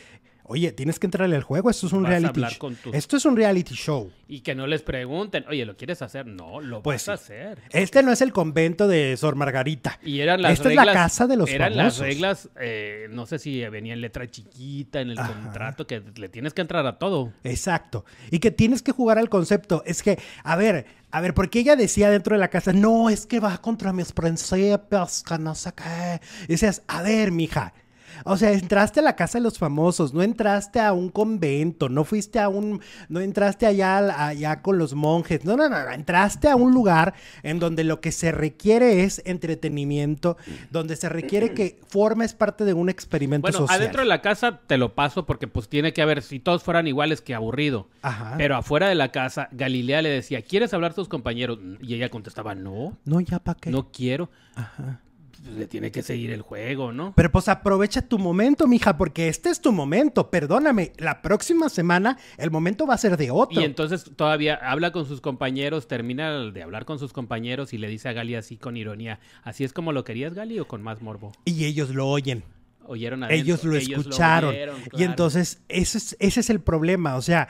Oye, 0.51 0.73
tienes 0.73 0.99
que 0.99 1.07
entrarle 1.07 1.37
al 1.37 1.43
juego, 1.43 1.69
esto 1.69 1.87
es 1.87 1.93
un 1.93 2.05
reality 2.05 2.41
show. 2.41 2.75
Esto 2.91 3.15
es 3.15 3.23
un 3.23 3.37
reality 3.37 3.73
show. 3.73 4.11
Y 4.27 4.41
que 4.41 4.53
no 4.53 4.67
les 4.67 4.81
pregunten, 4.81 5.45
oye, 5.47 5.65
¿lo 5.65 5.77
quieres 5.77 6.01
hacer? 6.01 6.25
No, 6.25 6.59
lo 6.59 6.83
pues 6.83 7.05
vas 7.07 7.07
a 7.07 7.13
hacer. 7.23 7.59
Este 7.69 8.03
no 8.03 8.11
es 8.11 8.19
el 8.19 8.33
convento 8.33 8.89
de 8.89 9.15
Sor 9.15 9.35
Margarita. 9.35 9.97
Y 10.03 10.19
eran 10.19 10.41
las 10.41 10.51
Esta 10.51 10.67
es 10.67 10.75
la 10.75 10.91
casa 10.91 11.25
de 11.25 11.37
los 11.37 11.49
Eran 11.49 11.77
las 11.77 11.99
reglas, 11.99 12.49
eh, 12.59 13.07
no 13.11 13.25
sé 13.27 13.39
si 13.39 13.61
venía 13.69 13.93
en 13.93 14.01
letra 14.01 14.29
chiquita 14.29 14.99
en 14.99 15.11
el 15.11 15.17
contrato, 15.17 15.87
que 15.87 16.03
le 16.17 16.27
tienes 16.27 16.53
que 16.53 16.59
entrar 16.59 16.85
a 16.85 16.99
todo. 16.99 17.31
Exacto. 17.45 18.03
Y 18.29 18.39
que 18.39 18.51
tienes 18.51 18.81
que 18.81 18.91
jugar 18.91 19.19
al 19.19 19.29
concepto. 19.29 19.83
Es 19.85 20.03
que, 20.03 20.19
a 20.43 20.57
ver, 20.57 20.85
a 21.11 21.21
ver, 21.21 21.33
porque 21.33 21.59
ella 21.59 21.77
decía 21.77 22.09
dentro 22.09 22.35
de 22.35 22.41
la 22.41 22.49
casa, 22.49 22.73
no, 22.73 23.09
es 23.09 23.25
que 23.25 23.39
va 23.39 23.57
contra 23.59 23.93
mis 23.93 24.11
principios, 24.11 25.23
que 25.23 25.37
no 25.37 25.55
sé 25.55 25.71
qué. 25.73 26.19
Y 26.43 26.47
decías, 26.53 26.83
a 26.87 27.01
ver, 27.01 27.31
mija, 27.31 27.73
o 28.25 28.37
sea, 28.37 28.51
entraste 28.51 28.99
a 28.99 29.03
la 29.03 29.15
casa 29.15 29.37
de 29.37 29.43
los 29.43 29.57
famosos, 29.57 30.13
no 30.13 30.21
entraste 30.21 30.79
a 30.79 30.93
un 30.93 31.09
convento, 31.09 31.89
no 31.89 32.03
fuiste 32.03 32.39
a 32.39 32.49
un, 32.49 32.81
no 33.09 33.19
entraste 33.19 33.65
allá, 33.65 34.27
allá 34.27 34.61
con 34.61 34.77
los 34.77 34.93
monjes, 34.93 35.45
no, 35.45 35.57
no, 35.57 35.69
no, 35.69 35.77
entraste 35.91 36.49
a 36.49 36.55
un 36.55 36.73
lugar 36.73 37.13
en 37.43 37.59
donde 37.59 37.83
lo 37.83 38.01
que 38.01 38.11
se 38.11 38.31
requiere 38.31 39.03
es 39.03 39.21
entretenimiento, 39.25 40.37
donde 40.69 40.95
se 40.95 41.09
requiere 41.09 41.53
que 41.53 41.79
formes 41.87 42.33
parte 42.33 42.65
de 42.65 42.73
un 42.73 42.89
experimento 42.89 43.49
bueno, 43.49 43.65
adentro 43.69 44.01
de 44.01 44.07
la 44.07 44.21
casa 44.21 44.59
te 44.67 44.77
lo 44.77 44.95
paso 44.95 45.25
porque 45.25 45.47
pues 45.47 45.69
tiene 45.69 45.93
que 45.93 46.01
haber, 46.01 46.21
si 46.21 46.39
todos 46.39 46.63
fueran 46.63 46.87
iguales, 46.87 47.21
que 47.21 47.33
aburrido. 47.33 47.87
Ajá. 48.01 48.35
Pero 48.37 48.55
afuera 48.55 48.87
de 48.87 48.95
la 48.95 49.11
casa, 49.11 49.49
Galilea 49.51 50.01
le 50.01 50.09
decía, 50.09 50.41
¿quieres 50.41 50.73
hablar 50.73 50.91
a 50.91 50.95
tus 50.95 51.07
compañeros? 51.07 51.59
Y 51.81 51.95
ella 51.95 52.09
contestaba, 52.09 52.55
no. 52.55 52.97
No, 53.05 53.19
ya 53.19 53.39
para 53.39 53.59
qué. 53.59 53.69
No 53.69 53.91
quiero. 53.91 54.29
Ajá. 54.55 55.01
Pues, 55.43 55.55
le 55.55 55.67
tiene 55.67 55.91
que 55.91 56.03
seguir 56.03 56.31
el 56.31 56.41
juego, 56.41 56.91
¿no? 56.91 57.13
Pero 57.15 57.31
pues 57.31 57.47
aprovecha 57.47 58.01
tu 58.01 58.19
momento, 58.19 58.67
mija, 58.67 58.97
porque 58.97 59.27
este 59.27 59.49
es 59.49 59.61
tu 59.61 59.71
momento. 59.71 60.29
Perdóname, 60.29 60.93
la 60.97 61.21
próxima 61.21 61.69
semana 61.69 62.17
el 62.37 62.51
momento 62.51 62.85
va 62.85 62.93
a 62.93 62.97
ser 62.97 63.17
de 63.17 63.31
otro. 63.31 63.59
Y 63.59 63.63
entonces 63.63 64.11
todavía 64.15 64.55
habla 64.55 64.91
con 64.91 65.05
sus 65.05 65.21
compañeros, 65.21 65.87
termina 65.87 66.51
de 66.51 66.63
hablar 66.63 66.85
con 66.85 66.99
sus 66.99 67.13
compañeros 67.13 67.73
y 67.73 67.77
le 67.77 67.87
dice 67.87 68.09
a 68.09 68.13
Gali 68.13 68.35
así 68.35 68.57
con 68.57 68.77
ironía, 68.77 69.19
¿así 69.43 69.63
es 69.63 69.73
como 69.73 69.91
lo 69.91 70.03
querías, 70.03 70.33
Gali, 70.33 70.59
o 70.59 70.67
con 70.67 70.81
más 70.81 71.01
morbo? 71.01 71.31
Y 71.45 71.65
ellos 71.65 71.89
lo 71.89 72.07
oyen. 72.07 72.43
Oyeron 72.85 73.23
a 73.23 73.29
Ellos 73.29 73.63
lo 73.63 73.75
escucharon. 73.75 74.55
Y 74.93 75.03
entonces 75.03 75.61
ese 75.69 75.97
es, 75.97 76.17
ese 76.19 76.39
es 76.39 76.49
el 76.49 76.59
problema, 76.59 77.15
o 77.15 77.21
sea 77.21 77.47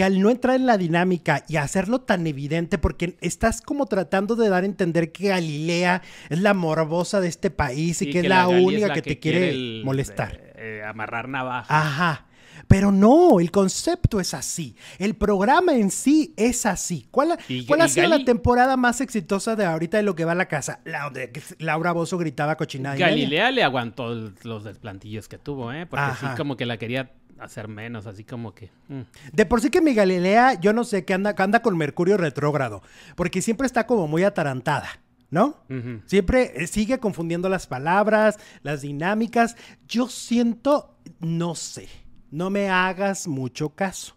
que 0.00 0.04
al 0.04 0.18
no 0.18 0.30
entrar 0.30 0.56
en 0.56 0.64
la 0.64 0.78
dinámica 0.78 1.44
y 1.46 1.56
hacerlo 1.56 2.00
tan 2.00 2.26
evidente, 2.26 2.78
porque 2.78 3.18
estás 3.20 3.60
como 3.60 3.84
tratando 3.84 4.34
de 4.34 4.48
dar 4.48 4.62
a 4.62 4.66
entender 4.66 5.12
que 5.12 5.28
Galilea 5.28 6.00
es 6.30 6.40
la 6.40 6.54
morbosa 6.54 7.20
de 7.20 7.28
este 7.28 7.50
país 7.50 8.00
y 8.00 8.08
que, 8.08 8.20
es 8.20 8.26
la, 8.26 8.48
única 8.48 8.94
que, 8.94 9.02
te 9.02 9.18
quiere 9.18 9.82
molestar. 9.84 10.40
Eh, 10.56 10.82
amarrar 10.86 11.28
navaja. 11.28 11.66
Ajá. 11.68 12.26
Pero 12.66 12.92
no, 12.92 13.40
el 13.40 13.50
concepto 13.50 14.20
es 14.20 14.32
así. 14.32 14.74
El 14.98 15.16
programa 15.16 15.74
en 15.74 15.90
sí 15.90 16.32
es 16.38 16.64
así. 16.64 17.06
¿Cuál, 17.10 17.32
ha 17.32 17.88
sido 17.88 18.08
la 18.08 18.24
temporada 18.24 18.78
más 18.78 19.02
exitosa 19.02 19.54
de 19.54 19.66
ahorita 19.66 19.98
de 19.98 20.02
lo 20.02 20.14
que 20.14 20.24
va 20.24 20.32
a 20.32 20.36
la 20.36 20.48
casa? 20.48 20.80
La 20.86 21.04
donde 21.04 21.30
Laura 21.58 21.92
Bozo 21.92 22.16
gritaba 22.16 22.56
cochinada. 22.56 22.96
Galilea 22.96 23.50
le 23.50 23.62
aguantó 23.64 24.14
los 24.44 24.64
desplantillos 24.64 25.28
que 25.28 25.36
tuvo, 25.36 25.74
¿eh? 25.74 25.84
Porque 25.84 26.06
sí 26.20 26.26
como 26.38 26.56
que 26.56 26.64
la 26.64 26.78
quería 26.78 27.10
hacer 27.40 27.68
menos, 27.68 28.06
así 28.06 28.24
como 28.24 28.54
que. 28.54 28.70
Mm. 28.88 29.00
De 29.32 29.46
por 29.46 29.60
sí 29.60 29.70
que 29.70 29.80
mi 29.80 29.94
Galilea, 29.94 30.60
yo 30.60 30.72
no 30.72 30.84
sé, 30.84 31.04
que 31.04 31.14
anda, 31.14 31.34
anda 31.36 31.62
con 31.62 31.76
Mercurio 31.76 32.16
retrógrado, 32.16 32.82
porque 33.16 33.42
siempre 33.42 33.66
está 33.66 33.86
como 33.86 34.06
muy 34.06 34.24
atarantada. 34.24 34.88
¿No? 35.32 35.62
Siempre 36.06 36.54
eh, 36.56 36.66
sigue 36.66 36.98
confundiendo 36.98 37.48
las 37.48 37.68
palabras, 37.68 38.36
las 38.64 38.82
dinámicas. 38.82 39.54
Yo 39.86 40.08
siento, 40.08 40.98
no 41.20 41.54
sé, 41.54 41.88
no 42.32 42.50
me 42.50 42.68
hagas 42.68 43.28
mucho 43.28 43.76
caso, 43.76 44.16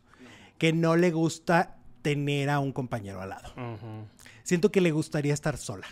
que 0.57 0.73
no 0.73 0.95
le 0.95 1.11
gusta 1.11 1.77
tener 2.01 2.49
a 2.49 2.57
un 2.57 2.71
compañero 2.71 3.21
al 3.21 3.29
lado. 3.29 3.53
Siento 4.41 4.71
que 4.71 4.81
le 4.81 4.89
gustaría 4.89 5.35
estar 5.35 5.57
sola. 5.57 5.85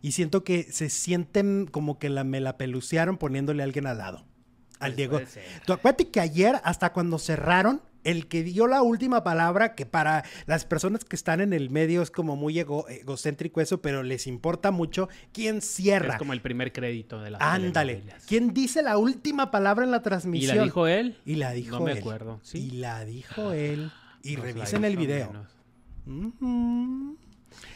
Y 0.00 0.12
siento 0.12 0.42
que 0.42 0.62
se 0.62 0.88
sienten 0.88 1.66
como 1.70 1.98
que 1.98 2.08
la, 2.08 2.24
me 2.24 2.40
la 2.40 2.56
pelucearon 2.56 3.18
poniéndole 3.18 3.62
a 3.62 3.66
alguien 3.66 3.86
al 3.86 3.98
lado 3.98 4.24
al 4.82 4.96
Diego. 4.96 5.20
Tú 5.66 5.72
acuérdate 5.72 6.08
que 6.08 6.20
ayer, 6.20 6.60
hasta 6.64 6.92
cuando 6.92 7.18
cerraron, 7.18 7.80
el 8.04 8.26
que 8.26 8.42
dio 8.42 8.66
la 8.66 8.82
última 8.82 9.22
palabra, 9.22 9.74
que 9.74 9.86
para 9.86 10.24
las 10.46 10.64
personas 10.64 11.04
que 11.04 11.16
están 11.16 11.40
en 11.40 11.52
el 11.52 11.70
medio 11.70 12.02
es 12.02 12.10
como 12.10 12.36
muy 12.36 12.58
egocéntrico 12.58 13.60
eso, 13.60 13.80
pero 13.80 14.02
les 14.02 14.26
importa 14.26 14.70
mucho, 14.70 15.08
¿quién 15.32 15.60
cierra? 15.60 16.14
Es 16.14 16.18
como 16.18 16.32
el 16.32 16.40
primer 16.40 16.72
crédito 16.72 17.20
de 17.20 17.30
la 17.30 17.38
Ándale. 17.38 18.02
¿Quién 18.26 18.52
dice 18.52 18.82
la 18.82 18.98
última 18.98 19.50
palabra 19.50 19.84
en 19.84 19.90
la 19.90 20.02
transmisión? 20.02 20.54
¿Y 20.54 20.58
la 20.58 20.64
dijo 20.64 20.86
él? 20.86 21.16
Y 21.24 21.36
la 21.36 21.52
dijo 21.52 21.78
no 21.78 21.84
me 21.84 21.92
acuerdo. 21.92 22.40
¿Sí? 22.42 22.58
Y 22.58 22.70
la 22.72 23.04
dijo 23.04 23.52
él. 23.52 23.92
Y 24.22 24.36
revisen 24.36 24.84
el 24.84 24.96
video. 24.96 25.46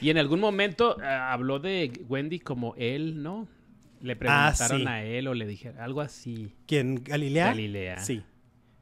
Y 0.01 0.11
en 0.11 0.19
algún 0.19 0.41
momento 0.41 1.01
eh, 1.01 1.07
habló 1.07 1.59
de 1.59 2.05
Wendy 2.09 2.41
como 2.41 2.75
él, 2.77 3.23
¿no? 3.23 3.49
Le 4.07 4.15
ah, 4.15 4.53
preguntaron 4.57 4.89
a 4.89 5.03
él 5.03 5.29
o 5.29 5.35
le 5.35 5.47
dijeron 5.47 5.81
algo 5.81 6.01
así. 6.01 6.55
¿Quién? 6.67 7.03
¿Galilea? 7.03 7.47
Galilea. 7.47 7.99
Sí. 7.99 8.23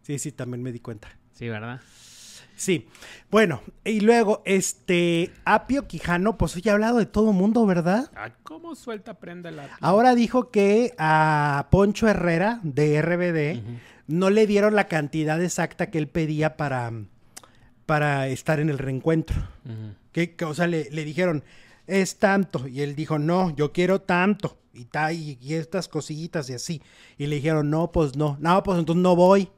Sí, 0.03 0.19
sí, 0.19 0.33
también 0.33 0.63
me 0.63 0.71
di 0.71 0.81
cuenta. 0.81 1.09
Sí, 1.33 1.49
¿verdad? 1.49 1.81
Sí. 2.57 2.89
Bueno, 3.31 3.63
y 3.85 4.01
luego, 4.01 4.43
este, 4.45 5.31
Apio 5.45 5.89
Quijano, 5.89 6.39
pues 6.39 6.55
hoy 6.57 6.63
ha 6.67 6.73
hablado 6.73 6.99
de 6.99 7.07
todo 7.07 7.33
mundo, 7.33 7.67
¿verdad? 7.67 8.11
Ah, 8.15 8.31
¿Cómo 8.43 8.75
suelta 8.75 9.15
prenda 9.15 9.49
el 9.49 9.59
Apio? 9.59 9.77
Ahora 9.81 10.15
dijo 10.15 10.51
que 10.51 10.95
a 10.99 11.69
Poncho 11.71 12.07
Herrera 12.07 12.61
de 12.63 13.03
RBD 13.03 13.63
no 14.07 14.31
le 14.31 14.47
dieron 14.47 14.77
la 14.77 14.87
cantidad 14.87 15.43
exacta 15.43 15.91
que 15.91 15.99
él 15.99 16.09
pedía 16.09 16.57
para, 16.57 16.93
para 17.87 18.29
estar 18.29 18.61
en 18.61 18.71
el 18.71 18.79
reencuentro. 18.79 19.49
que, 20.13 20.37
o 20.45 20.55
sea, 20.55 20.67
le, 20.67 20.85
dijeron, 20.91 21.43
es 21.87 22.19
tanto. 22.19 22.69
Y 22.69 22.83
él 22.83 22.95
dijo, 22.95 23.19
no, 23.19 23.55
yo 23.57 23.73
quiero 23.73 24.01
tanto. 24.03 24.59
Y, 24.75 24.87
ta, 24.87 25.13
y, 25.13 25.39
y 25.41 25.55
estas 25.55 25.89
cositas 25.89 26.51
y 26.51 26.55
así. 26.55 26.83
Y 27.17 27.27
le 27.27 27.37
dijeron, 27.37 27.71
no, 27.71 27.93
pues 27.93 28.17
no. 28.17 28.37
No, 28.41 28.63
pues 28.63 28.79
entonces 28.79 29.03
no 29.03 29.15
voy. 29.17 29.49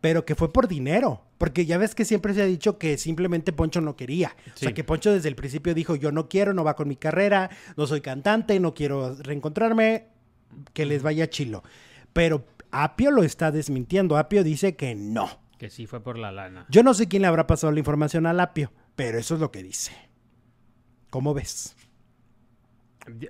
Pero 0.00 0.24
que 0.24 0.34
fue 0.34 0.52
por 0.52 0.68
dinero. 0.68 1.22
Porque 1.38 1.66
ya 1.66 1.76
ves 1.76 1.94
que 1.96 2.04
siempre 2.04 2.34
se 2.34 2.42
ha 2.42 2.46
dicho 2.46 2.78
que 2.78 2.96
simplemente 2.98 3.52
Poncho 3.52 3.80
no 3.80 3.96
quería. 3.96 4.36
O 4.54 4.56
sea, 4.56 4.72
que 4.72 4.84
Poncho 4.84 5.12
desde 5.12 5.28
el 5.28 5.34
principio 5.34 5.74
dijo, 5.74 5.96
yo 5.96 6.12
no 6.12 6.28
quiero, 6.28 6.54
no 6.54 6.62
va 6.62 6.76
con 6.76 6.86
mi 6.86 6.94
carrera, 6.94 7.50
no 7.76 7.86
soy 7.88 8.00
cantante, 8.00 8.60
no 8.60 8.74
quiero 8.74 9.16
reencontrarme, 9.16 10.06
que 10.72 10.86
les 10.86 11.02
vaya 11.02 11.28
chilo. 11.30 11.64
Pero 12.12 12.44
Apio 12.70 13.10
lo 13.10 13.24
está 13.24 13.50
desmintiendo. 13.50 14.16
Apio 14.16 14.44
dice 14.44 14.76
que 14.76 14.94
no. 14.94 15.28
Que 15.58 15.68
sí 15.68 15.86
fue 15.86 16.00
por 16.00 16.18
la 16.18 16.30
lana. 16.30 16.66
Yo 16.68 16.82
no 16.82 16.94
sé 16.94 17.08
quién 17.08 17.22
le 17.22 17.28
habrá 17.28 17.46
pasado 17.46 17.72
la 17.72 17.78
información 17.80 18.26
al 18.26 18.38
Apio, 18.38 18.72
pero 18.94 19.18
eso 19.18 19.34
es 19.34 19.40
lo 19.40 19.50
que 19.50 19.62
dice. 19.62 19.92
¿Cómo 21.10 21.34
ves? 21.34 21.76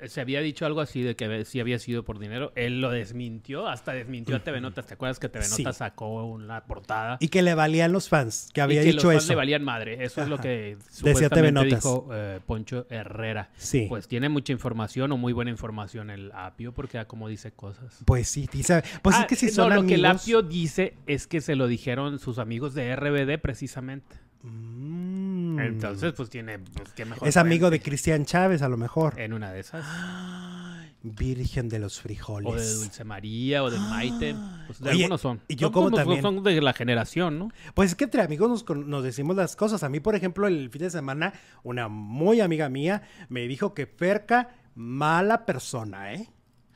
Se 0.06 0.20
había 0.20 0.40
dicho 0.40 0.66
algo 0.66 0.80
así 0.80 1.02
de 1.02 1.16
que 1.16 1.44
sí 1.44 1.60
había 1.60 1.78
sido 1.78 2.04
por 2.04 2.18
dinero. 2.18 2.52
Él 2.54 2.80
lo 2.80 2.90
desmintió, 2.90 3.68
hasta 3.68 3.92
desmintió 3.92 4.36
a 4.36 4.40
TV 4.40 4.60
Notas. 4.60 4.86
¿Te 4.86 4.94
acuerdas 4.94 5.18
que 5.18 5.28
TV 5.28 5.46
Notas 5.48 5.78
sacó 5.78 6.24
una 6.24 6.64
portada? 6.64 7.16
Y 7.20 7.28
que 7.28 7.42
le 7.42 7.54
valían 7.54 7.92
los 7.92 8.08
fans, 8.08 8.50
que 8.52 8.60
había 8.60 8.82
y 8.82 8.84
que 8.84 8.92
dicho 8.92 9.06
los 9.06 9.14
fans 9.22 9.28
le 9.28 9.34
valían 9.34 9.64
madre. 9.64 10.04
Eso 10.04 10.22
es 10.22 10.28
lo 10.28 10.38
que 10.38 10.76
Decía 11.02 11.30
TV 11.30 11.52
Notas. 11.52 11.70
dijo 11.70 12.08
eh, 12.12 12.40
Poncho 12.44 12.86
Herrera. 12.90 13.50
Sí. 13.56 13.86
Pues 13.88 14.08
tiene 14.08 14.28
mucha 14.28 14.52
información 14.52 15.12
o 15.12 15.16
muy 15.16 15.32
buena 15.32 15.50
información 15.50 16.10
el 16.10 16.32
Apio, 16.32 16.72
porque 16.72 17.04
como 17.06 17.28
dice 17.28 17.52
cosas. 17.52 18.02
Pues 18.04 18.28
sí, 18.28 18.48
dice. 18.52 18.82
Pues 19.02 19.16
es 19.16 19.22
ah, 19.22 19.26
que 19.26 19.36
si 19.36 19.48
son 19.48 19.70
no, 19.70 19.82
lo 19.82 19.86
que 19.86 19.94
el 19.94 20.04
Apio 20.04 20.42
dice 20.42 20.94
es 21.06 21.26
que 21.26 21.40
se 21.40 21.56
lo 21.56 21.66
dijeron 21.66 22.18
sus 22.18 22.38
amigos 22.38 22.74
de 22.74 22.94
RBD 22.94 23.40
precisamente. 23.40 24.21
Mm. 24.42 25.58
Entonces, 25.60 26.12
pues 26.16 26.28
tiene. 26.28 26.58
Pues, 26.58 27.06
mejor 27.06 27.28
es 27.28 27.36
amigo 27.36 27.70
de 27.70 27.80
Cristian 27.80 28.24
Chávez, 28.24 28.62
a 28.62 28.68
lo 28.68 28.76
mejor. 28.76 29.18
En 29.20 29.32
una 29.32 29.52
de 29.52 29.60
esas. 29.60 29.84
Virgen 31.04 31.68
de 31.68 31.80
los 31.80 32.00
frijoles. 32.00 32.52
O 32.52 32.54
de 32.54 32.74
Dulce 32.74 33.04
María 33.04 33.64
o 33.64 33.70
de 33.70 33.78
Maite. 33.90 34.36
Pues 34.66 34.80
de 34.80 34.90
algunos 34.90 35.20
son. 35.20 35.40
Y 35.48 35.56
yo 35.56 35.72
como 35.72 35.90
también. 35.90 36.22
Son 36.22 36.42
de 36.42 36.60
la 36.60 36.72
generación, 36.72 37.38
¿no? 37.38 37.48
Pues 37.74 37.90
es 37.90 37.96
que 37.96 38.04
entre 38.04 38.22
amigos 38.22 38.64
nos, 38.68 39.02
decimos 39.02 39.36
las 39.36 39.56
cosas. 39.56 39.82
A 39.82 39.88
mí, 39.88 40.00
por 40.00 40.14
ejemplo, 40.14 40.46
el 40.46 40.70
fin 40.70 40.82
de 40.82 40.90
semana, 40.90 41.32
una 41.62 41.88
muy 41.88 42.40
amiga 42.40 42.68
mía 42.68 43.02
me 43.28 43.46
dijo 43.48 43.74
que 43.74 43.86
Ferca, 43.86 44.50
mala 44.74 45.44
persona, 45.44 46.14
¿eh? 46.14 46.28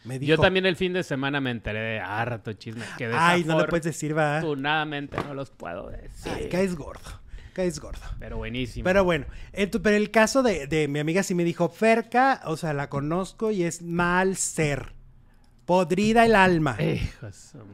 Me 0.05 0.20
dijo, 0.20 0.31
yo 0.31 0.38
también 0.38 0.66
el 0.66 0.76
fin 0.76 0.92
de 0.92 1.02
semana 1.02 1.40
me 1.40 1.50
enteré 1.50 1.81
de 1.81 2.00
harto 2.00 2.52
chisme. 2.52 2.85
Que 2.96 3.07
Ay, 3.12 3.42
no 3.42 3.59
le 3.59 3.66
puedes 3.66 3.85
decir, 3.85 4.16
va. 4.16 4.38
Afortunadamente 4.38 5.16
no 5.24 5.35
los 5.35 5.50
puedo 5.50 5.88
decir. 5.88 6.33
Ay, 6.33 6.48
caes 6.48 6.76
gordo 6.76 7.25
es 7.64 7.81
gordo. 7.81 8.01
Pero 8.19 8.37
buenísimo. 8.38 8.85
Pero 8.85 9.05
bueno, 9.05 9.27
pero 9.53 9.97
el 9.97 10.11
caso 10.11 10.42
de, 10.42 10.88
mi 10.88 10.99
amiga 10.99 11.23
sí 11.23 11.35
me 11.35 11.45
dijo, 11.45 11.69
Ferca, 11.69 12.42
o 12.45 12.57
sea, 12.57 12.73
la 12.73 12.88
conozco 12.88 13.51
y 13.51 13.62
es 13.62 13.83
mal 13.83 14.37
ser. 14.37 14.95
Podrida 15.64 16.25
el 16.25 16.37
alma. 16.37 16.77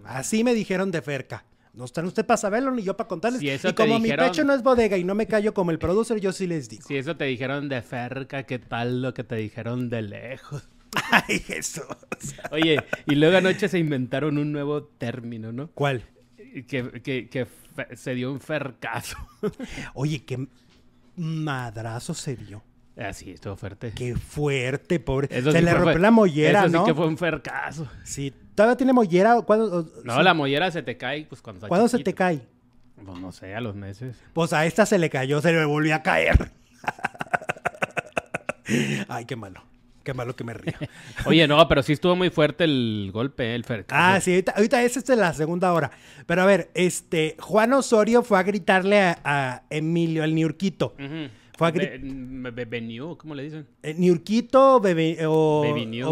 Así 0.05 0.45
me 0.45 0.55
dijeron 0.55 0.91
de 0.91 1.03
Ferca. 1.03 1.45
No 1.75 1.87
están 1.87 2.05
usted 2.05 2.27
para 2.27 2.37
saberlo 2.37 2.71
ni 2.71 2.83
yo 2.83 2.97
para 2.97 3.09
contarles. 3.09 3.43
y 3.43 3.73
como 3.73 3.99
mi 3.99 4.11
pecho 4.11 4.45
no 4.45 4.53
es 4.55 4.63
bodega 4.63 4.99
y 4.99 5.05
no 5.05 5.15
me 5.15 5.27
callo 5.27 5.55
como 5.55 5.71
el 5.71 5.79
producer, 5.79 6.21
yo 6.21 6.33
sí 6.33 6.47
les 6.47 6.69
digo. 6.69 6.87
Si 6.87 6.97
eso 6.97 7.17
te 7.17 7.25
dijeron 7.25 7.69
de 7.69 7.81
Ferca, 7.81 8.43
¿qué 8.45 8.59
tal 8.59 9.01
lo 9.01 9.15
que 9.15 9.25
te 9.25 9.37
dijeron 9.37 9.89
de 9.89 10.03
lejos? 10.03 10.69
Ay, 11.11 11.39
Jesús. 11.39 11.85
Oye, 12.51 12.77
y 13.07 13.15
luego 13.15 13.39
anoche 13.39 13.69
se 13.69 13.79
inventaron 13.79 14.37
un 14.37 14.53
nuevo 14.53 14.85
término, 14.85 15.53
¿no? 15.53 15.71
¿Cuál? 15.73 16.05
Que, 16.37 17.01
que, 17.03 17.29
que 17.31 17.47
se 17.95 18.15
dio 18.15 18.33
un 18.33 18.41
fercazo. 18.41 19.17
Oye, 19.95 20.25
qué 20.25 20.47
madrazo 21.17 22.15
se 22.15 22.37
dio. 22.37 22.63
Ah, 22.97 23.13
sí, 23.13 23.31
estuvo 23.31 23.57
fuerte. 23.57 23.93
Qué 23.95 24.15
fuerte, 24.15 25.01
pobre. 25.01 25.29
se 25.29 25.63
le 25.63 25.73
rompió 25.73 25.99
la 25.99 26.11
mollera, 26.11 26.67
eso 26.67 26.79
sí 26.79 26.85
que 26.85 26.95
fue 26.95 27.07
un 27.07 27.17
fercazo. 27.17 27.89
Sí. 28.05 28.33
¿Todavía 28.55 28.77
tiene 28.77 28.93
mollera? 28.93 29.37
no, 30.05 30.23
la 30.23 30.35
mollera 30.35 30.71
se 30.71 30.83
te 30.83 30.97
cae 30.99 31.25
pues 31.25 31.41
cuando 31.41 31.67
¿Cuándo 31.69 31.89
se 31.89 32.01
te 32.01 32.15
cae? 32.15 32.43
Pues 33.03 33.19
no 33.19 33.33
sé, 33.33 33.55
a 33.55 33.61
los 33.61 33.75
meses. 33.75 34.17
Pues 34.33 34.53
a 34.53 34.67
esta 34.67 34.85
se 34.85 34.99
le 34.99 35.09
cayó, 35.09 35.41
se 35.41 35.53
le 35.53 35.65
volvió 35.65 35.95
a 35.95 36.03
caer. 36.03 36.53
Ay, 39.09 39.25
qué 39.25 39.37
malo. 39.37 39.63
Qué 40.03 40.15
malo 40.15 40.35
que 40.35 40.45
me 40.45 40.55
río. 40.55 40.75
Oye, 41.27 41.47
no, 41.47 41.67
pero 41.69 41.83
sí 41.83 41.93
estuvo 41.93 42.17
muy 42.17 42.31
fuerte 42.31 42.65
el 42.65 43.11
golpe, 43.13 43.55
el 43.55 43.65
Fer. 43.65 43.87
Ah, 43.91 44.21
sí, 44.21 44.45
ahorita, 44.55 44.83
es 44.83 45.09
la 45.11 45.33
segunda 45.33 45.73
hora. 45.73 45.91
Pero 46.27 46.43
a 46.43 46.47
ver, 46.47 46.71
este, 46.75 47.37
Juan 47.39 47.73
Osorio 47.73 48.23
fue 48.23 48.39
a 48.39 48.43
gritarle 48.43 49.01
a, 49.01 49.63
Emilio, 49.71 50.23
al 50.23 50.35
Niurquito. 50.35 50.95
Fue 51.57 51.69
a 51.69 51.71
gritar. 51.71 53.17
¿cómo 53.17 53.35
le 53.35 53.45
dicen? 53.45 53.67
Eh, 53.83 53.95
Niurquito 53.97 54.81
bebe, 54.81 55.19
o, 55.27 55.63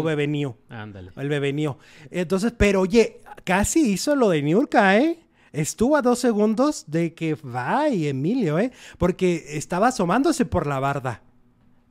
Bebeniu. 0.03 0.55
Ándale. 0.69 1.11
El 1.17 1.29
Bebeniu. 1.29 1.77
Entonces, 2.09 2.53
pero 2.57 2.81
oye, 2.81 3.21
casi 3.43 3.91
hizo 3.91 4.15
lo 4.15 4.29
de 4.29 4.41
Niurka, 4.41 4.97
¿eh? 4.97 5.19
Estuvo 5.51 5.97
a 5.97 6.01
dos 6.01 6.19
segundos 6.19 6.85
de 6.87 7.13
que 7.13 7.35
va 7.35 7.89
y 7.89 8.07
Emilio, 8.07 8.57
¿eh? 8.57 8.71
Porque 8.97 9.43
estaba 9.49 9.87
asomándose 9.87 10.45
por 10.45 10.65
la 10.65 10.79
barda. 10.79 11.23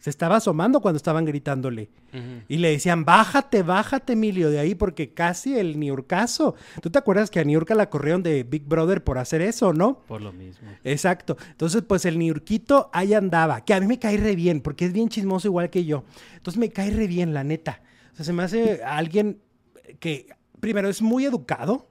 Se 0.00 0.08
estaba 0.10 0.36
asomando 0.36 0.80
cuando 0.80 0.96
estaban 0.96 1.26
gritándole. 1.26 1.90
Y 2.48 2.56
le 2.56 2.70
decían, 2.70 3.04
bájate, 3.04 3.62
bájate, 3.62 4.14
Emilio, 4.14 4.50
de 4.50 4.58
ahí, 4.58 4.74
porque 4.74 5.12
casi 5.12 5.56
el 5.58 5.78
Niurcaso. 5.78 6.54
¿Tú 6.80 6.90
te 6.90 6.98
acuerdas 6.98 7.30
que 7.30 7.38
a 7.38 7.44
Niurka 7.44 7.74
la 7.74 7.90
corrieron 7.90 8.22
de 8.22 8.42
Big 8.42 8.64
Brother 8.64 9.04
por 9.04 9.18
hacer 9.18 9.42
eso, 9.42 9.72
no? 9.72 10.00
Por 10.08 10.22
lo 10.22 10.32
mismo. 10.32 10.68
Exacto. 10.84 11.36
Entonces, 11.50 11.82
pues 11.86 12.06
el 12.06 12.18
Niurquito 12.18 12.88
ahí 12.92 13.12
andaba, 13.12 13.64
que 13.64 13.74
a 13.74 13.80
mí 13.80 13.86
me 13.86 13.98
cae 13.98 14.16
re 14.16 14.34
bien, 14.34 14.62
porque 14.62 14.86
es 14.86 14.92
bien 14.92 15.10
chismoso 15.10 15.46
igual 15.48 15.68
que 15.70 15.84
yo. 15.84 16.04
Entonces 16.34 16.58
me 16.58 16.70
cae 16.70 16.90
re 16.90 17.06
bien, 17.06 17.34
la 17.34 17.44
neta. 17.44 17.82
O 18.12 18.16
sea, 18.16 18.24
se 18.24 18.32
me 18.32 18.42
hace 18.42 18.82
alguien 18.82 19.38
que, 20.00 20.28
primero, 20.60 20.88
es 20.88 21.02
muy 21.02 21.26
educado. 21.26 21.88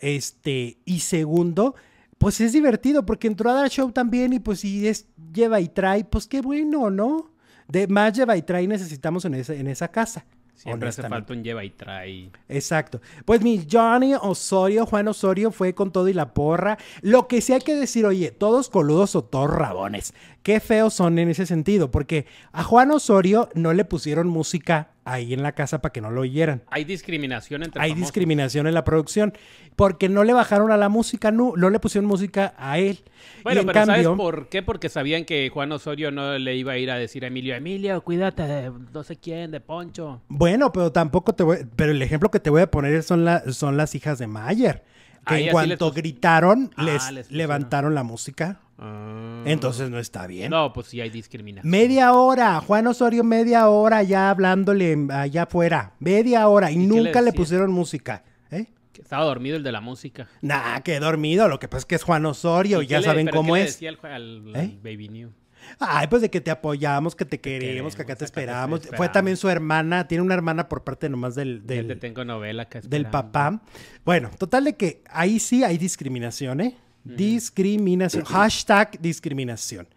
Este, 0.00 0.78
y 0.84 1.00
segundo, 1.00 1.74
pues 2.18 2.40
es 2.40 2.52
divertido 2.52 3.06
porque 3.06 3.28
entró 3.28 3.50
a 3.50 3.54
dar 3.54 3.70
show 3.70 3.90
también 3.92 4.32
y 4.32 4.40
pues 4.40 4.60
si 4.60 4.86
es 4.86 5.06
lleva 5.32 5.60
y 5.60 5.68
trae, 5.68 6.04
pues 6.04 6.26
qué 6.26 6.40
bueno, 6.40 6.90
¿no? 6.90 7.30
De 7.68 7.86
más 7.86 8.12
lleva 8.12 8.36
y 8.36 8.42
trae 8.42 8.66
necesitamos 8.66 9.24
en 9.24 9.34
esa, 9.34 9.54
en 9.54 9.68
esa 9.68 9.88
casa. 9.88 10.26
Siempre 10.58 10.88
hace 10.88 11.02
falta 11.08 11.32
un 11.32 11.44
lleva 11.44 11.64
y 11.64 11.70
trae. 11.70 12.32
Exacto. 12.48 13.00
Pues 13.24 13.42
mi 13.42 13.64
Johnny 13.70 14.14
Osorio, 14.14 14.86
Juan 14.86 15.06
Osorio 15.06 15.52
fue 15.52 15.72
con 15.72 15.92
todo 15.92 16.08
y 16.08 16.12
la 16.12 16.34
porra. 16.34 16.78
Lo 17.00 17.28
que 17.28 17.40
sí 17.40 17.52
hay 17.52 17.60
que 17.60 17.76
decir, 17.76 18.04
oye, 18.04 18.32
todos 18.32 18.68
coludos 18.68 19.14
o 19.14 19.22
todos 19.22 19.50
rabones. 19.50 20.14
Qué 20.48 20.60
feos 20.60 20.94
son 20.94 21.18
en 21.18 21.28
ese 21.28 21.44
sentido, 21.44 21.90
porque 21.90 22.24
a 22.52 22.64
Juan 22.64 22.90
Osorio 22.90 23.50
no 23.52 23.74
le 23.74 23.84
pusieron 23.84 24.28
música 24.28 24.92
ahí 25.04 25.34
en 25.34 25.42
la 25.42 25.52
casa 25.52 25.82
para 25.82 25.92
que 25.92 26.00
no 26.00 26.10
lo 26.10 26.22
oyeran. 26.22 26.62
Hay 26.70 26.84
discriminación 26.84 27.64
entre 27.64 27.82
Hay 27.82 27.92
discriminación 27.92 28.66
en 28.66 28.72
la 28.72 28.82
producción 28.82 29.34
porque 29.76 30.08
no 30.08 30.24
le 30.24 30.32
bajaron 30.32 30.72
a 30.72 30.78
la 30.78 30.88
música, 30.88 31.30
no, 31.30 31.52
no 31.54 31.68
le 31.68 31.78
pusieron 31.80 32.08
música 32.08 32.54
a 32.56 32.78
él. 32.78 33.00
Bueno, 33.42 33.60
pero 33.66 33.84
¿sabes 33.84 34.08
por 34.08 34.48
qué? 34.48 34.62
Porque 34.62 34.88
sabían 34.88 35.26
que 35.26 35.50
Juan 35.50 35.70
Osorio 35.70 36.10
no 36.10 36.38
le 36.38 36.56
iba 36.56 36.72
a 36.72 36.78
ir 36.78 36.90
a 36.90 36.96
decir 36.96 37.24
a 37.24 37.26
Emilio, 37.26 37.54
Emilio, 37.54 38.00
cuídate 38.00 38.44
de 38.44 38.72
no 38.94 39.04
sé 39.04 39.16
quién, 39.16 39.50
de 39.50 39.60
Poncho. 39.60 40.22
Bueno, 40.28 40.72
pero 40.72 40.92
tampoco 40.92 41.34
te 41.34 41.42
voy, 41.42 41.58
pero 41.76 41.92
el 41.92 42.00
ejemplo 42.00 42.30
que 42.30 42.40
te 42.40 42.48
voy 42.48 42.62
a 42.62 42.70
poner 42.70 43.02
son, 43.02 43.26
son 43.52 43.76
las 43.76 43.94
hijas 43.94 44.18
de 44.18 44.28
Mayer. 44.28 44.82
Que 45.26 45.44
en 45.44 45.52
cuanto 45.52 45.92
gritaron, 45.92 46.70
ah, 46.76 47.12
les, 47.12 47.30
levantaron 47.30 47.94
la 47.94 48.02
música. 48.02 48.62
Ah. 48.78 49.42
Entonces 49.44 49.90
no 49.90 49.98
está 49.98 50.26
bien. 50.26 50.50
No, 50.50 50.72
pues 50.72 50.86
sí 50.88 51.00
hay 51.00 51.10
discriminación. 51.10 51.70
Media 51.70 52.12
hora, 52.12 52.60
Juan 52.60 52.86
Osorio, 52.86 53.24
media 53.24 53.68
hora 53.68 54.02
ya 54.02 54.30
hablándole 54.30 54.96
allá 55.10 55.44
afuera. 55.44 55.94
Media 55.98 56.46
hora 56.48 56.70
y, 56.70 56.76
nunca 56.76 57.20
le, 57.20 57.32
pusieron 57.32 57.72
música. 57.72 58.24
¿eh? 58.50 58.66
estaba 58.98 59.24
dormido 59.24 59.56
el 59.56 59.62
de 59.62 59.72
la 59.72 59.80
música. 59.80 60.28
Nah, 60.42 60.80
que 60.80 61.00
dormido. 61.00 61.48
Lo 61.48 61.58
que 61.58 61.68
pasa 61.68 61.80
es 61.80 61.86
que 61.86 61.94
es 61.96 62.04
Juan 62.04 62.24
Osorio, 62.26 62.82
y 62.82 62.86
ya 62.86 63.02
saben 63.02 63.28
cómo 63.28 63.54
qué 63.54 63.62
es. 63.62 63.80
Le 63.80 63.90
decía 63.90 64.14
al, 64.14 64.52
¿Eh? 64.54 64.78
Baby 64.82 65.08
New? 65.08 65.32
Ay, 65.80 66.06
pues 66.06 66.22
de 66.22 66.30
que 66.30 66.40
te 66.40 66.50
apoyamos, 66.50 67.16
que 67.16 67.24
te, 67.24 67.40
queremos, 67.40 67.96
que 67.96 68.02
acá 68.02 68.16
te 68.16 68.24
esperamos. 68.24 68.88
Fue 68.96 69.08
también 69.08 69.36
su 69.36 69.48
hermana, 69.48 70.06
tiene 70.06 70.22
una 70.22 70.34
hermana 70.34 70.68
por 70.68 70.84
parte 70.84 71.08
nomás 71.08 71.34
del... 71.34 71.66
del 71.66 71.88
te 71.88 71.96
tengo 71.96 72.24
novela 72.24 72.68
Del 72.84 73.06
papá. 73.06 73.60
Bueno, 74.04 74.30
total 74.38 74.64
de 74.64 74.76
que 74.76 75.02
ahí 75.10 75.38
sí 75.40 75.64
hay 75.64 75.76
discriminación, 75.76 76.60
¿eh? 76.60 76.76
Discriminación. 77.16 78.24
Hashtag 78.24 79.00
discriminación. 79.00 79.88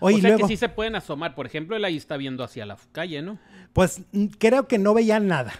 Oye, 0.00 0.16
o 0.16 0.20
sea 0.20 0.36
que 0.36 0.46
sí 0.46 0.56
se 0.56 0.68
pueden 0.68 0.94
asomar. 0.94 1.34
Por 1.34 1.46
ejemplo, 1.46 1.76
él 1.76 1.84
ahí 1.84 1.96
está 1.96 2.16
viendo 2.16 2.44
hacia 2.44 2.66
la 2.66 2.76
calle, 2.92 3.22
¿no? 3.22 3.38
Pues 3.72 4.02
creo 4.38 4.68
que 4.68 4.78
no 4.78 4.94
veía 4.94 5.20
nada. 5.20 5.52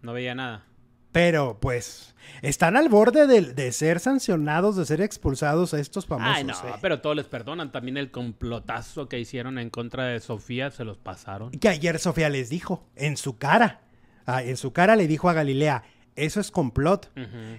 No 0.00 0.12
veía 0.12 0.34
nada 0.34 0.64
Pero 1.10 1.58
pues 1.60 2.14
están 2.40 2.76
al 2.76 2.88
borde 2.88 3.26
de, 3.26 3.72
ser 3.72 3.98
sancionados, 3.98 4.76
de 4.76 4.86
ser 4.86 5.00
expulsados 5.00 5.74
a 5.74 5.80
estos 5.80 6.06
famosos. 6.06 6.36
Ay, 6.36 6.44
no, 6.44 6.54
eh. 6.54 6.78
pero 6.80 7.00
todos 7.00 7.16
les 7.16 7.26
perdonan. 7.26 7.72
También 7.72 7.96
el 7.96 8.10
complotazo 8.10 9.08
que 9.08 9.18
hicieron 9.18 9.58
en 9.58 9.70
contra 9.70 10.04
de 10.06 10.20
Sofía 10.20 10.70
se 10.70 10.84
los 10.84 10.98
pasaron. 10.98 11.50
Que 11.50 11.68
ayer 11.68 11.98
Sofía 11.98 12.28
les 12.28 12.48
dijo, 12.48 12.84
en 12.94 13.16
su 13.16 13.38
cara, 13.38 13.80
ah, 14.26 14.42
en 14.42 14.56
su 14.56 14.72
cara 14.72 14.96
le 14.96 15.08
dijo 15.08 15.28
a 15.28 15.32
Galilea, 15.32 15.82
eso 16.18 16.40
es 16.40 16.50
complot. 16.50 17.10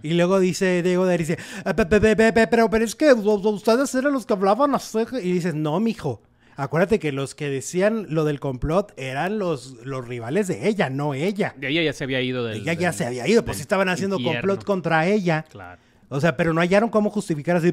Y 0.04 0.14
luego 0.14 0.40
dice 0.40 0.82
Diego 0.84 1.06
de 1.06 1.18
dice, 1.18 1.38
ah, 1.66 1.74
pero, 1.76 2.70
pero 2.70 2.86
es 2.86 2.96
que 2.96 3.14
ustedes 3.14 3.96
eran 3.96 4.14
los 4.14 4.26
que 4.26 4.34
hablaban 4.34 4.76
así. 4.76 5.00
Y 5.22 5.32
dices, 5.32 5.56
no, 5.56 5.80
mijo. 5.80 6.22
Acuérdate 6.56 7.00
que 7.00 7.14
los 7.14 7.36
que 7.36 7.50
decían 7.50 8.08
lo 8.10 8.26
del 8.26 8.42
complot 8.42 8.92
eran 8.98 9.40
los, 9.40 9.78
los 9.86 10.06
rivales 10.06 10.48
de 10.48 10.68
ella, 10.68 10.90
no 10.90 11.14
ella. 11.14 11.56
ella 11.62 11.84
ya 11.84 11.94
se 11.94 12.04
había 12.04 12.22
ido 12.22 12.44
del. 12.46 12.58
Ella 12.58 12.74
ya 12.74 12.92
se 12.92 13.06
había 13.06 13.26
ido, 13.26 13.46
pues 13.46 13.62
estaban 13.62 13.88
haciendo 13.88 14.22
complot 14.22 14.66
contra 14.66 15.08
ella. 15.08 15.46
Claro. 15.50 15.82
O 16.10 16.20
sea, 16.20 16.36
pero 16.36 16.54
no 16.54 16.60
hallaron 16.60 16.90
cómo 16.90 17.12
justificar 17.12 17.56
así. 17.56 17.72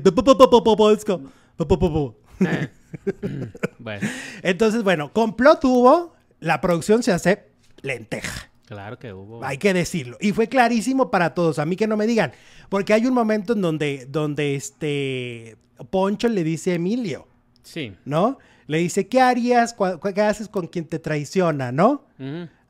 bueno. 3.79 4.09
Entonces, 4.43 4.85
bueno, 4.85 5.13
complot 5.13 5.65
hubo, 5.65 6.15
la 6.39 6.61
producción 6.61 7.03
se 7.03 7.11
hace 7.11 7.47
lenteja. 7.83 8.51
Claro 8.67 8.99
que 8.99 9.13
hubo. 9.13 9.45
Hay 9.45 9.59
que 9.59 9.73
decirlo. 9.73 10.17
Y 10.21 10.33
fue 10.33 10.49
clarísimo 10.49 11.11
para 11.11 11.35
todos. 11.35 11.59
A 11.59 11.65
mí 11.65 11.77
que 11.77 11.87
no 11.87 11.97
me 11.97 12.07
digan. 12.07 12.33
Porque 12.69 12.93
hay 12.93 13.07
un 13.07 13.15
momento 13.15 13.53
en 13.53 13.63
donde, 13.63 14.07
donde 14.11 14.57
este 14.57 15.57
Poncho 15.91 16.29
le 16.29 16.43
dice 16.43 16.73
a 16.73 16.75
Emilio. 16.75 17.29
Sí. 17.63 17.95
¿No? 18.05 18.39
Le 18.67 18.79
dice, 18.79 19.07
¿qué 19.07 19.21
harías? 19.21 19.77
¿Qué 20.15 20.21
haces 20.21 20.49
con 20.49 20.67
quien 20.67 20.85
te 20.87 20.99
traiciona, 20.99 21.71
no? 21.71 22.05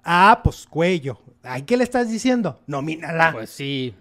Ah, 0.05 0.43
pues 0.45 0.67
cuello. 0.67 1.19
¿Ay, 1.43 1.63
qué 1.63 1.79
le 1.79 1.85
estás 1.85 2.11
diciendo? 2.11 2.61
Nomínala. 2.67 3.33
Pues 3.33 3.51
sí. 3.51 3.95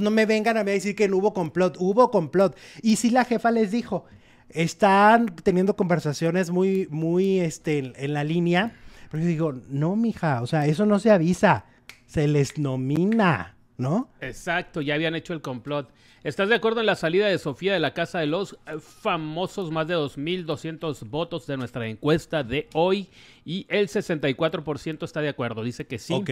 No 0.00 0.10
me 0.10 0.26
vengan 0.26 0.56
a 0.56 0.64
decir 0.64 0.96
que 0.96 1.06
no 1.06 1.18
hubo 1.18 1.32
complot. 1.32 1.76
Hubo 1.78 2.10
complot. 2.10 2.58
Y 2.82 2.96
si 2.96 3.10
la 3.10 3.24
jefa 3.24 3.52
les 3.52 3.70
dijo, 3.70 4.06
están 4.48 5.26
teniendo 5.26 5.76
conversaciones 5.76 6.50
muy, 6.50 6.88
muy, 6.90 7.38
este, 7.38 7.92
en 7.94 8.12
la 8.12 8.24
línea 8.24 8.74
pero 9.10 9.22
yo 9.22 9.28
digo, 9.28 9.54
no, 9.68 9.96
mija, 9.96 10.42
o 10.42 10.46
sea, 10.46 10.66
eso 10.66 10.86
no 10.86 10.98
se 10.98 11.10
avisa, 11.10 11.64
se 12.06 12.28
les 12.28 12.58
nomina, 12.58 13.56
¿no? 13.76 14.10
Exacto, 14.20 14.80
ya 14.80 14.94
habían 14.94 15.14
hecho 15.14 15.32
el 15.32 15.40
complot. 15.40 15.90
¿Estás 16.24 16.48
de 16.48 16.56
acuerdo 16.56 16.80
en 16.80 16.86
la 16.86 16.96
salida 16.96 17.28
de 17.28 17.38
Sofía 17.38 17.72
de 17.72 17.78
la 17.78 17.94
Casa 17.94 18.18
de 18.18 18.26
los 18.26 18.54
eh, 18.66 18.78
famosos 18.80 19.70
más 19.70 19.86
de 19.86 19.94
2.200 19.94 21.08
votos 21.08 21.46
de 21.46 21.56
nuestra 21.56 21.86
encuesta 21.86 22.42
de 22.42 22.68
hoy? 22.74 23.08
Y 23.44 23.66
el 23.68 23.88
64% 23.88 25.04
está 25.04 25.20
de 25.20 25.28
acuerdo, 25.28 25.62
dice 25.62 25.86
que 25.86 25.98
sí. 25.98 26.12
Ok. 26.12 26.30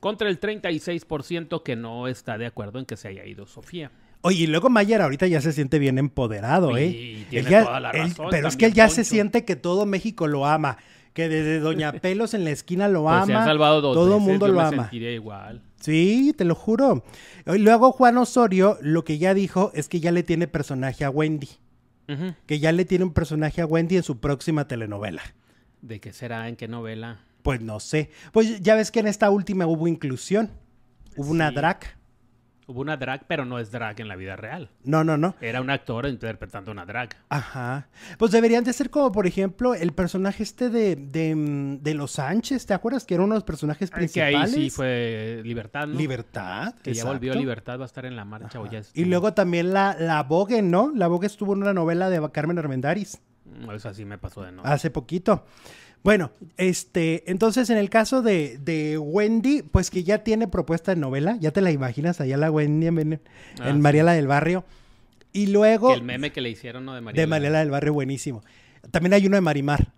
Contra 0.00 0.28
el 0.28 0.40
36% 0.40 1.62
que 1.62 1.76
no 1.76 2.08
está 2.08 2.38
de 2.38 2.46
acuerdo 2.46 2.78
en 2.78 2.86
que 2.86 2.96
se 2.96 3.08
haya 3.08 3.26
ido 3.26 3.46
Sofía. 3.46 3.92
Oye, 4.22 4.44
y 4.44 4.46
luego 4.46 4.70
Mayer 4.70 5.02
ahorita 5.02 5.26
ya 5.26 5.40
se 5.40 5.52
siente 5.52 5.78
bien 5.78 5.98
empoderado, 5.98 6.76
¿eh? 6.76 7.26
tiene 7.28 7.48
toda 7.48 7.78
la 7.78 7.92
razón, 7.92 8.28
pero 8.30 8.48
es 8.48 8.56
que 8.56 8.64
él 8.64 8.72
ya 8.72 8.88
se 8.88 9.04
siente 9.04 9.44
que 9.44 9.54
todo 9.54 9.86
México 9.86 10.26
lo 10.26 10.46
ama 10.46 10.78
que 11.16 11.30
desde 11.30 11.60
Doña 11.60 11.92
Pelos 12.02 12.34
en 12.34 12.44
la 12.44 12.50
esquina 12.50 12.88
lo 12.88 13.04
pues 13.04 13.22
ama. 13.22 13.42
salvado 13.42 13.80
todo 13.80 14.16
el 14.16 14.20
mundo 14.20 14.48
lo 14.48 14.60
ama. 14.60 14.90
igual. 14.92 15.62
Sí, 15.80 16.34
te 16.36 16.44
lo 16.44 16.54
juro. 16.54 17.04
Y 17.46 17.58
luego 17.58 17.90
Juan 17.90 18.18
Osorio 18.18 18.76
lo 18.82 19.02
que 19.02 19.16
ya 19.16 19.32
dijo 19.32 19.72
es 19.74 19.88
que 19.88 19.98
ya 19.98 20.12
le 20.12 20.22
tiene 20.22 20.46
personaje 20.46 21.04
a 21.06 21.10
Wendy. 21.10 21.48
Que 22.44 22.60
ya 22.60 22.70
le 22.70 22.84
tiene 22.84 23.04
un 23.04 23.14
personaje 23.14 23.62
a 23.62 23.66
Wendy 23.66 23.96
en 23.96 24.02
su 24.02 24.18
próxima 24.20 24.68
telenovela. 24.68 25.22
¿De 25.80 26.00
qué 26.00 26.12
será? 26.12 26.48
¿En 26.48 26.56
qué 26.56 26.68
novela? 26.68 27.20
Pues 27.42 27.62
no 27.62 27.80
sé. 27.80 28.10
Pues 28.32 28.60
ya 28.60 28.74
ves 28.74 28.90
que 28.90 29.00
en 29.00 29.06
esta 29.06 29.30
última 29.30 29.66
hubo 29.66 29.88
inclusión. 29.88 30.50
Hubo 31.16 31.30
una 31.30 31.50
drag. 31.50 31.95
Hubo 32.68 32.80
una 32.80 32.96
drag, 32.96 33.26
pero 33.28 33.44
no 33.44 33.60
es 33.60 33.70
drag 33.70 34.00
en 34.00 34.08
la 34.08 34.16
vida 34.16 34.34
real. 34.34 34.70
No, 34.82 35.04
no, 35.04 35.16
no. 35.16 35.36
Era 35.40 35.60
un 35.60 35.70
actor 35.70 36.06
interpretando 36.06 36.72
una 36.72 36.84
drag. 36.84 37.10
Ajá. 37.28 37.88
Pues 38.18 38.32
deberían 38.32 38.64
de 38.64 38.72
ser 38.72 38.90
como, 38.90 39.12
por 39.12 39.26
ejemplo, 39.26 39.74
el 39.74 39.92
personaje 39.92 40.42
este 40.42 40.68
de, 40.68 40.96
de, 40.96 41.94
Los 41.94 42.12
Sánchez. 42.12 42.66
¿Te 42.66 42.74
acuerdas 42.74 43.04
que 43.04 43.14
era 43.14 43.22
uno 43.22 43.34
de 43.34 43.38
los 43.38 43.44
personajes 43.44 43.90
principales? 43.90 44.52
Que 44.52 44.58
ahí 44.58 44.64
sí 44.64 44.70
fue 44.70 45.42
Libertad, 45.44 45.86
¿no? 45.86 45.96
Libertad. 45.96 46.74
Que 46.82 46.92
ya 46.92 47.04
volvió 47.04 47.34
Libertad, 47.34 47.78
va 47.78 47.84
a 47.84 47.86
estar 47.86 48.04
en 48.04 48.16
la 48.16 48.24
marcha. 48.24 48.60
O 48.60 48.66
ya 48.68 48.82
y 48.94 49.04
luego 49.04 49.32
también 49.32 49.72
la, 49.72 49.96
la 49.98 50.22
Vogue, 50.24 50.60
¿no? 50.60 50.92
La 50.94 51.06
Vogue 51.06 51.26
estuvo 51.26 51.52
en 51.54 51.62
una 51.62 51.72
novela 51.72 52.10
de 52.10 52.26
Carmen 52.32 52.58
Armendáriz. 52.58 53.20
Mm, 53.46 53.70
Esa 53.70 53.94
sí 53.94 54.04
me 54.04 54.18
pasó 54.18 54.42
de 54.42 54.52
nuevo. 54.52 54.68
Hace 54.68 54.90
poquito. 54.90 55.44
Bueno, 56.02 56.30
este, 56.56 57.28
entonces 57.30 57.68
en 57.70 57.78
el 57.78 57.90
caso 57.90 58.22
de, 58.22 58.96
Wendy, 59.00 59.62
pues 59.62 59.90
que 59.90 60.04
ya 60.04 60.18
tiene 60.18 60.46
propuesta 60.46 60.94
de 60.94 61.00
novela, 61.00 61.36
ya 61.40 61.50
te 61.50 61.60
la 61.60 61.72
imaginas 61.72 62.20
allá 62.20 62.36
la 62.36 62.50
Wendy 62.50 62.86
en, 62.86 63.20
ah, 63.60 63.72
Mariela 63.72 64.12
del 64.12 64.28
Barrio. 64.28 64.64
Y 65.32 65.48
luego... 65.48 65.92
el 65.92 66.02
meme 66.02 66.30
que 66.32 66.40
le 66.40 66.50
hicieron, 66.50 66.84
¿no? 66.84 66.94
De 66.94 67.00
Mariela. 67.00 67.20
De 67.20 67.26
Mariela 67.26 67.58
del 67.58 67.70
Barrio, 67.70 67.92
buenísimo. 67.92 68.44
También 68.90 69.14
hay 69.14 69.26
uno 69.26 69.36
de 69.36 69.40
Marimar. 69.40 69.92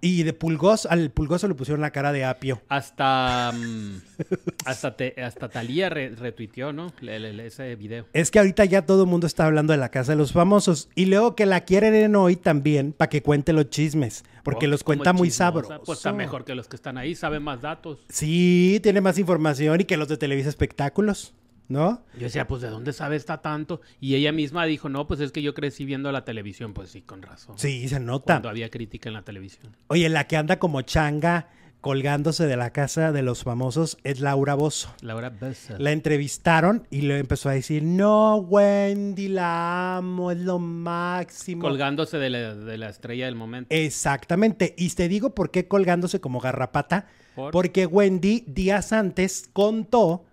Y 0.00 0.22
de 0.22 0.32
Pulgos, 0.32 0.86
al 0.86 1.10
Pulgoso 1.10 1.46
le 1.48 1.54
pusieron 1.54 1.82
la 1.82 1.90
cara 1.90 2.12
de 2.12 2.24
apio. 2.24 2.62
Hasta 2.68 3.52
mm, 3.52 4.00
hasta, 4.64 4.96
hasta 5.22 5.48
Talía 5.50 5.90
retuiteó, 5.90 6.72
¿no? 6.72 6.92
ese 7.02 7.76
video. 7.76 8.06
Es 8.14 8.30
que 8.30 8.38
ahorita 8.38 8.64
ya 8.64 8.86
todo 8.86 9.04
el 9.04 9.10
mundo 9.10 9.26
está 9.26 9.44
hablando 9.44 9.72
de 9.72 9.78
la 9.78 9.90
casa 9.90 10.12
de 10.12 10.16
los 10.16 10.32
famosos. 10.32 10.88
Y 10.94 11.06
luego 11.06 11.36
que 11.36 11.44
la 11.44 11.60
quieren 11.60 11.94
en 11.94 12.16
hoy 12.16 12.36
también 12.36 12.92
para 12.92 13.10
que 13.10 13.22
cuente 13.22 13.52
los 13.52 13.68
chismes. 13.68 14.24
Porque 14.42 14.66
oh, 14.66 14.70
los 14.70 14.82
cuenta 14.82 15.12
muy 15.12 15.30
sabroso. 15.30 15.80
Pues 15.84 15.98
está 15.98 16.12
mejor 16.12 16.44
que 16.44 16.54
los 16.54 16.68
que 16.68 16.76
están 16.76 16.96
ahí, 16.96 17.14
saben 17.14 17.42
más 17.42 17.60
datos. 17.60 17.98
Sí, 18.08 18.80
tiene 18.82 19.00
más 19.00 19.18
información 19.18 19.80
y 19.80 19.84
que 19.84 19.96
los 19.96 20.08
de 20.08 20.16
Televisa 20.16 20.48
Espectáculos. 20.48 21.34
¿No? 21.68 22.04
Yo 22.14 22.24
decía, 22.24 22.46
pues 22.46 22.62
¿de 22.62 22.68
dónde 22.68 22.92
sabe 22.92 23.16
esta 23.16 23.40
tanto? 23.40 23.80
Y 24.00 24.14
ella 24.14 24.32
misma 24.32 24.64
dijo, 24.66 24.88
no, 24.88 25.06
pues 25.06 25.20
es 25.20 25.32
que 25.32 25.42
yo 25.42 25.54
crecí 25.54 25.84
viendo 25.84 26.12
la 26.12 26.24
televisión. 26.24 26.74
Pues 26.74 26.90
sí, 26.90 27.02
con 27.02 27.22
razón. 27.22 27.58
Sí, 27.58 27.88
se 27.88 28.00
nota. 28.00 28.34
Cuando 28.34 28.48
había 28.48 28.70
crítica 28.70 29.08
en 29.08 29.14
la 29.14 29.22
televisión. 29.22 29.76
Oye, 29.88 30.08
la 30.08 30.26
que 30.26 30.36
anda 30.36 30.58
como 30.58 30.82
changa 30.82 31.48
colgándose 31.84 32.46
de 32.46 32.56
la 32.56 32.70
casa 32.70 33.12
de 33.12 33.20
los 33.20 33.44
famosos 33.44 33.98
es 34.04 34.20
Laura 34.20 34.54
Bozo. 34.54 34.94
Laura 35.02 35.28
Bozo. 35.28 35.76
La 35.76 35.92
entrevistaron 35.92 36.86
y 36.90 37.02
le 37.02 37.18
empezó 37.18 37.50
a 37.50 37.52
decir, 37.52 37.82
no, 37.82 38.36
Wendy, 38.36 39.28
la 39.28 39.98
amo, 39.98 40.30
es 40.30 40.38
lo 40.38 40.58
máximo. 40.58 41.60
Colgándose 41.60 42.16
de 42.16 42.30
la, 42.30 42.88
estrella 42.88 43.26
del 43.26 43.34
momento. 43.34 43.68
Exactamente. 43.68 44.74
Y 44.78 44.88
te 44.90 45.08
digo 45.08 45.34
por 45.34 45.50
qué 45.50 45.68
colgándose 45.68 46.22
como 46.22 46.40
garrapata. 46.40 47.06
Porque 47.52 47.84
Wendy 47.84 48.44
días 48.46 48.92
antes 48.94 49.50
contó 49.52 50.24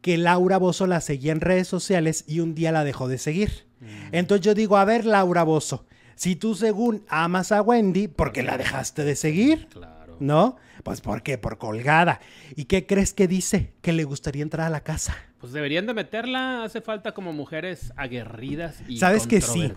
que 0.00 0.18
Laura 0.18 0.58
Bozo 0.58 0.86
la 0.86 1.00
seguía 1.00 1.32
en 1.32 1.40
redes 1.40 1.68
sociales 1.68 2.24
y 2.26 2.40
un 2.40 2.54
día 2.54 2.72
la 2.72 2.84
dejó 2.84 3.08
de 3.08 3.18
seguir. 3.18 3.66
Mm. 3.80 3.86
Entonces 4.12 4.44
yo 4.44 4.54
digo, 4.54 4.76
a 4.76 4.84
ver, 4.84 5.04
Laura 5.04 5.42
Bozo, 5.42 5.86
si 6.14 6.36
tú 6.36 6.54
según 6.54 7.04
amas 7.08 7.52
a 7.52 7.62
Wendy, 7.62 8.08
¿por 8.08 8.32
qué 8.32 8.42
la 8.42 8.58
dejaste 8.58 9.04
de 9.04 9.16
seguir? 9.16 9.68
Claro. 9.68 10.16
¿No? 10.20 10.56
Pues 10.82 11.00
porque 11.00 11.38
por 11.38 11.58
colgada. 11.58 12.20
¿Y 12.56 12.64
qué 12.64 12.86
crees 12.86 13.12
que 13.12 13.28
dice? 13.28 13.72
Que 13.82 13.92
le 13.92 14.04
gustaría 14.04 14.42
entrar 14.42 14.66
a 14.66 14.70
la 14.70 14.80
casa. 14.80 15.16
Pues 15.38 15.52
deberían 15.52 15.86
de 15.86 15.94
meterla, 15.94 16.64
hace 16.64 16.80
falta 16.80 17.12
como 17.12 17.32
mujeres 17.32 17.92
aguerridas 17.96 18.82
y 18.88 18.98
¿Sabes 18.98 19.28
que 19.28 19.40
sí? 19.40 19.72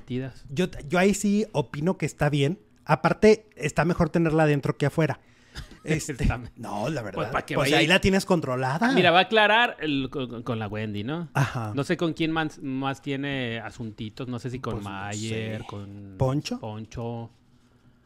Yo, 0.49 0.67
yo 0.89 0.97
ahí 0.97 1.13
sí 1.13 1.45
opino 1.51 1.97
que 1.97 2.07
está 2.07 2.29
bien. 2.29 2.59
Aparte, 2.85 3.47
está 3.55 3.85
mejor 3.85 4.09
tenerla 4.09 4.43
adentro 4.43 4.77
que 4.77 4.87
afuera. 4.87 5.19
Este, 5.83 6.27
no, 6.57 6.89
la 6.89 7.01
verdad. 7.01 7.31
Pues, 7.31 7.43
pues 7.55 7.73
ahí 7.73 7.87
la 7.87 7.99
tienes 7.99 8.25
controlada. 8.25 8.91
Mira, 8.91 9.09
va 9.09 9.19
a 9.19 9.21
aclarar 9.23 9.77
con, 10.43 10.59
la 10.59 10.67
Wendy, 10.67 11.03
¿no? 11.03 11.29
Ajá. 11.33 11.71
No 11.73 11.83
sé 11.83 11.97
con 11.97 12.13
quién 12.13 12.31
más, 12.31 13.01
tiene 13.01 13.59
asuntitos. 13.59 14.27
No 14.27 14.37
sé 14.37 14.51
si 14.51 14.59
con 14.59 14.73
pues, 14.73 14.83
Mayer, 14.85 15.63
con... 15.65 16.15
¿Poncho? 16.17 16.59
Poncho. 16.59 17.31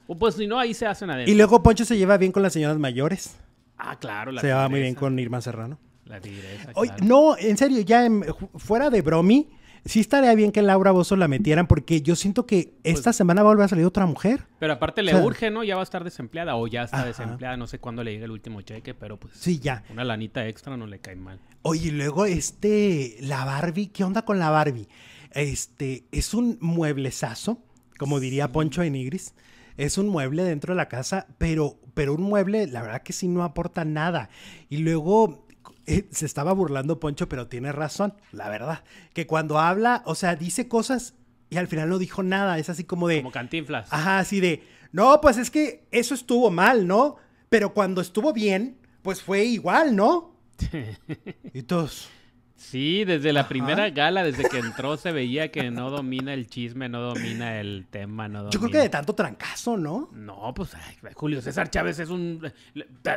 O 0.07 0.15
pues 0.17 0.35
si 0.35 0.47
no, 0.47 0.57
ahí 0.57 0.73
se 0.73 0.85
hacen 0.85 1.09
adentro. 1.09 1.31
Y 1.31 1.35
luego 1.35 1.61
Poncho 1.61 1.83
se 1.83 1.97
lleva 1.97 2.17
bien 2.17 2.31
con 2.31 2.43
las 2.43 2.53
señoras 2.53 2.77
mayores. 2.77 3.37
Ah, 3.77 3.99
claro. 3.99 4.31
La 4.31 4.41
se 4.41 4.47
lleva 4.47 4.69
muy 4.69 4.79
bien 4.79 4.95
con 4.95 5.17
Irma 5.19 5.41
Serrano. 5.41 5.77
La 6.05 6.21
tigresa, 6.21 6.71
No, 7.01 7.35
en 7.37 7.57
serio, 7.57 7.81
ya 7.81 8.07
fuera 8.55 8.89
de 8.89 9.01
bromi 9.01 9.49
sí 9.85 9.99
estaría 9.99 10.33
bien 10.35 10.51
que 10.51 10.61
Laura 10.61 10.91
Bozo 10.91 11.15
la 11.15 11.27
metieran 11.27 11.67
porque 11.67 12.01
yo 12.01 12.15
siento 12.15 12.45
que 12.45 12.73
esta 12.83 13.05
pues 13.05 13.15
semana 13.15 13.43
va 13.43 13.49
a 13.49 13.53
volver 13.53 13.65
a 13.65 13.69
salir 13.69 13.85
otra 13.85 14.05
mujer. 14.05 14.47
Pero 14.59 14.73
aparte 14.73 15.03
le 15.03 15.15
urge, 15.15 15.51
¿no? 15.51 15.63
Ya 15.63 15.75
va 15.75 15.81
a 15.81 15.83
estar 15.83 16.03
desempleada 16.03 16.55
o 16.55 16.67
ya 16.67 16.83
está 16.83 17.05
desempleada, 17.05 17.55
no 17.57 17.67
sé 17.67 17.79
cuándo 17.79 18.03
le 18.03 18.11
llegue 18.13 18.25
el 18.25 18.31
último 18.31 18.61
cheque, 18.61 18.93
pero 18.93 19.17
pues 19.17 19.35
sí, 19.37 19.59
ya. 19.59 19.83
Una 19.89 20.03
lanita 20.03 20.47
extra 20.47 20.75
no 20.75 20.87
le 20.87 20.99
cae 20.99 21.15
mal. 21.15 21.39
Oye, 21.61 21.87
y 21.87 21.91
luego 21.91 22.25
este 22.25 23.17
la 23.21 23.45
Barbie, 23.45 23.87
¿qué 23.87 24.03
onda 24.03 24.23
con 24.23 24.39
la 24.39 24.49
Barbie? 24.49 24.87
Este 25.31 26.05
es 26.11 26.33
un 26.33 26.57
mueblezazo, 26.61 27.59
como 27.97 28.19
diría 28.19 28.51
Poncho 28.51 28.81
Enigris. 28.81 29.33
Es 29.77 29.97
un 29.97 30.07
mueble 30.07 30.43
dentro 30.43 30.73
de 30.73 30.77
la 30.77 30.87
casa, 30.87 31.27
pero 31.37 31.77
pero 31.93 32.13
un 32.13 32.21
mueble, 32.21 32.67
la 32.67 32.81
verdad 32.81 33.01
que 33.01 33.13
sí 33.13 33.27
no 33.27 33.43
aporta 33.43 33.85
nada. 33.85 34.29
Y 34.69 34.77
luego 34.77 35.44
eh, 35.87 36.07
se 36.11 36.25
estaba 36.25 36.53
burlando 36.53 36.99
Poncho, 36.99 37.29
pero 37.29 37.47
tiene 37.47 37.71
razón, 37.71 38.13
la 38.31 38.49
verdad. 38.49 38.83
Que 39.13 39.27
cuando 39.27 39.59
habla, 39.59 40.03
o 40.05 40.15
sea, 40.15 40.35
dice 40.35 40.67
cosas 40.67 41.15
y 41.49 41.57
al 41.57 41.67
final 41.67 41.89
no 41.89 41.97
dijo 41.97 42.23
nada. 42.23 42.57
Es 42.57 42.69
así 42.69 42.83
como 42.83 43.07
de. 43.07 43.17
Como 43.17 43.31
cantinflas. 43.31 43.91
Ajá, 43.91 44.19
así 44.19 44.39
de. 44.39 44.63
No, 44.91 45.19
pues 45.21 45.37
es 45.37 45.51
que 45.51 45.87
eso 45.91 46.13
estuvo 46.13 46.49
mal, 46.51 46.87
¿no? 46.87 47.17
Pero 47.49 47.73
cuando 47.73 48.01
estuvo 48.01 48.33
bien, 48.33 48.77
pues 49.01 49.21
fue 49.21 49.43
igual, 49.45 49.95
¿no? 49.95 50.35
y 51.53 51.63
todos... 51.63 52.09
Sí, 52.55 53.03
desde 53.03 53.33
la 53.33 53.47
primera 53.49 53.89
gala, 53.89 54.23
desde 54.23 54.47
que 54.47 54.59
entró, 54.59 54.95
se 54.95 55.11
veía 55.11 55.51
que 55.51 55.71
no 55.71 55.89
domina 55.89 56.33
el 56.33 56.47
chisme, 56.47 56.87
no 56.87 57.01
domina 57.01 57.59
el 57.59 57.85
tema, 57.89 58.29
no 58.29 58.39
domina... 58.39 58.51
Yo 58.51 58.59
creo 58.59 58.71
que 58.71 58.77
de 58.77 58.89
tanto 58.89 59.13
trancazo, 59.13 59.75
¿no? 59.75 60.09
No, 60.13 60.53
pues 60.53 60.71
Julio 61.13 61.41
César 61.41 61.69
Chávez 61.69 61.99
es 61.99 62.09
un... 62.09 62.41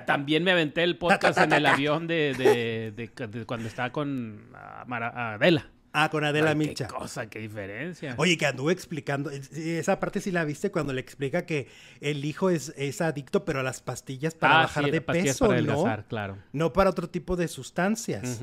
También 0.06 0.42
me 0.42 0.50
aventé 0.50 0.82
el 0.82 0.96
podcast 0.96 1.38
en 1.38 1.52
el 1.52 1.66
avión 1.66 2.06
de, 2.08 3.10
cuando 3.46 3.68
estaba 3.68 3.90
con 3.90 4.48
Adela. 4.90 5.70
Ah, 6.04 6.10
con 6.10 6.24
Adela 6.24 6.54
Micha. 6.54 6.86
Qué 6.86 6.94
cosa, 6.94 7.28
qué 7.28 7.40
diferencia. 7.40 8.14
Oye, 8.18 8.36
que 8.36 8.46
anduvo 8.46 8.70
explicando, 8.70 9.30
esa 9.30 9.98
parte 9.98 10.20
sí 10.20 10.30
la 10.30 10.44
viste 10.44 10.70
cuando 10.70 10.92
le 10.92 11.00
explica 11.00 11.44
que 11.44 11.68
el 12.00 12.24
hijo 12.24 12.50
es, 12.50 12.72
es 12.76 13.00
adicto, 13.00 13.44
pero 13.44 13.60
a 13.60 13.62
las 13.62 13.80
pastillas 13.80 14.34
para 14.34 14.60
ah, 14.60 14.62
bajar 14.62 14.90
de 14.90 15.00
peso, 15.00 15.48
para 15.48 15.60
¿no? 15.60 16.04
claro. 16.08 16.38
No 16.52 16.72
para 16.72 16.90
otro 16.90 17.08
tipo 17.08 17.36
de 17.36 17.48
sustancias. 17.48 18.40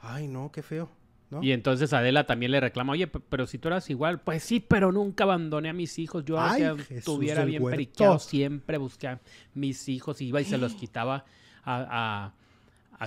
Ay, 0.00 0.28
no, 0.28 0.52
qué 0.52 0.62
feo. 0.62 0.90
Y 1.42 1.52
entonces 1.52 1.92
Adela 1.92 2.24
también 2.24 2.52
le 2.52 2.60
reclama, 2.60 2.92
oye, 2.92 3.06
pero 3.06 3.46
si 3.46 3.58
tú 3.58 3.68
eras 3.68 3.90
igual, 3.90 4.20
pues 4.20 4.44
sí, 4.44 4.60
pero 4.60 4.92
nunca 4.92 5.24
abandoné 5.24 5.70
a 5.70 5.72
mis 5.72 5.98
hijos. 5.98 6.24
Yo 6.24 6.38
aunque 6.38 6.98
estuviera 6.98 7.44
bien 7.44 7.64
periqueado, 7.64 8.18
siempre 8.18 8.78
busqué 8.78 9.08
a 9.08 9.20
mis 9.54 9.88
hijos, 9.88 10.20
iba 10.20 10.40
y 10.40 10.44
se 10.44 10.58
los 10.58 10.74
quitaba 10.74 11.24
a 11.64 11.86
a 12.28 12.32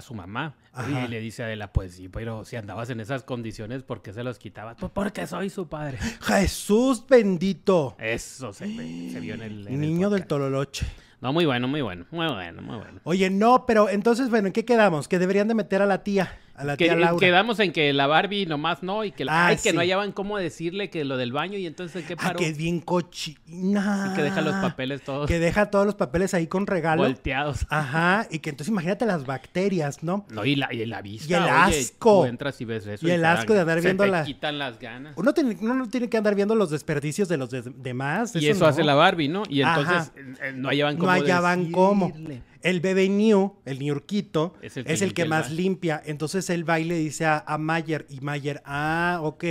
su 0.01 0.13
mamá. 0.13 0.55
Y 0.87 1.07
le 1.07 1.19
dice 1.19 1.43
a 1.43 1.45
Adela, 1.47 1.73
pues 1.73 1.93
sí, 1.95 2.09
pero 2.09 2.45
si 2.45 2.55
andabas 2.55 2.89
en 2.89 2.99
esas 2.99 3.23
condiciones, 3.23 3.83
¿por 3.83 4.01
qué 4.01 4.13
se 4.13 4.23
los 4.23 4.39
quitaba? 4.39 4.75
Pues 4.75 4.91
porque 4.91 5.27
soy 5.27 5.49
su 5.49 5.67
padre. 5.67 5.97
Jesús 6.21 7.05
bendito. 7.07 7.95
Eso 7.99 8.53
se, 8.53 8.65
vio 8.67 9.33
en 9.33 9.41
el... 9.41 9.79
Niño 9.79 10.09
del 10.09 10.25
Tololoche. 10.25 10.85
No, 11.21 11.33
muy 11.33 11.45
bueno, 11.45 11.67
muy 11.67 11.81
bueno, 11.81 12.05
muy 12.11 12.27
bueno, 12.27 12.61
muy 12.61 12.77
bueno. 12.77 13.01
Oye, 13.03 13.29
no, 13.29 13.65
pero 13.65 13.89
entonces, 13.89 14.29
bueno, 14.29 14.47
¿en 14.47 14.53
qué 14.53 14.63
quedamos? 14.63 15.09
Que 15.09 15.19
deberían 15.19 15.49
de 15.49 15.53
meter 15.53 15.81
a 15.81 15.85
la 15.85 16.01
tía. 16.01 16.39
A 16.59 16.65
la 16.65 16.75
tía 16.75 16.93
Laura. 16.93 17.25
Quedamos 17.25 17.57
en 17.61 17.71
que 17.71 17.93
la 17.93 18.05
Barbie 18.05 18.45
nomás 18.45 18.83
no 18.83 19.05
y 19.05 19.13
que, 19.13 19.23
la, 19.23 19.47
ay, 19.47 19.55
que 19.55 19.71
no 19.71 19.79
hallaban 19.79 20.11
cómo 20.11 20.37
decirle 20.37 20.89
que 20.89 21.05
lo 21.05 21.15
del 21.15 21.31
baño 21.31 21.57
y 21.57 21.65
entonces 21.65 22.03
¿qué 22.05 22.15
ah, 22.17 22.21
paró? 22.21 22.37
que 22.37 22.47
es 22.47 22.57
bien 22.57 22.81
cochina. 22.81 24.09
Y 24.11 24.15
que 24.17 24.23
deja 24.23 24.41
los 24.41 24.55
papeles 24.55 25.01
todos. 25.01 25.25
Que 25.25 25.39
deja 25.39 25.69
todos 25.71 25.85
los 25.85 25.95
papeles 25.95 26.33
ahí 26.33 26.47
con 26.47 26.67
regalo. 26.67 27.03
Volteados. 27.03 27.65
Ajá, 27.69 28.27
y 28.29 28.39
que 28.39 28.49
entonces 28.49 28.73
imagínate 28.73 29.05
las 29.05 29.25
bacterias, 29.25 30.03
¿no? 30.03 30.25
No, 30.29 30.43
y 30.43 30.57
la, 30.57 30.73
y 30.73 30.85
la 30.85 31.01
vista. 31.01 31.31
Y 31.31 31.33
el 31.33 31.47
asco. 31.47 32.25
entras 32.25 32.59
y 32.59 32.65
ves 32.65 32.85
eso. 32.87 33.07
Y, 33.07 33.11
el 33.11 33.23
asco 33.23 33.53
de 33.53 33.61
andar 33.61 33.79
viendo 33.79 34.05
las... 34.05 34.27
quitan 34.27 34.59
las 34.59 34.79
ganas. 34.79 35.13
Uno 35.15 35.33
tiene, 35.33 35.55
uno 35.61 35.87
tiene 35.87 36.09
que 36.09 36.17
andar 36.17 36.35
viendo 36.35 36.55
los 36.55 36.71
desperdicios 36.71 37.29
de 37.29 37.37
los 37.37 37.51
demás. 37.51 38.35
Y 38.35 38.49
eso, 38.49 38.67
hace 38.67 38.83
la 38.83 38.95
Barbie, 38.95 39.29
¿no? 39.29 39.43
Y 39.47 39.61
entonces 39.61 40.11
eh, 40.17 40.51
no 40.53 40.67
hallaban 40.67 40.97
cómo 40.97 41.07
No 41.07 41.11
hallaban 41.13 41.71
cómo. 41.71 42.13
El 42.61 42.81
bebé 42.81 43.09
New, 43.09 43.55
el 43.65 43.79
Niurquito, 43.79 44.53
es 44.61 45.01
el 45.01 45.13
que, 45.13 45.25
más 45.25 45.51
limpia. 45.51 46.01
Entonces 46.05 46.49
el 46.49 46.63
baile 46.63 46.95
dice 46.95 47.25
a, 47.25 47.57
Mayer 47.59 48.05
y 48.09 48.21
Mayer, 48.21 48.61
ah, 48.65 49.19
ok. 49.21 49.45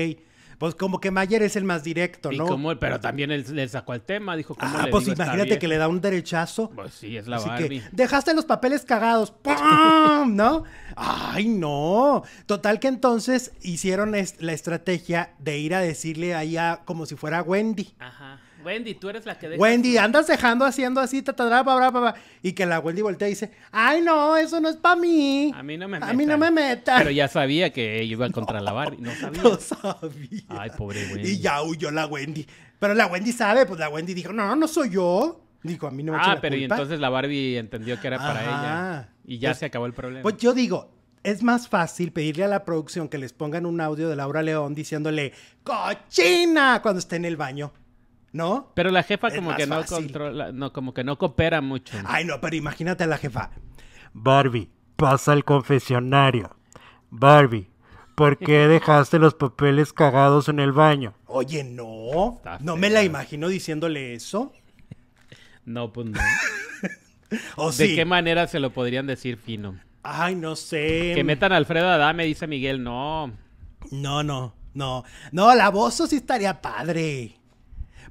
Pues 0.58 0.74
como 0.74 1.00
que 1.00 1.12
Mayer 1.12 1.42
es 1.42 1.54
el 1.54 1.62
más 1.62 1.84
directo, 1.84 2.32
¿no? 2.32 2.72
Y 2.72 2.74
pero 2.76 2.98
también 2.98 3.30
él 3.30 3.44
le 3.48 3.68
sacó 3.68 3.94
el 3.94 4.00
tema, 4.02 4.36
dijo, 4.36 4.56
¿cómo 4.56 4.76
Ah, 4.76 4.88
pues 4.90 5.06
imagínate 5.06 5.56
que 5.56 5.68
le 5.68 5.78
da 5.78 5.86
un 5.86 6.00
derechazo. 6.00 6.70
Pues 6.70 6.94
sí, 6.94 7.16
es 7.16 7.28
la 7.28 7.38
Barbie. 7.38 7.84
dejaste 7.92 8.34
los 8.34 8.44
papeles 8.44 8.84
cagados, 8.84 9.30
¡pum! 9.42 10.34
¿no? 10.34 10.64
Ay, 10.96 11.46
no. 11.46 12.24
Total 12.46 12.80
que 12.80 12.88
entonces 12.88 13.52
hicieron 13.62 14.10
la 14.10 14.52
estrategia 14.52 15.34
de 15.38 15.58
ir 15.58 15.76
a 15.76 15.80
decirle 15.80 16.34
ahí 16.34 16.56
a, 16.56 16.82
como 16.84 17.06
si 17.06 17.14
fuera 17.14 17.40
Wendy. 17.40 17.94
Ajá. 18.00 18.40
Wendy, 18.64 18.94
tú 18.94 19.08
eres 19.08 19.24
la 19.26 19.38
que 19.38 19.48
deja. 19.48 19.60
Wendy, 19.60 19.96
andas 19.98 20.26
dejando 20.26 20.64
haciendo 20.64 21.00
así, 21.00 21.22
tatadra, 21.22 22.14
y 22.42 22.52
que 22.52 22.66
la 22.66 22.80
Wendy 22.80 23.02
voltea 23.02 23.28
y 23.28 23.32
dice, 23.32 23.52
ay 23.70 24.02
no, 24.02 24.36
eso 24.36 24.60
no 24.60 24.68
es 24.68 24.76
para 24.76 24.96
mí. 24.96 25.52
A 25.54 25.62
mí 25.62 25.76
no 25.76 25.88
me 25.88 25.98
meta. 25.98 26.10
A 26.10 26.12
mí 26.12 26.26
no 26.26 26.38
me 26.38 26.50
meta. 26.50 26.98
Pero 26.98 27.10
ya 27.10 27.28
sabía 27.28 27.72
que 27.72 28.04
iba 28.04 28.28
contra 28.32 28.60
la 28.60 28.72
Barbie. 28.72 28.98
No 29.00 29.14
sabía. 29.14 29.42
No 29.42 29.58
sabía. 29.58 30.42
Ay, 30.48 30.70
pobre 30.76 31.06
Wendy. 31.12 31.30
Y 31.30 31.38
ya 31.38 31.62
huyó 31.62 31.90
la 31.90 32.06
Wendy. 32.06 32.46
Pero 32.78 32.94
la 32.94 33.06
Wendy 33.06 33.32
sabe, 33.32 33.66
pues 33.66 33.78
la 33.80 33.88
Wendy 33.88 34.14
dijo, 34.14 34.32
no, 34.32 34.54
no 34.54 34.68
soy 34.68 34.90
yo. 34.90 35.40
Dijo, 35.62 35.86
a 35.86 35.90
mí 35.90 36.02
no 36.02 36.12
me 36.12 36.18
Ah, 36.20 36.38
pero 36.40 36.56
y 36.56 36.64
entonces 36.64 37.00
la 37.00 37.08
Barbie 37.08 37.56
entendió 37.56 38.00
que 38.00 38.06
era 38.06 38.18
para 38.18 38.42
ella. 38.42 39.08
Y 39.24 39.38
ya 39.38 39.50
pues, 39.50 39.58
se 39.58 39.66
acabó 39.66 39.86
el 39.86 39.92
problema. 39.92 40.22
Pues 40.22 40.36
yo 40.36 40.54
digo, 40.54 40.90
es 41.22 41.42
más 41.42 41.68
fácil 41.68 42.12
pedirle 42.12 42.44
a 42.44 42.48
la 42.48 42.64
producción 42.64 43.08
que 43.08 43.18
les 43.18 43.32
pongan 43.32 43.66
un 43.66 43.80
audio 43.80 44.08
de 44.08 44.16
Laura 44.16 44.42
León 44.42 44.74
diciéndole 44.74 45.32
cochina 45.64 46.80
cuando 46.82 47.00
esté 47.00 47.16
en 47.16 47.24
el 47.24 47.36
baño. 47.36 47.72
¿No? 48.32 48.72
Pero 48.74 48.90
la 48.90 49.02
jefa 49.02 49.30
como 49.30 49.54
que 49.56 49.66
no 49.66 49.84
controla, 49.84 50.52
no, 50.52 50.72
como 50.72 50.92
que 50.92 51.04
no 51.04 51.16
coopera 51.16 51.60
mucho. 51.60 51.96
Ay, 52.06 52.24
no, 52.24 52.40
pero 52.40 52.56
imagínate 52.56 53.04
a 53.04 53.06
la 53.06 53.18
jefa. 53.18 53.50
Barbie, 54.12 54.70
pasa 54.96 55.32
al 55.32 55.44
confesionario. 55.44 56.56
Barbie, 57.10 57.70
¿por 58.14 58.36
qué 58.36 58.68
dejaste 58.68 59.18
los 59.18 59.34
papeles 59.34 59.92
cagados 59.92 60.48
en 60.48 60.60
el 60.60 60.72
baño? 60.72 61.14
Oye, 61.26 61.64
no. 61.64 62.40
no 62.60 62.76
me 62.76 62.90
la 62.90 63.02
imagino 63.02 63.48
diciéndole 63.48 64.14
eso. 64.14 64.52
No, 65.64 65.92
pues 65.92 66.06
no. 66.08 66.20
¿De 67.76 67.94
qué 67.94 68.04
manera 68.04 68.46
se 68.46 68.60
lo 68.60 68.70
podrían 68.70 69.06
decir 69.06 69.36
fino? 69.36 69.78
Ay, 70.02 70.34
no 70.34 70.56
sé. 70.56 71.12
Que 71.14 71.24
metan 71.24 71.52
a 71.52 71.56
Alfredo 71.56 71.88
Adame, 71.88 72.24
dice 72.24 72.46
Miguel. 72.46 72.82
No. 72.82 73.32
No, 73.90 74.22
no, 74.22 74.54
no. 74.74 75.04
No, 75.32 75.54
la 75.54 75.68
voz 75.70 76.02
sí 76.08 76.16
estaría 76.16 76.60
padre. 76.60 77.37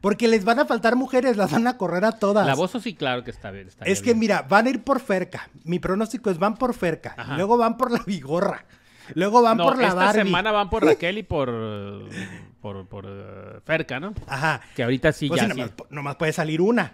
Porque 0.01 0.27
les 0.27 0.45
van 0.45 0.59
a 0.59 0.65
faltar 0.65 0.95
mujeres, 0.95 1.37
las 1.37 1.51
van 1.51 1.67
a 1.67 1.77
correr 1.77 2.05
a 2.05 2.13
todas. 2.13 2.45
La 2.45 2.55
voz 2.55 2.71
sí, 2.81 2.93
claro 2.95 3.23
que 3.23 3.31
está 3.31 3.51
bien. 3.51 3.69
es 3.85 4.01
que 4.01 4.15
mira, 4.15 4.43
van 4.43 4.67
a 4.67 4.69
ir 4.69 4.83
por 4.83 4.99
Ferca. 4.99 5.49
Mi 5.63 5.79
pronóstico 5.79 6.29
es 6.29 6.37
van 6.37 6.55
por 6.55 6.73
Ferca. 6.73 7.15
Luego 7.35 7.57
van 7.57 7.77
por 7.77 7.91
la 7.91 8.03
Vigorra. 8.05 8.65
Luego 9.13 9.41
van 9.41 9.57
por 9.57 9.77
la 9.77 9.87
esta 9.87 10.13
semana 10.13 10.51
van 10.51 10.69
por 10.69 10.83
Raquel 10.83 11.17
y 11.19 11.23
por 11.23 11.49
por, 12.61 12.87
por 12.87 13.05
uh, 13.05 13.61
Ferca, 13.65 13.99
¿no? 13.99 14.13
Ajá. 14.27 14.61
Que 14.75 14.83
ahorita 14.83 15.11
sí 15.13 15.27
pues 15.27 15.41
ya 15.41 15.47
nomás, 15.47 15.71
nomás, 15.89 16.15
puede 16.15 16.33
salir 16.33 16.61
una. 16.61 16.93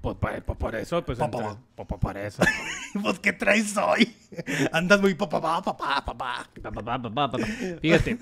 Pues, 0.00 0.16
pues, 0.20 0.42
pues 0.44 0.58
por 0.58 0.74
eso, 0.74 1.04
pues 1.04 1.18
papá. 1.18 1.56
por 1.76 2.16
eso. 2.18 2.42
pues 3.02 3.18
¿qué 3.20 3.32
traes 3.32 3.76
hoy? 3.76 4.14
Andas 4.72 5.00
muy 5.00 5.14
papá, 5.14 5.40
papá, 5.40 6.04
papá. 6.04 6.46
Papá, 6.62 6.98
papá, 6.98 7.28
papá. 7.28 7.38
Fíjate, 7.80 8.18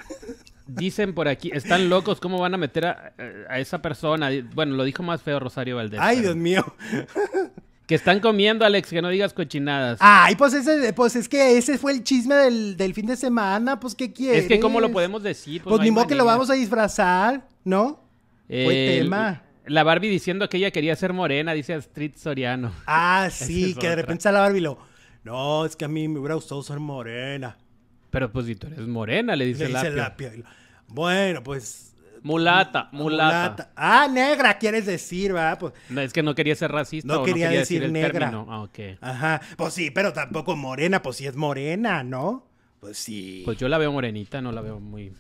Dicen 0.67 1.15
por 1.15 1.29
aquí, 1.29 1.51
están 1.53 1.89
locos, 1.89 2.21
¿cómo 2.21 2.39
van 2.39 2.55
a 2.55 2.57
meter 2.57 2.87
a, 2.87 3.59
esa 3.59 3.83
persona? 3.83 4.31
Bueno, 4.55 4.77
lo 4.77 4.85
dijo 4.85 5.03
más 5.03 5.23
feo 5.23 5.41
Rosario 5.41 5.77
Valdés. 5.77 6.01
Ay, 6.01 6.21
Dios 6.21 6.37
mío. 6.37 6.65
Que 7.87 7.97
están 7.97 8.21
comiendo, 8.21 8.65
Alex, 8.65 8.91
que 8.91 9.03
no 9.03 9.09
digas 9.09 9.33
cochinadas. 9.33 9.99
Ay, 10.01 10.37
pues 10.37 10.55
ese, 10.55 10.93
pues 10.93 11.17
es 11.17 11.29
que 11.29 11.59
ese 11.59 11.79
fue 11.79 11.93
el 11.93 12.05
chisme 12.05 12.37
del, 12.37 12.95
fin 12.95 13.07
de 13.07 13.17
semana, 13.17 13.81
pues 13.81 13.95
¿qué 13.95 14.13
quieres? 14.13 14.45
Es 14.45 14.49
que 14.49 14.61
¿cómo 14.61 14.81
lo 14.81 14.93
podemos 14.93 15.23
decir? 15.23 15.63
Pues, 15.63 15.77
pues 15.77 15.85
ni 15.85 15.91
modo 15.91 16.07
que 16.07 16.15
lo 16.15 16.25
vamos 16.25 16.49
a 16.49 16.55
disfrazar, 16.55 17.47
¿no? 17.65 18.01
fue 18.47 18.99
tema. 19.01 19.43
La 19.67 19.85
Barbie 19.85 20.09
diciendo 20.09 20.49
que 20.49 20.57
ella 20.57 20.71
quería 20.71 20.97
ser 20.97 21.13
morena, 21.13 21.53
dice 21.53 21.75
Astrid 21.75 22.17
Soriano. 22.17 22.73
Ah, 22.87 23.29
sí, 23.33 23.75
que 23.75 23.89
de 23.89 23.97
repente 23.97 24.29
a 24.29 24.33
la 24.33 24.41
Barbie 24.41 24.61
lo... 24.61 24.79
No, 25.25 25.65
es 25.65 25.77
que 25.77 25.85
a 25.85 25.89
mí 25.89 26.09
me 26.09 26.19
hubiera 26.19 26.35
gustado 26.35 26.63
ser 26.63 26.81
morena. 26.81 27.57
Pero 28.13 28.31
pues 28.31 28.47
si 28.47 28.55
tú 28.55 28.67
eres 28.67 28.87
morena, 28.87 29.35
le 29.35 29.47
dice, 29.47 29.71
le 29.71 29.81
dice 29.81 30.45
Bueno, 30.87 31.43
pues... 31.43 31.89
Mulata, 32.25 32.89
mulata, 32.93 33.73
Ah, 33.75 34.07
negra, 34.09 34.57
quieres 34.57 34.87
decir, 34.87 35.33
¿verdad? 35.33 35.59
Pues, 35.59 35.73
no, 35.89 36.01
es 36.03 36.13
que 36.13 36.23
no 36.23 36.37
quería 36.37 36.55
ser 36.55 36.71
racista. 36.71 37.13
No, 37.13 37.25
quería, 37.25 37.49
decir, 37.49 37.91
negra. 37.91 38.31
Ah, 38.49 38.63
ok. 38.63 38.79
Ajá. 39.01 39.41
Pues 39.57 39.75
sí, 39.75 39.91
pero 39.91 40.13
tampoco 40.13 40.55
morena, 40.55 41.03
pues 41.03 41.17
sí 41.17 41.27
es 41.27 41.35
morena, 41.35 42.05
¿no? 42.05 42.47
Pues 42.79 42.99
sí. 42.99 43.43
Pues 43.45 43.59
yo 43.59 43.69
la 43.69 43.77
veo 43.79 43.91
morenita, 43.91 44.41
no 44.41 44.53
la 44.53 44.61
veo 44.61 44.79
muy... 44.79 45.13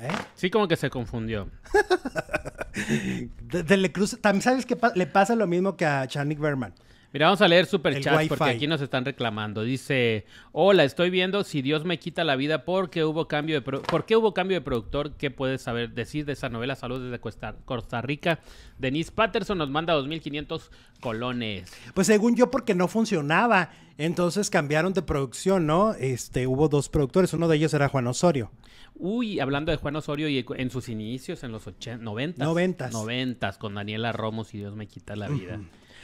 ¿Eh? 0.00 0.08
Sí, 0.34 0.50
como 0.50 0.66
que 0.66 0.76
se 0.76 0.90
confundió. 0.90 1.48
También 4.20 4.42
sabes 4.42 4.66
que 4.66 4.76
le 4.96 5.06
pasa 5.06 5.36
lo 5.36 5.46
mismo 5.46 5.76
que 5.76 5.86
a 5.86 6.08
Chanik 6.08 6.40
Berman. 6.40 6.74
Mira, 7.12 7.26
vamos 7.26 7.40
a 7.40 7.48
leer 7.48 7.66
super 7.66 8.00
chat 8.00 8.28
porque 8.28 8.44
aquí 8.44 8.66
nos 8.66 8.80
están 8.80 9.04
reclamando. 9.04 9.62
Dice, 9.62 10.26
hola, 10.52 10.84
estoy 10.84 11.10
viendo 11.10 11.44
si 11.44 11.62
Dios 11.62 11.84
me 11.84 11.98
quita 11.98 12.24
la 12.24 12.36
vida 12.36 12.64
porque 12.64 13.04
hubo 13.04 13.28
cambio 13.28 13.54
de 13.54 13.62
¿por 13.62 14.04
qué 14.04 14.16
hubo 14.16 14.34
cambio 14.34 14.56
de 14.56 14.60
productor? 14.60 15.12
¿Qué 15.12 15.30
puedes 15.30 15.62
saber 15.62 15.92
decir 15.92 16.24
de 16.26 16.32
esa 16.32 16.48
novela? 16.48 16.74
Saludos 16.76 17.04
desde 17.04 17.20
Costa, 17.20 18.02
Rica. 18.02 18.40
Denise 18.78 19.12
Patterson 19.12 19.58
nos 19.58 19.70
manda 19.70 19.94
2.500 19.94 20.70
colones. 21.00 21.72
Pues 21.94 22.06
según 22.06 22.36
yo 22.36 22.50
porque 22.50 22.74
no 22.74 22.88
funcionaba, 22.88 23.70
entonces 23.98 24.50
cambiaron 24.50 24.92
de 24.92 25.02
producción, 25.02 25.66
¿no? 25.66 25.94
Este, 25.94 26.46
hubo 26.46 26.68
dos 26.68 26.88
productores, 26.88 27.32
uno 27.32 27.48
de 27.48 27.56
ellos 27.56 27.72
era 27.72 27.88
Juan 27.88 28.06
Osorio. 28.08 28.50
Uy, 28.98 29.40
hablando 29.40 29.70
de 29.70 29.76
Juan 29.76 29.96
Osorio 29.96 30.28
y 30.28 30.44
en 30.56 30.70
sus 30.70 30.88
inicios, 30.88 31.44
en 31.44 31.52
los 31.52 31.66
80, 31.66 32.02
90. 32.02 32.44
90. 32.44 32.90
90 32.90 33.52
con 33.58 33.74
Daniela 33.74 34.12
Romo, 34.12 34.44
si 34.44 34.58
Dios 34.58 34.74
me 34.74 34.86
quita 34.86 35.16
la 35.16 35.28
vida. 35.28 35.60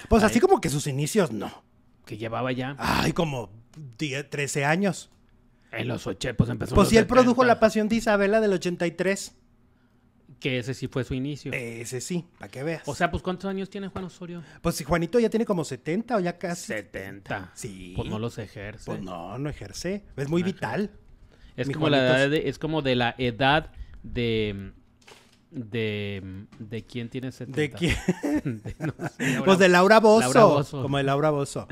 Pues 0.08 0.22
así 0.22 0.40
como 0.40 0.60
que 0.60 0.68
sus 0.68 0.86
inicios, 0.86 1.32
no. 1.32 1.64
Que 2.04 2.16
llevaba 2.16 2.52
ya. 2.52 2.76
Ay, 2.78 3.12
como 3.12 3.50
10, 3.98 4.30
13 4.30 4.64
años. 4.64 5.10
En 5.70 5.88
los 5.88 6.06
80, 6.06 6.36
pues 6.36 6.50
empezó. 6.50 6.74
Pues 6.74 6.88
sí, 6.88 6.96
él 6.96 7.06
produjo 7.06 7.44
La 7.44 7.58
Pasión 7.58 7.88
de 7.88 7.96
Isabela 7.96 8.40
del 8.40 8.52
83. 8.52 9.36
Que 10.38 10.58
ese 10.58 10.74
sí 10.74 10.88
fue 10.88 11.04
su 11.04 11.14
inicio. 11.14 11.52
Ese 11.52 12.00
sí, 12.00 12.26
para 12.38 12.50
que 12.50 12.62
veas. 12.62 12.82
O 12.86 12.94
sea, 12.94 13.10
pues 13.10 13.22
¿cuántos 13.22 13.48
años 13.48 13.70
tiene 13.70 13.88
Juan 13.88 14.04
Osorio? 14.04 14.42
Pues 14.60 14.74
si 14.74 14.84
Juanito 14.84 15.20
ya 15.20 15.30
tiene 15.30 15.46
como 15.46 15.64
70 15.64 16.16
o 16.16 16.20
ya 16.20 16.36
casi. 16.36 16.66
70. 16.66 17.52
Sí. 17.54 17.92
Pues 17.94 18.10
no 18.10 18.18
los 18.18 18.36
ejerce. 18.38 18.84
Pues 18.86 19.00
no, 19.00 19.38
no 19.38 19.48
ejerce. 19.48 20.04
Es 20.16 20.28
muy 20.28 20.42
vital. 20.42 20.90
Es 21.56 21.70
como, 21.70 21.88
la 21.88 21.98
edad 21.98 22.30
de, 22.30 22.48
es 22.48 22.58
como 22.58 22.82
de 22.82 22.96
la 22.96 23.14
edad 23.18 23.72
de... 24.02 24.72
De, 25.54 26.46
de 26.58 26.82
quién 26.84 27.10
tiene 27.10 27.30
70. 27.30 27.60
¿De 27.60 27.70
quién? 27.70 28.62
pues 29.44 29.58
de 29.58 29.68
Laura 29.68 30.00
Bozo, 30.00 30.64
Como 30.82 30.96
de 30.96 31.02
Laura 31.02 31.28
Bozo. 31.28 31.68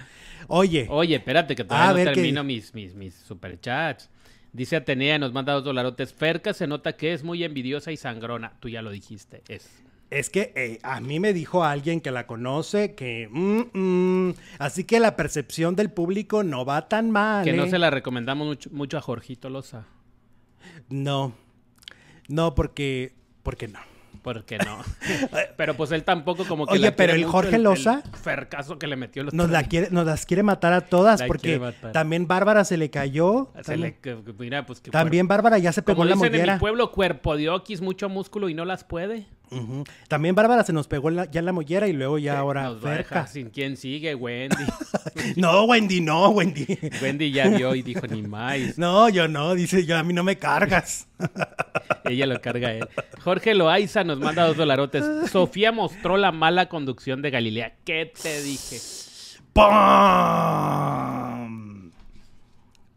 Oye. 0.49 0.87
Oye, 0.91 1.17
espérate, 1.17 1.57
que 1.57 1.65
todavía 1.65 2.05
no 2.05 2.13
termino 2.13 2.45
mis, 2.45 2.75
mis, 2.75 2.95
mis 2.95 3.15
superchats. 3.15 4.11
Dice 4.53 4.77
Atenea, 4.77 5.19
nos 5.19 5.33
manda 5.33 5.53
dos 5.53 5.65
dolarotes. 5.65 6.13
Ferca 6.13 6.53
se 6.53 6.67
nota 6.67 6.97
que 6.97 7.13
es 7.13 7.23
muy 7.23 7.45
envidiosa 7.45 7.93
y 7.93 7.97
sangrona. 7.97 8.53
Tú 8.61 8.69
ya 8.69 8.83
lo 8.83 8.91
dijiste, 8.91 9.43
es. 9.49 9.69
Es 10.11 10.29
que 10.29 10.53
eh, 10.57 10.81
a 10.83 11.01
mí 11.01 11.21
me 11.21 11.33
dijo 11.33 11.63
alguien 11.63 12.01
que 12.01 12.11
la 12.11 12.27
conoce 12.27 12.97
que... 12.97 13.29
Mm, 13.31 14.29
mm, 14.29 14.35
así 14.59 14.83
que 14.83 14.99
la 14.99 15.15
percepción 15.15 15.77
del 15.77 15.93
público 15.93 16.43
no 16.43 16.65
va 16.65 16.89
tan 16.89 17.13
mal. 17.13 17.45
Que 17.45 17.53
no 17.53 17.65
¿eh? 17.65 17.71
se 17.71 17.79
la 17.79 17.91
recomendamos 17.91 18.47
mucho, 18.47 18.71
mucho 18.73 18.99
a 18.99 19.01
Jorgito 19.01 19.49
Loza. 19.49 19.87
No. 20.89 21.33
No, 22.27 22.57
porque... 22.57 23.20
Porque 23.43 23.69
no. 23.69 23.81
Porque 24.23 24.59
no. 24.59 24.79
pero 25.57 25.75
pues 25.77 25.93
él 25.93 26.05
tampoco 26.05 26.45
como 26.45 26.67
que... 26.67 26.75
Oye, 26.75 26.93
pero 26.93 27.15
el 27.15 27.25
Jorge 27.25 27.59
Loza... 27.59 28.03
El 28.05 28.19
fercaso 28.19 28.79
que 28.79 28.87
le 28.87 28.97
metió 28.97 29.23
los... 29.23 29.35
Nos, 29.35 29.51
la 29.51 29.65
quiere, 29.65 29.89
nos 29.91 30.07
las 30.07 30.27
quiere 30.27 30.43
matar 30.43 30.73
a 30.73 30.83
todas 30.83 31.23
porque 31.23 31.61
también 31.93 32.27
Bárbara 32.27 32.65
se 32.65 32.77
le 32.77 32.91
cayó. 32.91 33.51
Se 33.63 33.77
le, 33.77 33.97
mira, 34.39 34.67
pues, 34.67 34.83
también 34.83 35.29
Bárbara 35.29 35.59
ya 35.59 35.73
se 35.73 35.83
pegó 35.83 35.97
como 35.97 36.09
la 36.09 36.17
dicen 36.17 36.35
en 36.35 36.55
mi 36.55 36.59
pueblo, 36.59 36.91
cuerpo 36.93 37.37
de 37.37 37.49
oquis, 37.49 37.81
mucho 37.81 38.09
músculo 38.09 38.49
y 38.49 38.55
no 38.55 38.65
las 38.65 38.85
puede. 38.85 39.27
También 40.09 40.35
Bárbara 40.35 40.63
se 40.63 40.73
nos 40.73 40.87
pegó 40.87 41.11
ya 41.11 41.29
en 41.33 41.45
la 41.45 41.53
mollera 41.53 41.89
y 41.89 41.93
luego 41.93 42.19
ya 42.19 42.39
ahora 42.39 42.73
Ferca. 42.81 43.27
sin 43.27 43.51
quién 43.51 43.77
sigue, 43.77 44.15
Wendy. 44.15 44.65
no, 45.37 45.65
Wendy, 45.65 46.01
no, 46.01 46.29
Wendy. 46.31 46.79
Wendy 47.03 47.33
ya 47.33 47.49
vio 47.49 47.75
y 47.75 47.83
dijo 47.83 48.07
ni 48.07 48.23
más. 48.23 48.79
No, 48.79 49.09
yo 49.09 49.27
no, 49.27 49.55
dice 49.55 49.85
yo, 49.85 49.99
a 49.99 50.05
mí 50.05 50.13
no 50.13 50.23
me 50.23 50.37
cargas. 50.39 51.09
Ella 52.05 52.27
lo 52.27 52.41
carga 52.41 52.73
él. 52.73 52.89
Jorge 53.23 53.55
Loaiza 53.55 54.05
nos 54.05 54.21
manda 54.21 54.47
dos 54.47 54.57
dolarotes. 54.57 55.05
Sofía 55.31 55.73
mostró 55.73 56.17
la 56.17 56.31
mala 56.33 56.69
conducción 56.69 57.21
de 57.23 57.31
Galilea. 57.31 57.75
¿Qué 57.85 58.13
te 58.21 58.43
dije? 58.43 58.79
¡Pam! 59.53 60.71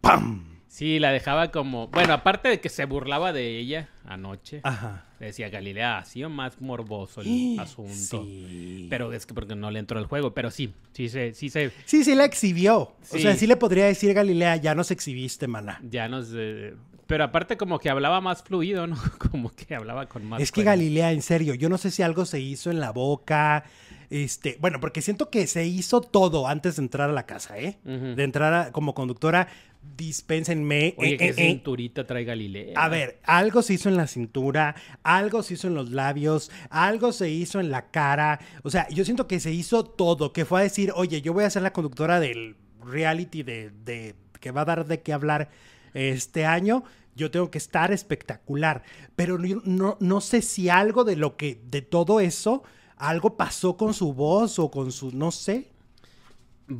¡Pam! 0.02 0.44
Sí, 0.68 1.00
la 1.00 1.12
dejaba 1.12 1.52
como. 1.52 1.88
Bueno, 1.88 2.14
aparte 2.14 2.50
de 2.50 2.60
que 2.60 2.70
se 2.70 2.86
burlaba 2.86 3.34
de 3.34 3.58
ella 3.60 3.90
anoche. 4.06 4.62
Ajá. 4.64 5.06
decía 5.20 5.50
Galilea, 5.50 6.00
ha 6.00 6.06
sido 6.06 6.30
más 6.30 6.60
morboso 6.62 7.22
el 7.22 7.58
asunto. 7.60 8.24
Sí. 8.24 8.88
Pero 8.90 9.14
es 9.14 9.26
que 9.26 9.34
porque 9.34 9.56
no 9.56 9.72
le 9.72 9.80
entró 9.80 10.00
el 10.00 10.06
juego. 10.06 10.34
Pero 10.34 10.52
sí, 10.52 10.74
sí 10.94 11.10
se. 11.10 11.34
Sí, 11.34 11.50
se... 11.50 11.72
sí, 11.86 12.04
sí 12.04 12.16
la 12.16 12.26
exhibió. 12.26 12.94
O 13.12 13.18
sea, 13.18 13.36
sí 13.36 13.48
le 13.48 13.56
podría 13.56 13.86
decir 13.86 14.14
Galilea, 14.14 14.58
ya 14.58 14.76
nos 14.76 14.92
exhibiste, 14.92 15.48
mana. 15.48 15.80
Ya 15.90 16.08
nos. 16.08 16.30
Eh, 16.34 16.74
pero 17.08 17.26
aparte, 17.26 17.58
como 17.58 17.80
que 17.80 17.90
hablaba 17.90 18.22
más 18.22 18.44
fluido, 18.44 18.88
¿no? 18.88 18.98
Como 19.32 19.52
que 19.52 19.76
hablaba 19.76 20.08
con 20.08 20.26
más. 20.26 20.42
Es 20.42 20.52
que 20.52 20.64
Galilea, 20.64 21.12
en 21.12 21.22
serio, 21.22 21.54
yo 21.54 21.70
no 21.70 21.78
sé 21.78 21.92
si 21.92 22.02
algo 22.02 22.26
se 22.26 22.40
hizo 22.40 22.72
en 22.72 22.80
la 22.80 22.92
boca. 22.92 23.66
Este, 24.10 24.58
bueno, 24.62 24.80
porque 24.80 25.02
siento 25.02 25.30
que 25.30 25.48
se 25.48 25.66
hizo 25.66 26.02
todo 26.02 26.48
antes 26.48 26.76
de 26.76 26.84
entrar 26.84 27.10
a 27.10 27.14
la 27.14 27.26
casa, 27.26 27.58
¿eh? 27.58 27.78
De 27.84 28.24
entrar 28.24 28.72
como 28.72 28.94
conductora 28.94 29.48
dispénsenme. 29.96 30.96
Oye, 30.98 31.18
¿qué 31.18 31.26
eh, 31.26 31.30
eh, 31.30 31.34
cinturita 31.34 32.06
trae 32.06 32.24
Galilea? 32.24 32.74
A 32.76 32.90
ver, 32.90 33.20
algo 33.24 33.62
se 33.62 33.74
hizo 33.74 33.90
en 33.90 33.98
la 33.98 34.08
cintura, 34.08 34.76
algo 35.04 35.44
se 35.44 35.56
hizo 35.56 35.68
en 35.68 35.76
los 35.76 35.92
labios, 35.92 36.52
algo 36.70 37.12
se 37.12 37.30
hizo 37.30 37.60
en 37.60 37.72
la 37.72 37.92
cara. 37.92 38.40
O 38.64 38.70
sea, 38.70 38.88
yo 38.90 39.06
siento 39.06 39.28
que 39.28 39.40
se 39.40 39.52
hizo 39.52 39.84
todo, 39.84 40.34
que 40.34 40.46
fue 40.46 40.62
a 40.62 40.64
decir, 40.64 40.92
oye, 40.96 41.22
yo 41.22 41.34
voy 41.34 41.44
a 41.44 41.50
ser 41.50 41.62
la 41.62 41.74
conductora 41.74 42.20
del 42.20 42.56
reality 42.84 43.44
de, 43.44 43.72
de 43.84 44.16
que 44.40 44.52
va 44.52 44.62
a 44.62 44.66
dar 44.66 44.86
de 44.86 45.02
qué 45.02 45.14
hablar 45.14 45.50
este 45.94 46.46
año. 46.46 46.84
Yo 47.16 47.30
tengo 47.30 47.52
que 47.52 47.60
estar 47.60 47.92
espectacular. 47.92 48.84
Pero 49.16 49.38
no, 49.38 49.98
no 50.00 50.22
sé 50.22 50.42
si 50.42 50.70
algo 50.70 51.04
de 51.04 51.16
lo 51.16 51.38
que, 51.38 51.62
de 51.66 51.82
todo 51.82 52.20
eso, 52.20 52.64
algo 52.98 53.38
pasó 53.38 53.78
con 53.78 53.94
su 53.94 54.14
voz 54.14 54.60
o 54.60 54.72
con 54.72 54.92
su, 54.92 55.12
no 55.12 55.32
sé. 55.32 55.73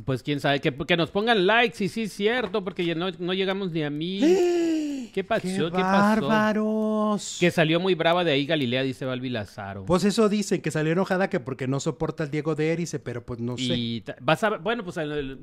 Pues 0.04 0.22
quién 0.22 0.40
sabe, 0.40 0.60
que, 0.60 0.74
que 0.74 0.96
nos 0.96 1.10
pongan 1.10 1.46
likes, 1.46 1.76
sí, 1.76 1.88
sí, 1.88 2.02
es 2.02 2.12
cierto, 2.12 2.64
porque 2.64 2.84
ya 2.84 2.94
no, 2.94 3.10
llegamos 3.34 3.70
ni 3.70 3.82
a 3.82 3.90
mí. 3.90 5.10
¿Qué 5.12 5.22
pasó? 5.22 5.70
¡Qué, 5.70 5.82
bárbaros! 5.82 7.36
Que 7.38 7.50
salió 7.50 7.78
muy 7.78 7.94
brava 7.94 8.24
de 8.24 8.32
ahí 8.32 8.46
Galilea, 8.46 8.82
dice 8.82 9.04
Balbi 9.04 9.28
Lazaro. 9.28 9.84
Pues 9.84 10.04
eso 10.04 10.28
dicen, 10.28 10.62
que 10.62 10.70
salió 10.70 10.92
enojada 10.92 11.28
que 11.28 11.38
porque 11.38 11.68
no 11.68 11.80
soporta 11.80 12.24
al 12.24 12.30
Diego 12.30 12.54
de 12.54 12.72
Erice, 12.72 12.98
pero 12.98 13.24
pues 13.24 13.40
no 13.40 13.54
y 13.58 14.02
sé. 14.04 14.14
Vas 14.20 14.42
a, 14.42 14.56
bueno, 14.56 14.84
pues 14.84 14.98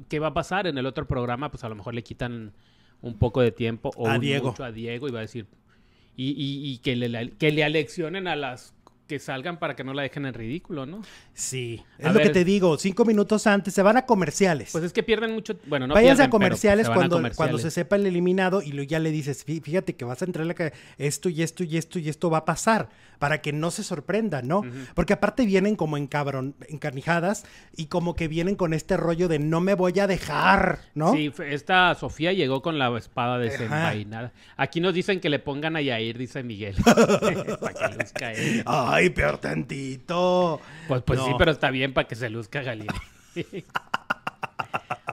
¿qué 0.10 0.20
va 0.20 0.28
a 0.28 0.34
pasar? 0.34 0.68
En 0.68 0.78
el 0.78 0.86
otro 0.86 1.08
programa, 1.08 1.52
pues 1.52 1.64
a 1.64 1.70
lo 1.70 1.76
mejor 1.76 1.94
le 1.94 2.04
quitan 2.04 2.52
un 3.02 3.18
poco 3.18 3.42
de 3.42 3.52
tiempo 3.52 3.92
o 3.96 4.08
a 4.08 4.20
Diego. 4.20 4.50
mucho 4.50 4.64
a 4.64 4.72
Diego 4.72 5.08
y 5.08 5.12
va 5.12 5.20
a 5.20 5.24
decir... 5.24 5.48
Y, 6.18 6.36
y, 6.38 6.78
que, 6.80 6.96
le, 6.96 7.32
que 7.32 7.52
le 7.52 7.64
aleccionen 7.64 8.28
a 8.28 8.36
las 8.36 8.76
que 9.12 9.20
salgan 9.20 9.60
para 9.60 9.76
que 9.76 9.84
no 9.84 9.94
la 9.94 10.04
dejen 10.04 10.26
en 10.26 10.34
ridículo, 10.34 10.86
¿no? 10.86 11.02
Sí, 11.34 11.84
es 11.98 12.14
lo 12.14 12.20
que 12.22 12.30
te 12.30 12.46
digo, 12.46 12.78
cinco 12.78 13.04
minutos 13.04 13.46
antes 13.46 13.74
se 13.74 13.82
van 13.82 13.98
a 13.98 14.06
comerciales. 14.06 14.70
Pues 14.72 14.86
es 14.86 14.94
que 14.94 15.04
pierden 15.04 15.34
mucho, 15.34 15.58
bueno, 15.66 15.86
no 15.86 15.96
Váyanse 15.96 16.24
a 16.24 16.30
comerciales, 16.30 16.90
cuando, 16.90 17.22
cuando 17.36 17.58
se 17.58 17.72
sepa 17.72 17.98
el 17.98 18.06
eliminado 18.06 18.62
y 18.62 18.72
luego 18.72 18.88
ya 18.88 19.00
le 19.00 19.12
dices, 19.12 19.44
fíjate 19.44 19.98
que 19.98 20.06
vas 20.06 20.22
a 20.22 20.26
entrar 20.26 20.56
que 20.56 20.72
esto 20.98 21.28
y 21.28 21.44
esto 21.44 21.66
y 21.66 21.76
esto 21.76 22.00
y 22.00 22.08
esto 22.08 22.30
va 22.30 22.38
a 22.38 22.46
pasar, 22.46 22.88
para 23.22 23.40
que 23.40 23.54
no 23.54 23.70
se 23.70 23.84
sorprenda, 23.84 24.42
¿no? 24.42 24.64
Porque 24.96 25.14
aparte 25.14 25.46
vienen 25.46 25.76
como 25.76 25.96
en 25.96 26.08
cabrón, 26.08 26.56
encarnijadas 26.68 27.46
y 27.78 27.86
como 27.86 28.16
que 28.16 28.28
vienen 28.28 28.56
con 28.56 28.74
este 28.74 28.98
rollo 28.98 29.28
de 29.28 29.38
no 29.38 29.62
me 29.62 29.76
voy 29.76 30.00
a 30.00 30.08
dejar, 30.08 30.80
¿no? 30.96 31.14
Sí, 31.14 31.32
esta 31.46 31.94
Sofía 31.94 32.34
llegó 32.34 32.64
con 32.64 32.80
la 32.80 32.98
espada 32.98 33.38
desenvainada. 33.38 34.34
Aquí 34.58 34.82
nos 34.82 34.96
dicen 34.96 35.20
que 35.20 35.30
le 35.30 35.38
pongan 35.38 35.76
a 35.76 35.82
Yair, 35.82 36.18
dice 36.18 36.42
Miguel. 36.42 36.76
para 37.62 37.74
que 37.74 37.96
luzca 37.96 38.34
él. 38.34 38.64
Ay, 38.66 39.12
peor 39.12 39.38
tantito. 39.38 40.60
Pues, 40.88 41.04
pues 41.04 41.20
sí, 41.22 41.30
pero 41.38 41.52
está 41.52 41.70
bien 41.70 41.94
para 41.94 42.08
que 42.08 42.16
se 42.16 42.28
luzca 42.28 42.64
Galilea. 42.64 43.04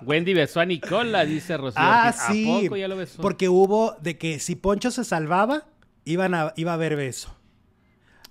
Wendy 0.00 0.32
besó 0.32 0.60
a 0.60 0.64
Nicola, 0.64 1.26
dice 1.26 1.58
Rocío. 1.58 1.82
Ah, 1.84 2.14
sí. 2.14 2.62
poco 2.64 2.76
ya 2.78 2.88
lo 2.88 2.96
besó? 2.96 3.20
Porque 3.20 3.50
hubo 3.50 3.96
de 4.00 4.16
que 4.16 4.38
si 4.38 4.56
Poncho 4.56 4.90
se 4.90 5.04
salvaba, 5.04 5.64
iban 6.06 6.34
a, 6.34 6.54
iba 6.56 6.70
a 6.70 6.74
haber 6.74 6.96
beso. 6.96 7.37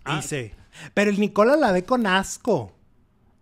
Ah. 0.08 0.18
Dice. 0.18 0.56
Pero 0.94 1.10
el 1.10 1.20
Nicola 1.20 1.56
la 1.56 1.72
ve 1.72 1.84
con 1.84 2.08
asco. 2.08 2.74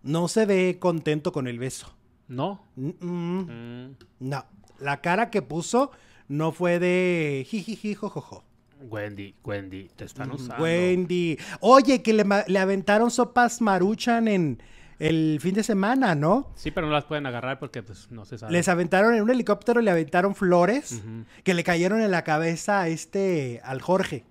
No 0.02 0.28
se 0.28 0.46
ve 0.46 0.78
contento 0.78 1.32
con 1.32 1.46
el 1.46 1.58
beso. 1.58 1.94
¿No? 2.28 2.64
Mm. 2.76 3.90
No. 4.20 4.44
La 4.78 5.00
cara 5.00 5.30
que 5.30 5.42
puso 5.42 5.90
no 6.28 6.52
fue 6.52 6.78
de 6.78 7.46
jijiji, 7.48 7.94
jojojo. 7.94 8.44
Wendy, 8.80 9.34
Wendy, 9.42 9.88
te 9.96 10.04
están 10.04 10.28
mm, 10.28 10.34
usando. 10.34 10.62
Wendy. 10.62 11.38
Oye, 11.60 12.02
que 12.02 12.12
le, 12.12 12.58
aventaron 12.58 13.10
sopas 13.10 13.60
maruchan 13.60 14.28
en 14.28 14.62
el 14.98 15.38
fin 15.40 15.54
de 15.54 15.62
semana, 15.62 16.14
¿no? 16.14 16.50
Sí, 16.56 16.70
pero 16.70 16.86
no 16.86 16.92
las 16.92 17.04
pueden 17.04 17.26
agarrar 17.26 17.58
porque 17.58 17.82
pues 17.82 18.10
no 18.10 18.24
se 18.24 18.38
sabe. 18.38 18.52
Les 18.52 18.68
aventaron 18.68 19.14
en 19.14 19.22
un 19.22 19.30
helicóptero, 19.30 19.80
le 19.80 19.90
aventaron 19.90 20.34
flores 20.34 21.02
que 21.42 21.54
le 21.54 21.64
cayeron 21.64 22.00
en 22.00 22.10
la 22.10 22.24
cabeza 22.24 22.82
a 22.82 22.88
este, 22.88 23.60
al 23.64 23.80
Jorge. 23.80 24.24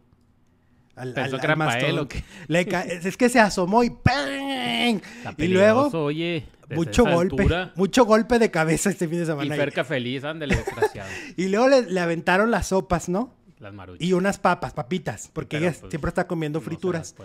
Al, 0.95 1.13
Pensó 1.13 1.37
que 1.37 1.47
él 1.87 1.99
o 1.99 2.07
qué. 2.07 2.23
es 3.03 3.17
que 3.17 3.29
se 3.29 3.39
asomó 3.39 3.83
y 3.83 3.89
¡pang! 3.89 5.01
Y 5.37 5.47
luego, 5.47 5.89
oye, 5.99 6.45
mucho 6.73 7.03
golpe, 7.03 7.47
mucho 7.75 8.05
golpe 8.05 8.39
de 8.39 8.49
cabeza 8.49 8.89
este 8.89 9.07
fin 9.07 9.19
de 9.19 9.25
semana. 9.25 9.55
Y 9.55 9.57
Ferca 9.57 9.83
feliz, 9.83 10.23
ándale, 10.23 10.55
desgraciado. 10.55 11.09
y 11.35 11.49
luego 11.49 11.67
le, 11.67 11.81
le 11.83 11.99
aventaron 11.99 12.49
las 12.49 12.67
sopas, 12.67 13.09
¿no? 13.09 13.33
Las 13.59 13.73
y 13.99 14.13
unas 14.13 14.37
papas, 14.37 14.73
papitas, 14.73 15.29
porque 15.31 15.57
ella 15.57 15.73
pues, 15.79 15.89
siempre 15.89 16.09
está 16.09 16.27
comiendo 16.27 16.59
frituras. 16.59 17.15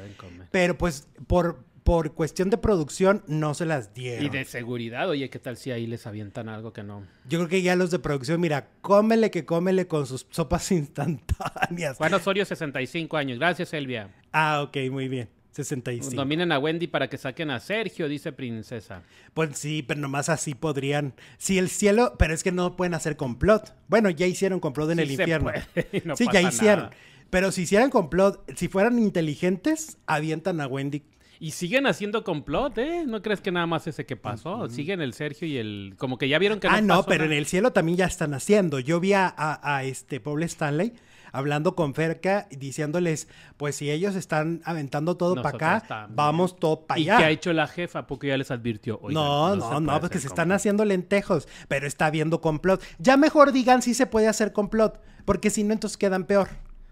Pero 0.50 0.78
pues 0.78 1.08
por, 1.26 1.64
por 1.84 2.14
cuestión 2.14 2.50
de 2.50 2.58
producción 2.58 3.22
no 3.26 3.54
se 3.54 3.66
las 3.66 3.94
dieron. 3.94 4.24
Y 4.24 4.28
de 4.28 4.44
seguridad, 4.44 5.08
oye, 5.08 5.30
¿qué 5.30 5.38
tal 5.38 5.56
si 5.56 5.70
ahí 5.70 5.86
les 5.86 6.06
avientan 6.06 6.48
algo 6.48 6.72
que 6.72 6.82
no? 6.82 7.06
Yo 7.28 7.38
creo 7.38 7.48
que 7.48 7.62
ya 7.62 7.76
los 7.76 7.90
de 7.90 7.98
producción, 7.98 8.40
mira, 8.40 8.68
cómele 8.80 9.30
que 9.30 9.44
cómele 9.44 9.86
con 9.86 10.06
sus 10.06 10.26
sopas 10.30 10.70
instantáneas. 10.72 11.96
Juan 11.96 12.14
Osorio, 12.14 12.44
65 12.44 13.16
años. 13.16 13.38
Gracias, 13.38 13.72
Elvia. 13.72 14.10
Ah, 14.32 14.62
ok, 14.62 14.76
muy 14.90 15.08
bien. 15.08 15.28
65. 15.52 16.14
Dominen 16.14 16.52
a 16.52 16.58
Wendy 16.58 16.86
para 16.86 17.08
que 17.08 17.18
saquen 17.18 17.50
a 17.50 17.58
Sergio, 17.60 18.08
dice 18.08 18.32
Princesa. 18.32 19.02
Pues 19.34 19.58
sí, 19.58 19.82
pero 19.82 20.00
nomás 20.00 20.28
así 20.28 20.54
podrían. 20.54 21.14
Si 21.38 21.58
el 21.58 21.68
cielo, 21.68 22.14
pero 22.18 22.34
es 22.34 22.42
que 22.42 22.52
no 22.52 22.76
pueden 22.76 22.94
hacer 22.94 23.16
complot. 23.16 23.74
Bueno, 23.88 24.10
ya 24.10 24.26
hicieron 24.26 24.60
complot 24.60 24.90
en 24.90 25.00
el 25.00 25.10
infierno. 25.10 25.50
sí, 26.16 26.26
ya 26.32 26.40
hicieron. 26.40 26.90
Pero 27.30 27.52
si 27.52 27.62
hicieran 27.62 27.90
complot, 27.90 28.44
si 28.56 28.68
fueran 28.68 28.98
inteligentes, 28.98 29.98
avientan 30.06 30.60
a 30.60 30.66
Wendy. 30.66 31.02
Y 31.40 31.52
siguen 31.52 31.86
haciendo 31.86 32.22
complot, 32.22 32.76
¿eh? 32.78 33.04
¿No 33.06 33.22
crees 33.22 33.40
que 33.40 33.50
nada 33.50 33.66
más 33.66 33.86
ese 33.86 34.04
que 34.04 34.14
pasó? 34.14 34.68
Siguen 34.68 35.00
el 35.00 35.14
Sergio 35.14 35.48
y 35.48 35.56
el... 35.56 35.94
Como 35.96 36.18
que 36.18 36.28
ya 36.28 36.38
vieron 36.38 36.60
que 36.60 36.68
no 36.68 36.74
Ah, 36.74 36.80
no, 36.82 37.02
pero 37.04 37.24
en 37.24 37.32
el 37.32 37.46
cielo 37.46 37.72
también 37.72 37.96
ya 37.96 38.04
están 38.04 38.34
haciendo. 38.34 38.78
Yo 38.78 39.00
vi 39.00 39.14
a, 39.14 39.26
a, 39.26 39.76
a 39.76 39.84
este 39.84 40.20
Paul 40.20 40.42
Stanley 40.42 40.92
hablando 41.32 41.74
con 41.74 41.94
Ferca 41.94 42.46
y 42.50 42.56
diciéndoles, 42.56 43.28
pues 43.56 43.76
si 43.76 43.90
ellos 43.90 44.14
están 44.14 44.62
aventando 44.64 45.16
todo 45.16 45.42
para 45.42 45.56
acá, 45.56 46.08
vamos 46.10 46.58
todo 46.58 46.86
para 46.86 47.00
allá. 47.00 47.14
¿Y 47.14 47.18
qué 47.18 47.24
ha 47.24 47.30
hecho 47.30 47.52
la 47.52 47.66
jefa? 47.66 48.06
Porque 48.06 48.28
ya 48.28 48.36
les 48.36 48.50
advirtió. 48.50 49.00
no, 49.08 49.56
no, 49.56 49.80
no, 49.80 50.00
porque 50.00 50.18
se 50.18 50.26
están 50.26 50.52
haciendo 50.52 50.84
lentejos, 50.84 51.48
pero 51.68 51.86
está 51.86 52.06
habiendo 52.06 52.40
complot. 52.40 52.82
Ya 52.98 53.16
mejor 53.16 53.52
digan 53.52 53.82
si 53.82 53.94
se 53.94 54.06
puede 54.06 54.28
hacer 54.28 54.52
complot, 54.52 55.00
porque 55.24 55.50
si 55.50 55.64
no, 55.64 55.72
entonces 55.72 55.96
quedan 55.96 56.24
peor, 56.24 56.48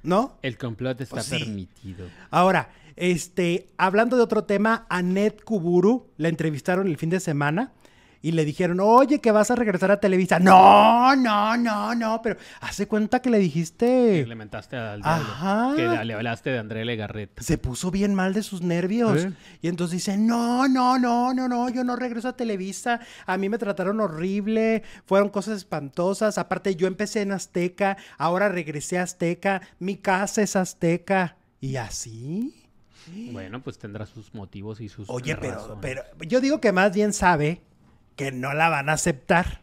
¿no? 0.09 0.39
El 0.43 0.57
complot 0.59 1.01
está 1.01 1.17
pues 1.17 1.29
permitido. 1.29 2.07
Ahora, 2.31 2.71
este, 2.97 3.69
hablando 3.77 4.17
de 4.17 4.23
otro 4.23 4.45
tema, 4.45 4.87
Anet 4.89 5.45
Kuburu 5.45 6.09
la 6.17 6.29
entrevistaron 6.29 6.89
el 6.89 6.97
fin 6.97 7.11
de 7.11 7.21
semana 7.21 7.73
y 8.21 8.33
le 8.33 8.45
dijeron, 8.45 8.81
oye, 8.81 9.21
que 9.21 9.31
vas 9.31 9.51
a 9.51 9.55
regresar 9.55 9.91
a 9.91 10.01
Televisa. 10.01 10.39
No, 10.39 11.15
no, 11.15 11.57
no, 11.57 11.95
no, 11.95 12.21
pero 12.23 12.37
hace 12.61 12.89
cuenta 12.89 13.21
que 13.21 13.31
le 13.31 13.39
dijiste... 13.39 13.87
Que 13.87 14.27
le 14.27 14.35
mentaste 14.35 14.77
al 14.77 15.01
Ajá. 15.05 15.73
Que 15.77 16.05
le 16.05 16.15
hablaste 16.15 16.51
de 16.51 16.59
André 16.59 16.85
Legarreta. 16.85 17.43
Se 17.43 17.59
puso 17.59 17.91
bien 17.91 18.15
mal 18.15 18.35
de 18.35 18.43
sus 18.43 18.63
nervios. 18.63 19.29
Y 19.63 19.69
entonces 19.69 19.99
dice, 19.99 20.17
no, 20.17 20.67
no, 20.67 20.99
no, 20.99 21.33
no, 21.33 21.49
no, 21.49 21.69
yo 21.69 21.85
no 21.85 21.97
regreso 21.97 22.29
a 22.29 22.37
Televisa. 22.37 23.01
A 23.27 23.37
mí 23.37 23.49
me 23.49 23.59
trataron 23.59 24.01
horrible, 24.01 24.83
fueron 25.07 25.29
cosas 25.29 25.59
espantosas. 25.59 26.39
Aparte, 26.39 26.75
yo 26.75 26.87
empecé 26.87 27.23
en 27.23 27.33
Azteca, 27.33 27.97
ahora 28.17 28.49
regresé 28.49 28.99
a 28.99 29.05
Azteca, 29.05 29.63
mi 29.79 29.97
casa 29.97 30.43
es 30.43 30.57
Azteca. 30.57 31.37
Y 31.61 31.77
así... 31.77 32.55
Bueno, 33.33 33.63
pues 33.63 33.79
tendrá 33.79 34.05
sus 34.05 34.35
motivos 34.35 34.83
y 34.83 34.91
sus. 34.91 35.09
Oye, 35.09 35.35
pero, 35.37 35.79
pero 35.81 36.03
yo 36.27 36.43
digo 36.43 36.61
que 36.61 36.73
más 36.73 36.93
bien 36.93 37.15
sabe 37.15 37.63
que 38.19 38.33
no 38.33 38.53
la 38.53 38.69
van 38.69 38.91
a 38.91 38.95
aceptar. 38.95 39.61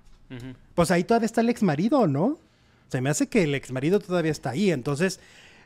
Pues 0.74 0.90
ahí 0.90 1.04
todavía 1.04 1.28
está 1.28 1.42
el 1.42 1.50
ex 1.50 1.62
marido, 1.62 2.08
¿no? 2.08 2.40
Se 2.88 3.02
me 3.02 3.10
hace 3.10 3.28
que 3.28 3.44
el 3.44 3.54
ex 3.54 3.72
marido 3.72 4.00
todavía 4.00 4.32
está 4.32 4.52
ahí. 4.52 4.72
Entonces, 4.72 5.20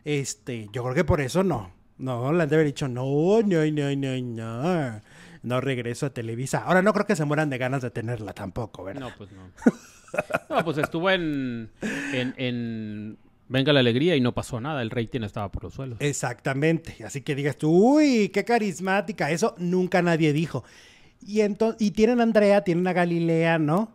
este, 0.03 0.67
yo 0.73 0.83
creo 0.83 0.95
que 0.95 1.03
por 1.05 1.21
eso 1.21 1.43
no. 1.43 1.71
No, 1.97 2.33
le 2.33 2.43
han 2.43 2.49
de 2.49 2.55
haber 2.55 2.67
dicho, 2.67 2.87
no, 2.87 3.41
no, 3.45 3.65
no, 3.65 3.95
no, 3.95 4.21
no. 4.21 5.01
No 5.41 5.61
regreso 5.61 6.07
a 6.07 6.09
Televisa. 6.09 6.63
Ahora 6.65 6.81
no 6.81 6.91
creo 6.91 7.05
que 7.05 7.15
se 7.15 7.25
mueran 7.25 7.49
de 7.49 7.57
ganas 7.57 7.81
de 7.81 7.91
tenerla 7.91 8.33
tampoco, 8.33 8.83
¿verdad? 8.83 9.01
No, 9.01 9.11
pues 9.17 9.29
no. 9.31 9.51
no, 10.49 10.65
pues 10.65 10.77
estuvo 10.79 11.09
en, 11.11 11.69
en 12.11 13.17
Venga 13.49 13.73
la 13.73 13.79
alegría 13.79 14.15
y 14.15 14.21
no 14.21 14.31
pasó 14.31 14.61
nada, 14.61 14.83
el 14.83 14.91
rating 14.91 15.21
estaba 15.21 15.51
por 15.51 15.63
los 15.63 15.73
suelos. 15.73 15.97
Exactamente, 16.01 17.03
así 17.03 17.21
que 17.21 17.33
digas 17.33 17.57
tú, 17.57 17.95
uy, 17.95 18.29
qué 18.29 18.45
carismática, 18.45 19.31
eso 19.31 19.55
nunca 19.57 20.03
nadie 20.03 20.33
dijo. 20.33 20.63
Y, 21.21 21.41
entonces, 21.41 21.81
y 21.81 21.91
tienen 21.91 22.19
a 22.19 22.23
Andrea, 22.23 22.63
tienen 22.63 22.87
a 22.87 22.93
Galilea, 22.93 23.59
¿no? 23.59 23.93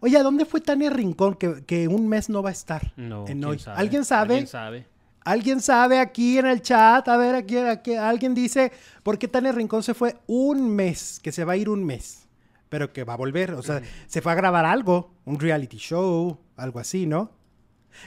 Oye, 0.00 0.16
¿a 0.16 0.22
dónde 0.22 0.44
fue 0.44 0.60
Tania 0.60 0.90
Rincón 0.90 1.36
que, 1.36 1.88
un 1.88 2.08
mes 2.08 2.28
no 2.28 2.42
va 2.42 2.48
a 2.48 2.52
estar 2.52 2.92
no, 2.96 3.26
en 3.28 3.44
hoy? 3.44 3.60
¿Alguien 3.66 4.04
sabe? 4.04 4.34
¿Alguien 4.34 4.46
sabe? 4.46 4.86
¿Alguien 5.24 5.60
sabe 5.60 6.00
aquí 6.00 6.38
en 6.38 6.46
el 6.46 6.62
chat? 6.62 7.06
A 7.08 7.16
ver, 7.16 7.36
aquí, 7.36 7.56
aquí, 7.56 7.94
alguien 7.94 8.34
dice, 8.34 8.72
¿por 9.04 9.18
qué 9.18 9.28
Tania 9.28 9.52
Rincón 9.52 9.82
se 9.84 9.94
fue 9.94 10.16
un 10.26 10.74
mes? 10.74 11.20
Que 11.22 11.30
se 11.30 11.44
va 11.44 11.52
a 11.52 11.56
ir 11.56 11.68
un 11.68 11.84
mes, 11.84 12.26
pero 12.68 12.92
que 12.92 13.04
va 13.04 13.14
a 13.14 13.16
volver. 13.16 13.52
O 13.52 13.62
sea, 13.62 13.80
se 14.08 14.20
fue 14.20 14.32
a 14.32 14.34
grabar 14.34 14.64
algo, 14.64 15.14
un 15.24 15.38
reality 15.38 15.76
show, 15.76 16.40
algo 16.56 16.80
así, 16.80 17.06
¿no? 17.06 17.30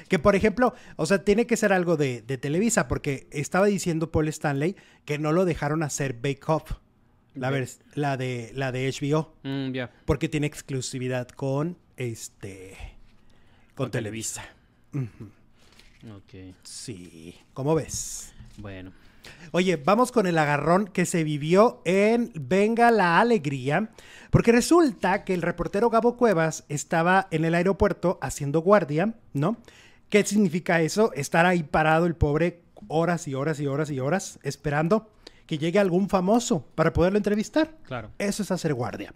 Que 0.07 0.19
por 0.19 0.35
ejemplo, 0.35 0.73
o 0.95 1.05
sea, 1.05 1.23
tiene 1.23 1.47
que 1.47 1.57
ser 1.57 1.71
algo 1.71 1.95
de, 1.97 2.21
Televisa, 2.21 2.87
porque 2.87 3.27
estaba 3.31 3.67
diciendo 3.67 4.11
Paul 4.11 4.27
Stanley 4.27 4.75
que 5.05 5.17
no 5.17 5.31
lo 5.31 5.45
dejaron 5.45 5.83
hacer 5.83 6.13
Bake 6.13 6.43
Off, 6.47 6.73
la, 7.35 7.65
la, 7.93 8.17
de, 8.17 8.51
la 8.53 8.71
de 8.71 8.91
HBO. 8.91 9.33
Mm, 9.43 9.77
porque 10.05 10.29
tiene 10.29 10.47
exclusividad 10.47 11.27
con 11.29 11.77
este. 11.97 12.75
con, 13.75 13.91
Televisa. 13.91 14.43
Ok. 14.93 16.55
Sí. 16.63 17.35
¿Cómo 17.53 17.75
ves? 17.75 18.33
Bueno. 18.57 18.91
Oye, 19.51 19.77
vamos 19.77 20.11
con 20.11 20.27
el 20.27 20.37
agarrón 20.37 20.85
que 20.87 21.05
se 21.05 21.23
vivió 21.23 21.81
en 21.83 22.31
Venga 22.35 22.91
la 22.91 23.19
Alegría, 23.19 23.89
porque 24.29 24.51
resulta 24.51 25.23
que 25.23 25.33
el 25.33 25.41
reportero 25.41 25.89
Gabo 25.89 26.15
Cuevas 26.15 26.63
estaba 26.69 27.27
en 27.31 27.43
el 27.43 27.55
aeropuerto 27.55 28.19
haciendo 28.21 28.61
guardia, 28.61 29.15
¿no? 29.33 29.57
¿Qué 30.09 30.23
significa 30.23 30.81
eso? 30.81 31.11
Estar 31.13 31.45
ahí 31.45 31.63
parado 31.63 32.05
el 32.05 32.15
pobre 32.15 32.61
horas 32.87 33.27
y 33.27 33.33
horas 33.33 33.59
y 33.59 33.67
horas 33.67 33.89
y 33.89 33.99
horas 33.99 34.39
esperando 34.43 35.09
que 35.45 35.57
llegue 35.57 35.79
algún 35.79 36.09
famoso 36.09 36.65
para 36.75 36.93
poderlo 36.93 37.17
entrevistar. 37.17 37.75
Claro. 37.83 38.11
Eso 38.17 38.43
es 38.43 38.51
hacer 38.51 38.73
guardia. 38.73 39.11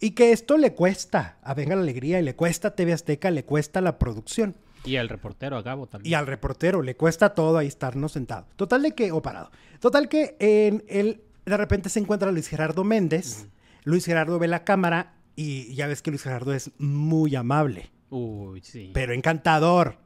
Y 0.00 0.12
que 0.12 0.32
esto 0.32 0.56
le 0.58 0.74
cuesta 0.74 1.38
a 1.42 1.54
Venga 1.54 1.74
la 1.74 1.82
Alegría 1.82 2.20
y 2.20 2.22
le 2.22 2.36
cuesta 2.36 2.68
a 2.68 2.74
TV 2.74 2.92
Azteca, 2.92 3.30
le 3.30 3.44
cuesta 3.44 3.80
la 3.80 3.98
producción. 3.98 4.54
Y 4.84 4.96
al 4.96 5.08
reportero, 5.08 5.56
a 5.56 5.62
Gabo 5.62 5.86
también. 5.86 6.10
Y 6.10 6.14
al 6.14 6.26
reportero, 6.26 6.82
le 6.82 6.96
cuesta 6.96 7.34
todo 7.34 7.58
ahí 7.58 7.66
estarnos 7.66 8.12
sentado. 8.12 8.46
Total 8.56 8.82
de 8.82 8.92
que, 8.92 9.10
o 9.12 9.20
parado. 9.20 9.50
Total 9.80 10.08
que 10.08 10.36
en 10.38 10.84
él 10.88 11.22
de 11.44 11.56
repente 11.56 11.88
se 11.88 11.98
encuentra 11.98 12.30
Luis 12.30 12.48
Gerardo 12.48 12.84
Méndez. 12.84 13.48
Luis 13.84 14.04
Gerardo 14.04 14.38
ve 14.38 14.48
la 14.48 14.64
cámara 14.64 15.14
y 15.34 15.74
ya 15.74 15.86
ves 15.86 16.02
que 16.02 16.10
Luis 16.10 16.22
Gerardo 16.22 16.52
es 16.52 16.70
muy 16.78 17.34
amable. 17.34 17.90
Uy, 18.10 18.60
sí. 18.62 18.90
Pero 18.94 19.12
encantador. 19.12 19.98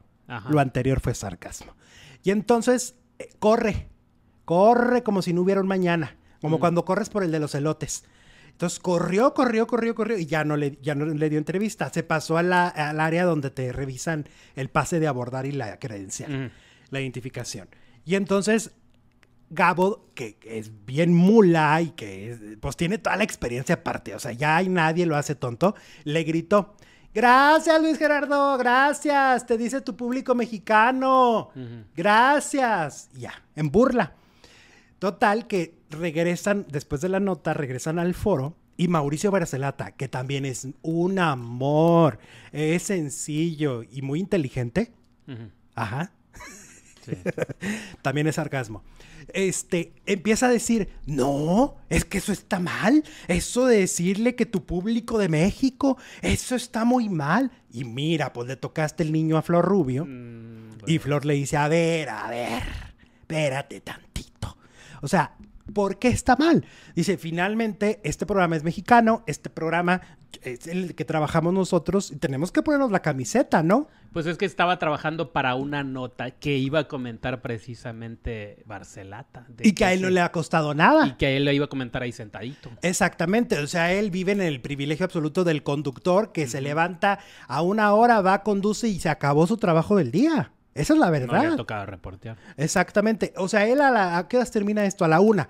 Lo 0.49 0.59
anterior 0.59 0.99
fue 0.99 1.13
sarcasmo. 1.13 1.75
Y 2.23 2.31
entonces 2.31 2.95
eh, 3.19 3.29
corre, 3.39 3.89
corre 4.45 5.03
como 5.03 5.21
si 5.21 5.33
no 5.33 5.41
hubiera 5.41 5.61
un 5.61 5.67
mañana. 5.67 6.17
Como 6.41 6.59
cuando 6.59 6.83
corres 6.83 7.09
por 7.09 7.23
el 7.23 7.31
de 7.31 7.39
los 7.39 7.55
elotes. 7.55 8.03
Entonces 8.51 8.79
corrió, 8.79 9.33
corrió, 9.33 9.65
corrió, 9.65 9.95
corrió 9.95 10.17
y 10.17 10.25
ya 10.25 10.43
no 10.43 10.57
le, 10.57 10.77
ya 10.81 10.93
no 10.93 11.05
le 11.05 11.29
dio 11.29 11.39
entrevista. 11.39 11.89
Se 11.91 12.03
pasó 12.03 12.37
al 12.37 12.51
área 12.51 13.23
donde 13.23 13.49
te 13.49 13.71
revisan 13.71 14.25
el 14.55 14.69
pase 14.69 14.99
de 14.99 15.07
abordar 15.07 15.45
y 15.45 15.53
la 15.53 15.79
credencial, 15.79 16.51
la 16.89 16.99
identificación. 17.01 17.69
Y 18.05 18.15
entonces 18.15 18.73
Gabo, 19.49 20.09
que 20.15 20.37
es 20.43 20.71
bien 20.85 21.13
mula 21.13 21.81
y 21.81 21.91
que 21.91 22.57
pues 22.59 22.75
tiene 22.75 22.97
toda 22.97 23.15
la 23.15 23.23
experiencia 23.23 23.75
aparte, 23.75 24.15
o 24.15 24.19
sea, 24.19 24.31
ya 24.31 24.57
hay 24.57 24.67
nadie 24.67 25.05
lo 25.05 25.15
hace 25.15 25.35
tonto, 25.35 25.75
le 26.03 26.23
gritó. 26.23 26.75
Gracias, 27.13 27.79
Luis 27.79 27.99
Gerardo, 27.99 28.57
gracias, 28.57 29.45
te 29.45 29.57
dice 29.57 29.81
tu 29.81 29.95
público 29.95 30.33
mexicano. 30.33 31.51
Gracias. 31.95 33.09
Ya, 33.13 33.33
en 33.55 33.69
burla. 33.69 34.15
Total 35.03 35.47
que 35.47 35.75
regresan, 35.89 36.65
después 36.69 37.01
de 37.01 37.09
la 37.09 37.19
nota, 37.19 37.53
regresan 37.53 37.99
al 37.99 38.13
foro 38.13 38.55
y 38.77 38.87
Mauricio 38.87 39.31
Barcelata, 39.31 39.91
que 39.91 40.07
también 40.07 40.45
es 40.45 40.65
un 40.81 41.19
amor, 41.19 42.19
es 42.53 42.83
sencillo 42.83 43.83
y 43.83 44.01
muy 44.01 44.21
inteligente. 44.21 44.93
Ajá. 45.75 46.13
también 48.01 48.27
es 48.27 48.35
sarcasmo. 48.35 48.81
Este 49.33 49.91
empieza 50.05 50.45
a 50.45 50.51
decir: 50.51 50.87
No, 51.05 51.75
es 51.89 52.05
que 52.05 52.19
eso 52.19 52.31
está 52.31 52.61
mal. 52.61 53.03
Eso 53.27 53.65
de 53.65 53.79
decirle 53.79 54.35
que 54.35 54.45
tu 54.45 54.65
público 54.65 55.17
de 55.17 55.27
México, 55.27 55.97
eso 56.21 56.55
está 56.55 56.85
muy 56.85 57.09
mal. 57.09 57.51
Y 57.73 57.83
mira, 57.83 58.31
pues 58.31 58.47
le 58.47 58.55
tocaste 58.55 59.03
el 59.03 59.11
niño 59.11 59.35
a 59.35 59.41
Flor 59.41 59.65
Rubio. 59.65 60.05
Mm, 60.05 60.77
y 60.87 60.97
Flor 60.99 61.25
le 61.25 61.33
dice: 61.33 61.57
A 61.57 61.67
ver, 61.67 62.07
a 62.07 62.29
ver, 62.29 62.63
espérate 63.19 63.81
tantito. 63.81 64.02
O 65.03 65.07
sea, 65.09 65.35
¿por 65.73 65.99
qué 65.99 66.07
está 66.07 66.37
mal? 66.37 66.65
Dice, 66.95 67.17
finalmente, 67.17 67.99
este 68.03 68.25
programa 68.25 68.55
es 68.55 68.63
mexicano, 68.63 69.23
este 69.27 69.49
programa 69.49 70.01
es 70.41 70.65
el 70.67 70.95
que 70.95 71.03
trabajamos 71.03 71.53
nosotros 71.53 72.09
y 72.11 72.15
tenemos 72.15 72.53
que 72.53 72.61
ponernos 72.61 72.89
la 72.89 73.01
camiseta, 73.01 73.63
¿no? 73.63 73.89
Pues 74.13 74.25
es 74.27 74.37
que 74.37 74.45
estaba 74.45 74.79
trabajando 74.79 75.33
para 75.33 75.55
una 75.55 75.83
nota 75.83 76.31
que 76.31 76.57
iba 76.57 76.79
a 76.79 76.87
comentar 76.87 77.41
precisamente 77.41 78.63
Barcelata. 78.65 79.45
Y 79.59 79.73
que, 79.73 79.83
a 79.83 79.93
él 79.93 80.01
no 80.01 80.09
le 80.09 80.21
ha 80.21 80.31
costado 80.31 80.73
nada. 80.73 81.07
Y 81.07 81.11
que 81.13 81.25
a 81.25 81.31
él 81.31 81.43
le 81.43 81.53
iba 81.53 81.65
a 81.65 81.69
comentar 81.69 82.01
ahí 82.01 82.13
sentadito. 82.13 82.69
Exactamente, 82.81 83.59
o 83.59 83.67
sea, 83.67 83.91
él 83.91 84.09
vive 84.09 84.31
en 84.31 84.41
el 84.41 84.61
privilegio 84.61 85.03
absoluto 85.03 85.43
del 85.43 85.63
conductor 85.63 86.31
que 86.31 86.47
se 86.47 86.61
levanta 86.61 87.19
a 87.47 87.61
una 87.61 87.93
hora, 87.93 88.21
va, 88.21 88.43
conduce 88.43 88.87
y 88.87 88.99
se 89.01 89.09
acabó 89.09 89.47
su 89.47 89.57
trabajo 89.57 89.97
del 89.97 90.11
día. 90.11 90.53
Esa 90.75 90.93
es 90.93 90.99
la 90.99 91.09
verdad. 91.09 91.43
No 91.43 91.49
le 91.51 91.55
tocado 91.55 91.85
reportear. 91.85 92.37
Exactamente. 92.57 93.33
O 93.37 93.47
sea, 93.47 93.67
él 93.67 93.81
a, 93.81 93.91
la, 93.91 94.17
¿a 94.17 94.27
qué 94.27 94.37
horas 94.37 94.51
termina 94.51 94.85
esto? 94.85 95.05
A 95.05 95.07
la 95.07 95.19
una. 95.19 95.49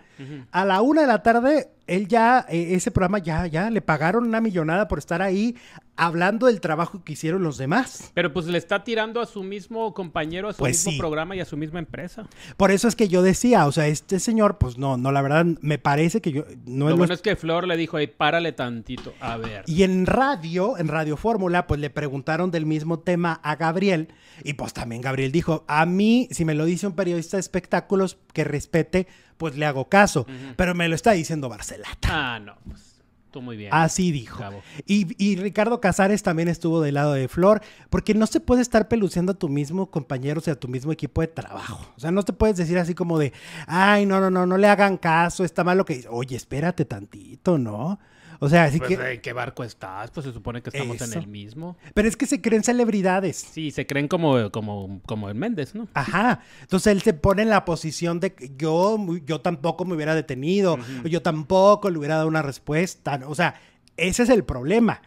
A 0.51 0.65
la 0.65 0.81
una 0.81 1.01
de 1.01 1.07
la 1.07 1.23
tarde, 1.23 1.72
él 1.87 2.07
ya, 2.07 2.45
eh, 2.49 2.75
ese 2.75 2.91
programa 2.91 3.19
ya, 3.19 3.45
ya, 3.47 3.69
le 3.69 3.81
pagaron 3.81 4.25
una 4.25 4.41
millonada 4.41 4.87
por 4.87 4.99
estar 4.99 5.21
ahí 5.21 5.55
hablando 5.95 6.47
del 6.47 6.59
trabajo 6.59 7.03
que 7.03 7.13
hicieron 7.13 7.43
los 7.43 7.57
demás. 7.57 8.11
Pero 8.13 8.33
pues 8.33 8.47
le 8.47 8.57
está 8.57 8.83
tirando 8.83 9.21
a 9.21 9.25
su 9.25 9.43
mismo 9.43 9.93
compañero, 9.93 10.49
a 10.49 10.53
su 10.53 10.59
pues 10.59 10.85
mismo 10.85 10.99
programa 10.99 11.35
y 11.35 11.39
a 11.39 11.45
su 11.45 11.57
misma 11.57 11.79
empresa. 11.79 12.27
Por 12.57 12.71
eso 12.71 12.87
es 12.87 12.95
que 12.95 13.07
yo 13.07 13.21
decía, 13.21 13.67
o 13.67 13.71
sea, 13.71 13.87
este 13.87 14.19
señor, 14.19 14.57
pues 14.57 14.77
no, 14.77 14.97
no, 14.97 15.11
la 15.11 15.21
verdad, 15.21 15.45
me 15.61 15.77
parece 15.77 16.21
que 16.21 16.31
yo... 16.31 16.45
No 16.65 16.89
lo 16.89 16.97
bueno 16.97 17.13
es 17.13 17.21
que 17.21 17.35
Flor 17.35 17.67
le 17.67 17.77
dijo, 17.77 17.97
ahí, 17.97 18.07
párale 18.07 18.53
tantito, 18.53 19.13
a 19.19 19.37
ver. 19.37 19.63
Y 19.67 19.83
en 19.83 20.05
radio, 20.05 20.77
en 20.77 20.87
Radio 20.87 21.17
Fórmula, 21.17 21.67
pues 21.67 21.79
le 21.79 21.89
preguntaron 21.89 22.49
del 22.49 22.65
mismo 22.65 22.99
tema 22.99 23.39
a 23.43 23.55
Gabriel, 23.55 24.07
y 24.43 24.53
pues 24.53 24.73
también 24.73 25.01
Gabriel 25.01 25.31
dijo, 25.31 25.63
a 25.67 25.85
mí, 25.85 26.27
si 26.31 26.45
me 26.45 26.55
lo 26.55 26.65
dice 26.65 26.87
un 26.87 26.95
periodista 26.95 27.37
de 27.37 27.41
espectáculos 27.41 28.17
que 28.33 28.43
respete, 28.43 29.07
pues 29.37 29.55
le 29.55 29.65
hago 29.65 29.89
caso. 29.89 30.25
Pero 30.55 30.75
me 30.75 30.87
lo 30.87 30.95
está 30.95 31.11
diciendo 31.11 31.49
Barcelata. 31.49 32.09
Ah, 32.35 32.39
no, 32.39 32.55
pues 32.65 32.93
muy 33.41 33.57
bien. 33.57 33.69
Así 33.73 34.11
dijo. 34.11 34.43
Y, 34.85 35.35
Ricardo 35.37 35.81
Casares 35.81 36.23
también 36.23 36.47
estuvo 36.47 36.81
del 36.81 36.95
lado 36.95 37.13
de 37.13 37.27
Flor, 37.27 37.61
porque 37.89 38.13
no 38.13 38.27
se 38.27 38.39
puede 38.39 38.61
estar 38.61 38.87
peluceando 38.87 39.31
a 39.31 39.35
tu 39.35 39.49
mismo 39.49 39.89
compañero, 39.89 40.39
o 40.39 40.43
sea, 40.43 40.53
a 40.53 40.59
tu 40.59 40.67
mismo 40.67 40.91
equipo 40.91 41.21
de 41.21 41.27
trabajo. 41.27 41.85
O 41.95 41.99
sea, 41.99 42.11
no 42.11 42.23
te 42.23 42.33
puedes 42.33 42.57
decir 42.57 42.77
así 42.77 42.93
como 42.93 43.17
de, 43.19 43.33
ay, 43.67 44.05
no, 44.05 44.19
no, 44.19 44.29
no, 44.29 44.45
no 44.45 44.57
le 44.57 44.67
hagan 44.67 44.97
caso, 44.97 45.43
está 45.43 45.63
mal 45.63 45.77
lo 45.77 45.85
que 45.85 45.95
dice. 45.95 46.07
Oye, 46.11 46.35
espérate 46.35 46.85
tantito, 46.85 47.57
¿no? 47.57 47.99
O 48.43 48.49
sea, 48.49 48.65
así 48.65 48.77
pues, 48.77 48.97
que. 48.97 49.13
¿En 49.13 49.21
qué 49.21 49.31
barco 49.31 49.63
estás? 49.63 50.11
Pues 50.11 50.25
se 50.25 50.33
supone 50.33 50.61
que 50.61 50.69
estamos 50.69 50.99
en 51.01 51.13
el 51.17 51.27
mismo. 51.27 51.77
Pero 51.93 52.09
es 52.09 52.17
que 52.17 52.25
se 52.25 52.41
creen 52.41 52.61
celebridades. 52.61 53.37
Sí, 53.37 53.71
se 53.71 53.87
creen 53.87 54.09
como, 54.09 54.51
como, 54.51 54.99
como 55.05 55.29
en 55.29 55.39
Méndez, 55.39 55.73
¿no? 55.73 55.87
Ajá. 55.93 56.41
Entonces 56.59 56.91
él 56.91 57.01
se 57.01 57.13
pone 57.13 57.43
en 57.43 57.49
la 57.49 57.63
posición 57.63 58.19
de 58.19 58.33
que 58.33 58.51
yo, 58.57 58.97
yo 59.25 59.39
tampoco 59.39 59.85
me 59.85 59.95
hubiera 59.95 60.13
detenido, 60.13 60.77
yo 61.05 61.21
tampoco 61.21 61.89
le 61.89 61.97
hubiera 61.97 62.15
dado 62.15 62.27
una 62.27 62.41
respuesta. 62.41 63.21
O 63.27 63.33
sea, 63.33 63.55
ese 63.95 64.23
es 64.23 64.29
el 64.29 64.43
problema. 64.43 65.01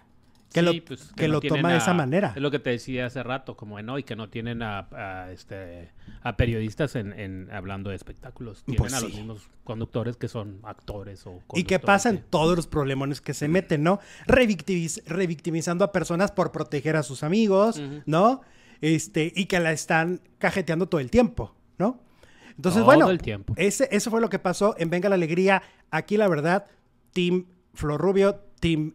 Que 0.57 0.63
lo, 0.63 0.85
pues, 0.85 1.13
que, 1.15 1.29
lo 1.29 1.41
toma 1.43 1.73
de 1.73 1.77
esa 1.77 1.93
manera. 1.93 2.33
Es 2.35 2.41
lo 2.41 2.51
que 2.51 2.59
te 2.59 2.71
decía 2.71 3.05
hace 3.05 3.23
rato, 3.23 3.57
como 3.57 3.79
en 3.79 3.91
hoy, 3.91 4.05
que 4.05 4.17
no 4.17 4.31
tienen 4.31 4.63
a, 4.63 5.29
este, 5.31 5.91
a 6.23 6.39
periodistas 6.39 6.97
en, 6.97 7.51
hablando 7.53 7.91
de 7.91 7.97
espectáculos. 7.97 8.65
Tienen 8.65 8.79
pues 8.79 8.95
a 8.95 9.03
los 9.03 9.13
mismos 9.13 9.51
conductores 9.65 10.17
que 10.17 10.29
son 10.29 10.61
actores 10.63 11.27
o 11.27 11.43
Y 11.53 11.65
que 11.65 11.79
pasan 11.79 12.25
todos 12.31 12.57
los 12.57 12.67
problemones 12.67 13.21
que 13.21 13.35
se 13.35 13.49
meten, 13.49 13.83
¿no? 13.83 14.01
revictimizando 14.27 15.85
a 15.85 15.93
personas 15.93 16.33
por 16.33 16.53
proteger 16.53 16.97
a 16.97 17.03
sus 17.03 17.23
amigos, 17.23 17.79
¿no? 18.07 18.41
Este, 18.81 19.33
y 19.37 19.45
que 19.45 19.61
la 19.61 19.73
están 19.73 20.23
cajeteando 20.39 20.89
todo 20.89 21.03
el 21.03 21.11
tiempo, 21.11 21.55
¿no? 21.77 22.01
Entonces, 22.57 22.83
bueno, 22.83 23.11
el 23.11 23.21
tiempo. 23.21 23.53
Ese, 23.59 23.89
eso 23.91 24.11
fue 24.11 24.23
lo 24.23 24.31
que 24.31 24.39
pasó 24.39 24.75
en 24.79 24.89
Venga 24.89 25.11
la 25.11 25.17
Alegría. 25.17 25.63
Aquí, 25.91 26.17
la 26.17 26.29
verdad, 26.29 26.67
Team 27.13 27.45
Flor 27.75 28.01
Rubio, 28.01 28.41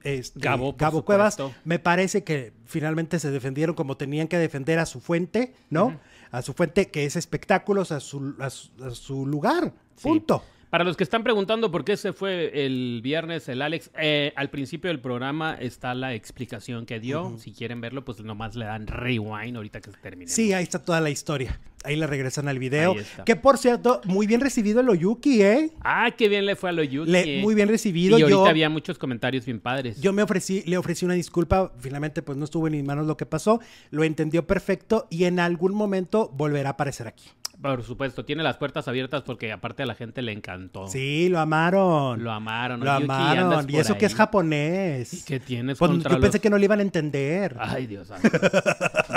Este, 0.03 0.39
Gabo, 0.39 0.75
Cuevas, 1.05 1.37
me 1.63 1.79
parece 1.79 2.23
que 2.23 2.53
finalmente 2.65 3.19
se 3.19 3.31
defendieron 3.31 3.75
como 3.75 3.97
tenían 3.97 4.27
que 4.27 4.37
defender 4.37 4.79
a 4.79 4.85
su 4.85 4.99
fuente, 4.99 5.53
¿no? 5.69 5.99
A 6.31 6.41
su 6.41 6.53
fuente 6.53 6.89
que 6.89 7.05
es 7.05 7.15
espectáculos, 7.15 7.91
a 7.91 7.99
su, 7.99 8.35
a 8.39 8.49
su, 8.49 9.25
lugar, 9.25 9.73
punto. 10.01 10.43
Para 10.71 10.85
los 10.85 10.95
que 10.95 11.03
están 11.03 11.21
preguntando 11.21 11.69
por 11.69 11.83
qué 11.83 11.97
se 11.97 12.13
fue 12.13 12.65
el 12.65 13.01
viernes 13.03 13.49
el 13.49 13.61
Alex, 13.61 13.91
eh, 13.99 14.31
al 14.37 14.49
principio 14.49 14.87
del 14.87 15.01
programa 15.01 15.53
está 15.59 15.93
la 15.93 16.13
explicación 16.13 16.85
que 16.85 17.01
dio. 17.01 17.37
Si 17.39 17.51
quieren 17.51 17.81
verlo, 17.81 18.05
pues 18.05 18.23
nomás 18.23 18.55
le 18.55 18.63
dan 18.63 18.87
rewind 18.87 19.57
ahorita 19.57 19.81
que 19.81 19.91
se 19.91 19.97
termine. 19.97 20.31
Sí, 20.31 20.53
ahí 20.53 20.63
está 20.63 20.79
toda 20.79 21.01
la 21.01 21.09
historia. 21.09 21.59
Ahí 21.83 21.97
le 21.97 22.07
regresan 22.07 22.47
al 22.47 22.57
video. 22.57 22.95
Que 23.25 23.35
por 23.35 23.57
cierto, 23.57 23.99
muy 24.05 24.27
bien 24.27 24.39
recibido 24.39 24.79
el 24.79 24.87
Oyuki, 24.87 25.41
¿eh? 25.41 25.73
Ah, 25.81 26.09
qué 26.17 26.29
bien 26.29 26.45
le 26.45 26.55
fue 26.55 26.69
al 26.69 26.79
Oyuki. 26.79 27.41
muy 27.41 27.53
bien 27.53 27.67
recibido. 27.67 28.17
Y 28.17 28.21
ahorita 28.21 28.49
había 28.49 28.69
muchos 28.69 28.97
comentarios 28.97 29.45
bien 29.45 29.59
padres. 29.59 29.99
Yo 29.99 30.13
me 30.13 30.23
ofrecí, 30.23 30.63
le 30.65 30.77
ofrecí 30.77 31.03
una 31.03 31.15
disculpa. 31.15 31.73
Finalmente, 31.79 32.21
pues 32.21 32.37
no 32.37 32.45
estuvo 32.45 32.67
en 32.67 32.73
mis 32.73 32.83
manos 32.85 33.05
lo 33.07 33.17
que 33.17 33.25
pasó. 33.25 33.59
Lo 33.89 34.05
entendió 34.05 34.47
perfecto 34.47 35.05
y 35.09 35.25
en 35.25 35.41
algún 35.41 35.73
momento 35.73 36.29
volverá 36.33 36.69
a 36.69 36.71
aparecer 36.73 37.07
aquí. 37.07 37.25
Por 37.61 37.83
supuesto, 37.83 38.25
tiene 38.25 38.41
las 38.41 38.57
puertas 38.57 38.87
abiertas 38.87 39.21
porque 39.21 39.51
aparte 39.51 39.83
a 39.83 39.85
la 39.85 39.93
gente 39.93 40.21
le 40.21 40.31
encantó. 40.31 40.87
Sí, 40.87 41.29
lo 41.29 41.39
amaron. 41.39 42.23
Lo 42.23 42.31
amaron. 42.31 42.79
Lo 42.79 42.91
amaron. 42.91 43.69
Y 43.69 43.77
eso 43.77 43.97
que 43.97 44.07
es 44.07 44.15
japonés. 44.15 45.13
¿Y 45.13 45.23
qué 45.23 45.39
tienes 45.39 45.77
pues, 45.77 45.91
Yo 45.91 46.19
pensé 46.19 46.39
que 46.39 46.49
no 46.49 46.57
le 46.57 46.65
iban 46.65 46.79
a 46.79 46.81
entender. 46.81 47.55
Ay, 47.59 47.87
Dios 47.87 48.11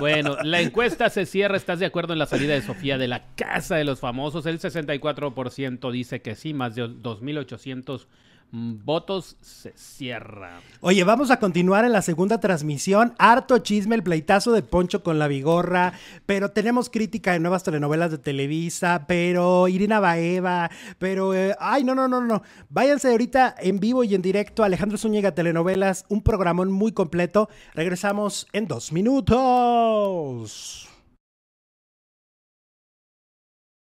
bueno, 0.00 0.36
la 0.42 0.60
encuesta 0.60 1.08
se 1.08 1.24
cierra. 1.26 1.56
¿Estás 1.56 1.78
de 1.78 1.86
acuerdo 1.86 2.12
en 2.12 2.18
la 2.18 2.26
salida 2.26 2.52
de 2.54 2.62
Sofía 2.62 2.98
de 2.98 3.08
la 3.08 3.24
Casa 3.34 3.76
de 3.76 3.84
los 3.84 4.00
Famosos? 4.00 4.44
El 4.46 4.60
64% 4.60 5.90
dice 5.90 6.20
que 6.20 6.34
sí, 6.34 6.52
más 6.52 6.74
de 6.74 6.84
2.800 6.84 8.06
votos 8.54 9.36
se 9.40 9.72
cierra. 9.76 10.60
Oye, 10.80 11.02
vamos 11.02 11.32
a 11.32 11.40
continuar 11.40 11.84
en 11.84 11.92
la 11.92 12.02
segunda 12.02 12.38
transmisión. 12.38 13.14
Harto 13.18 13.58
chisme, 13.58 13.96
el 13.96 14.04
pleitazo 14.04 14.52
de 14.52 14.62
Poncho 14.62 15.02
con 15.02 15.18
la 15.18 15.26
Vigorra, 15.26 15.94
pero 16.24 16.50
tenemos 16.50 16.88
crítica 16.88 17.32
de 17.32 17.40
nuevas 17.40 17.64
telenovelas 17.64 18.12
de 18.12 18.18
Televisa, 18.18 19.06
pero 19.08 19.66
Irina 19.66 19.98
Baeva, 19.98 20.70
pero... 20.98 21.34
Eh, 21.34 21.56
ay, 21.58 21.82
no, 21.82 21.94
no, 21.94 22.06
no, 22.06 22.20
no. 22.20 22.42
Váyanse 22.68 23.08
ahorita 23.08 23.56
en 23.58 23.80
vivo 23.80 24.04
y 24.04 24.14
en 24.14 24.22
directo. 24.22 24.62
Alejandro 24.62 24.98
Zúñiga 24.98 25.34
Telenovelas, 25.34 26.04
un 26.08 26.22
programón 26.22 26.70
muy 26.70 26.92
completo. 26.92 27.48
Regresamos 27.74 28.46
en 28.52 28.68
dos 28.68 28.92
minutos. 28.92 30.93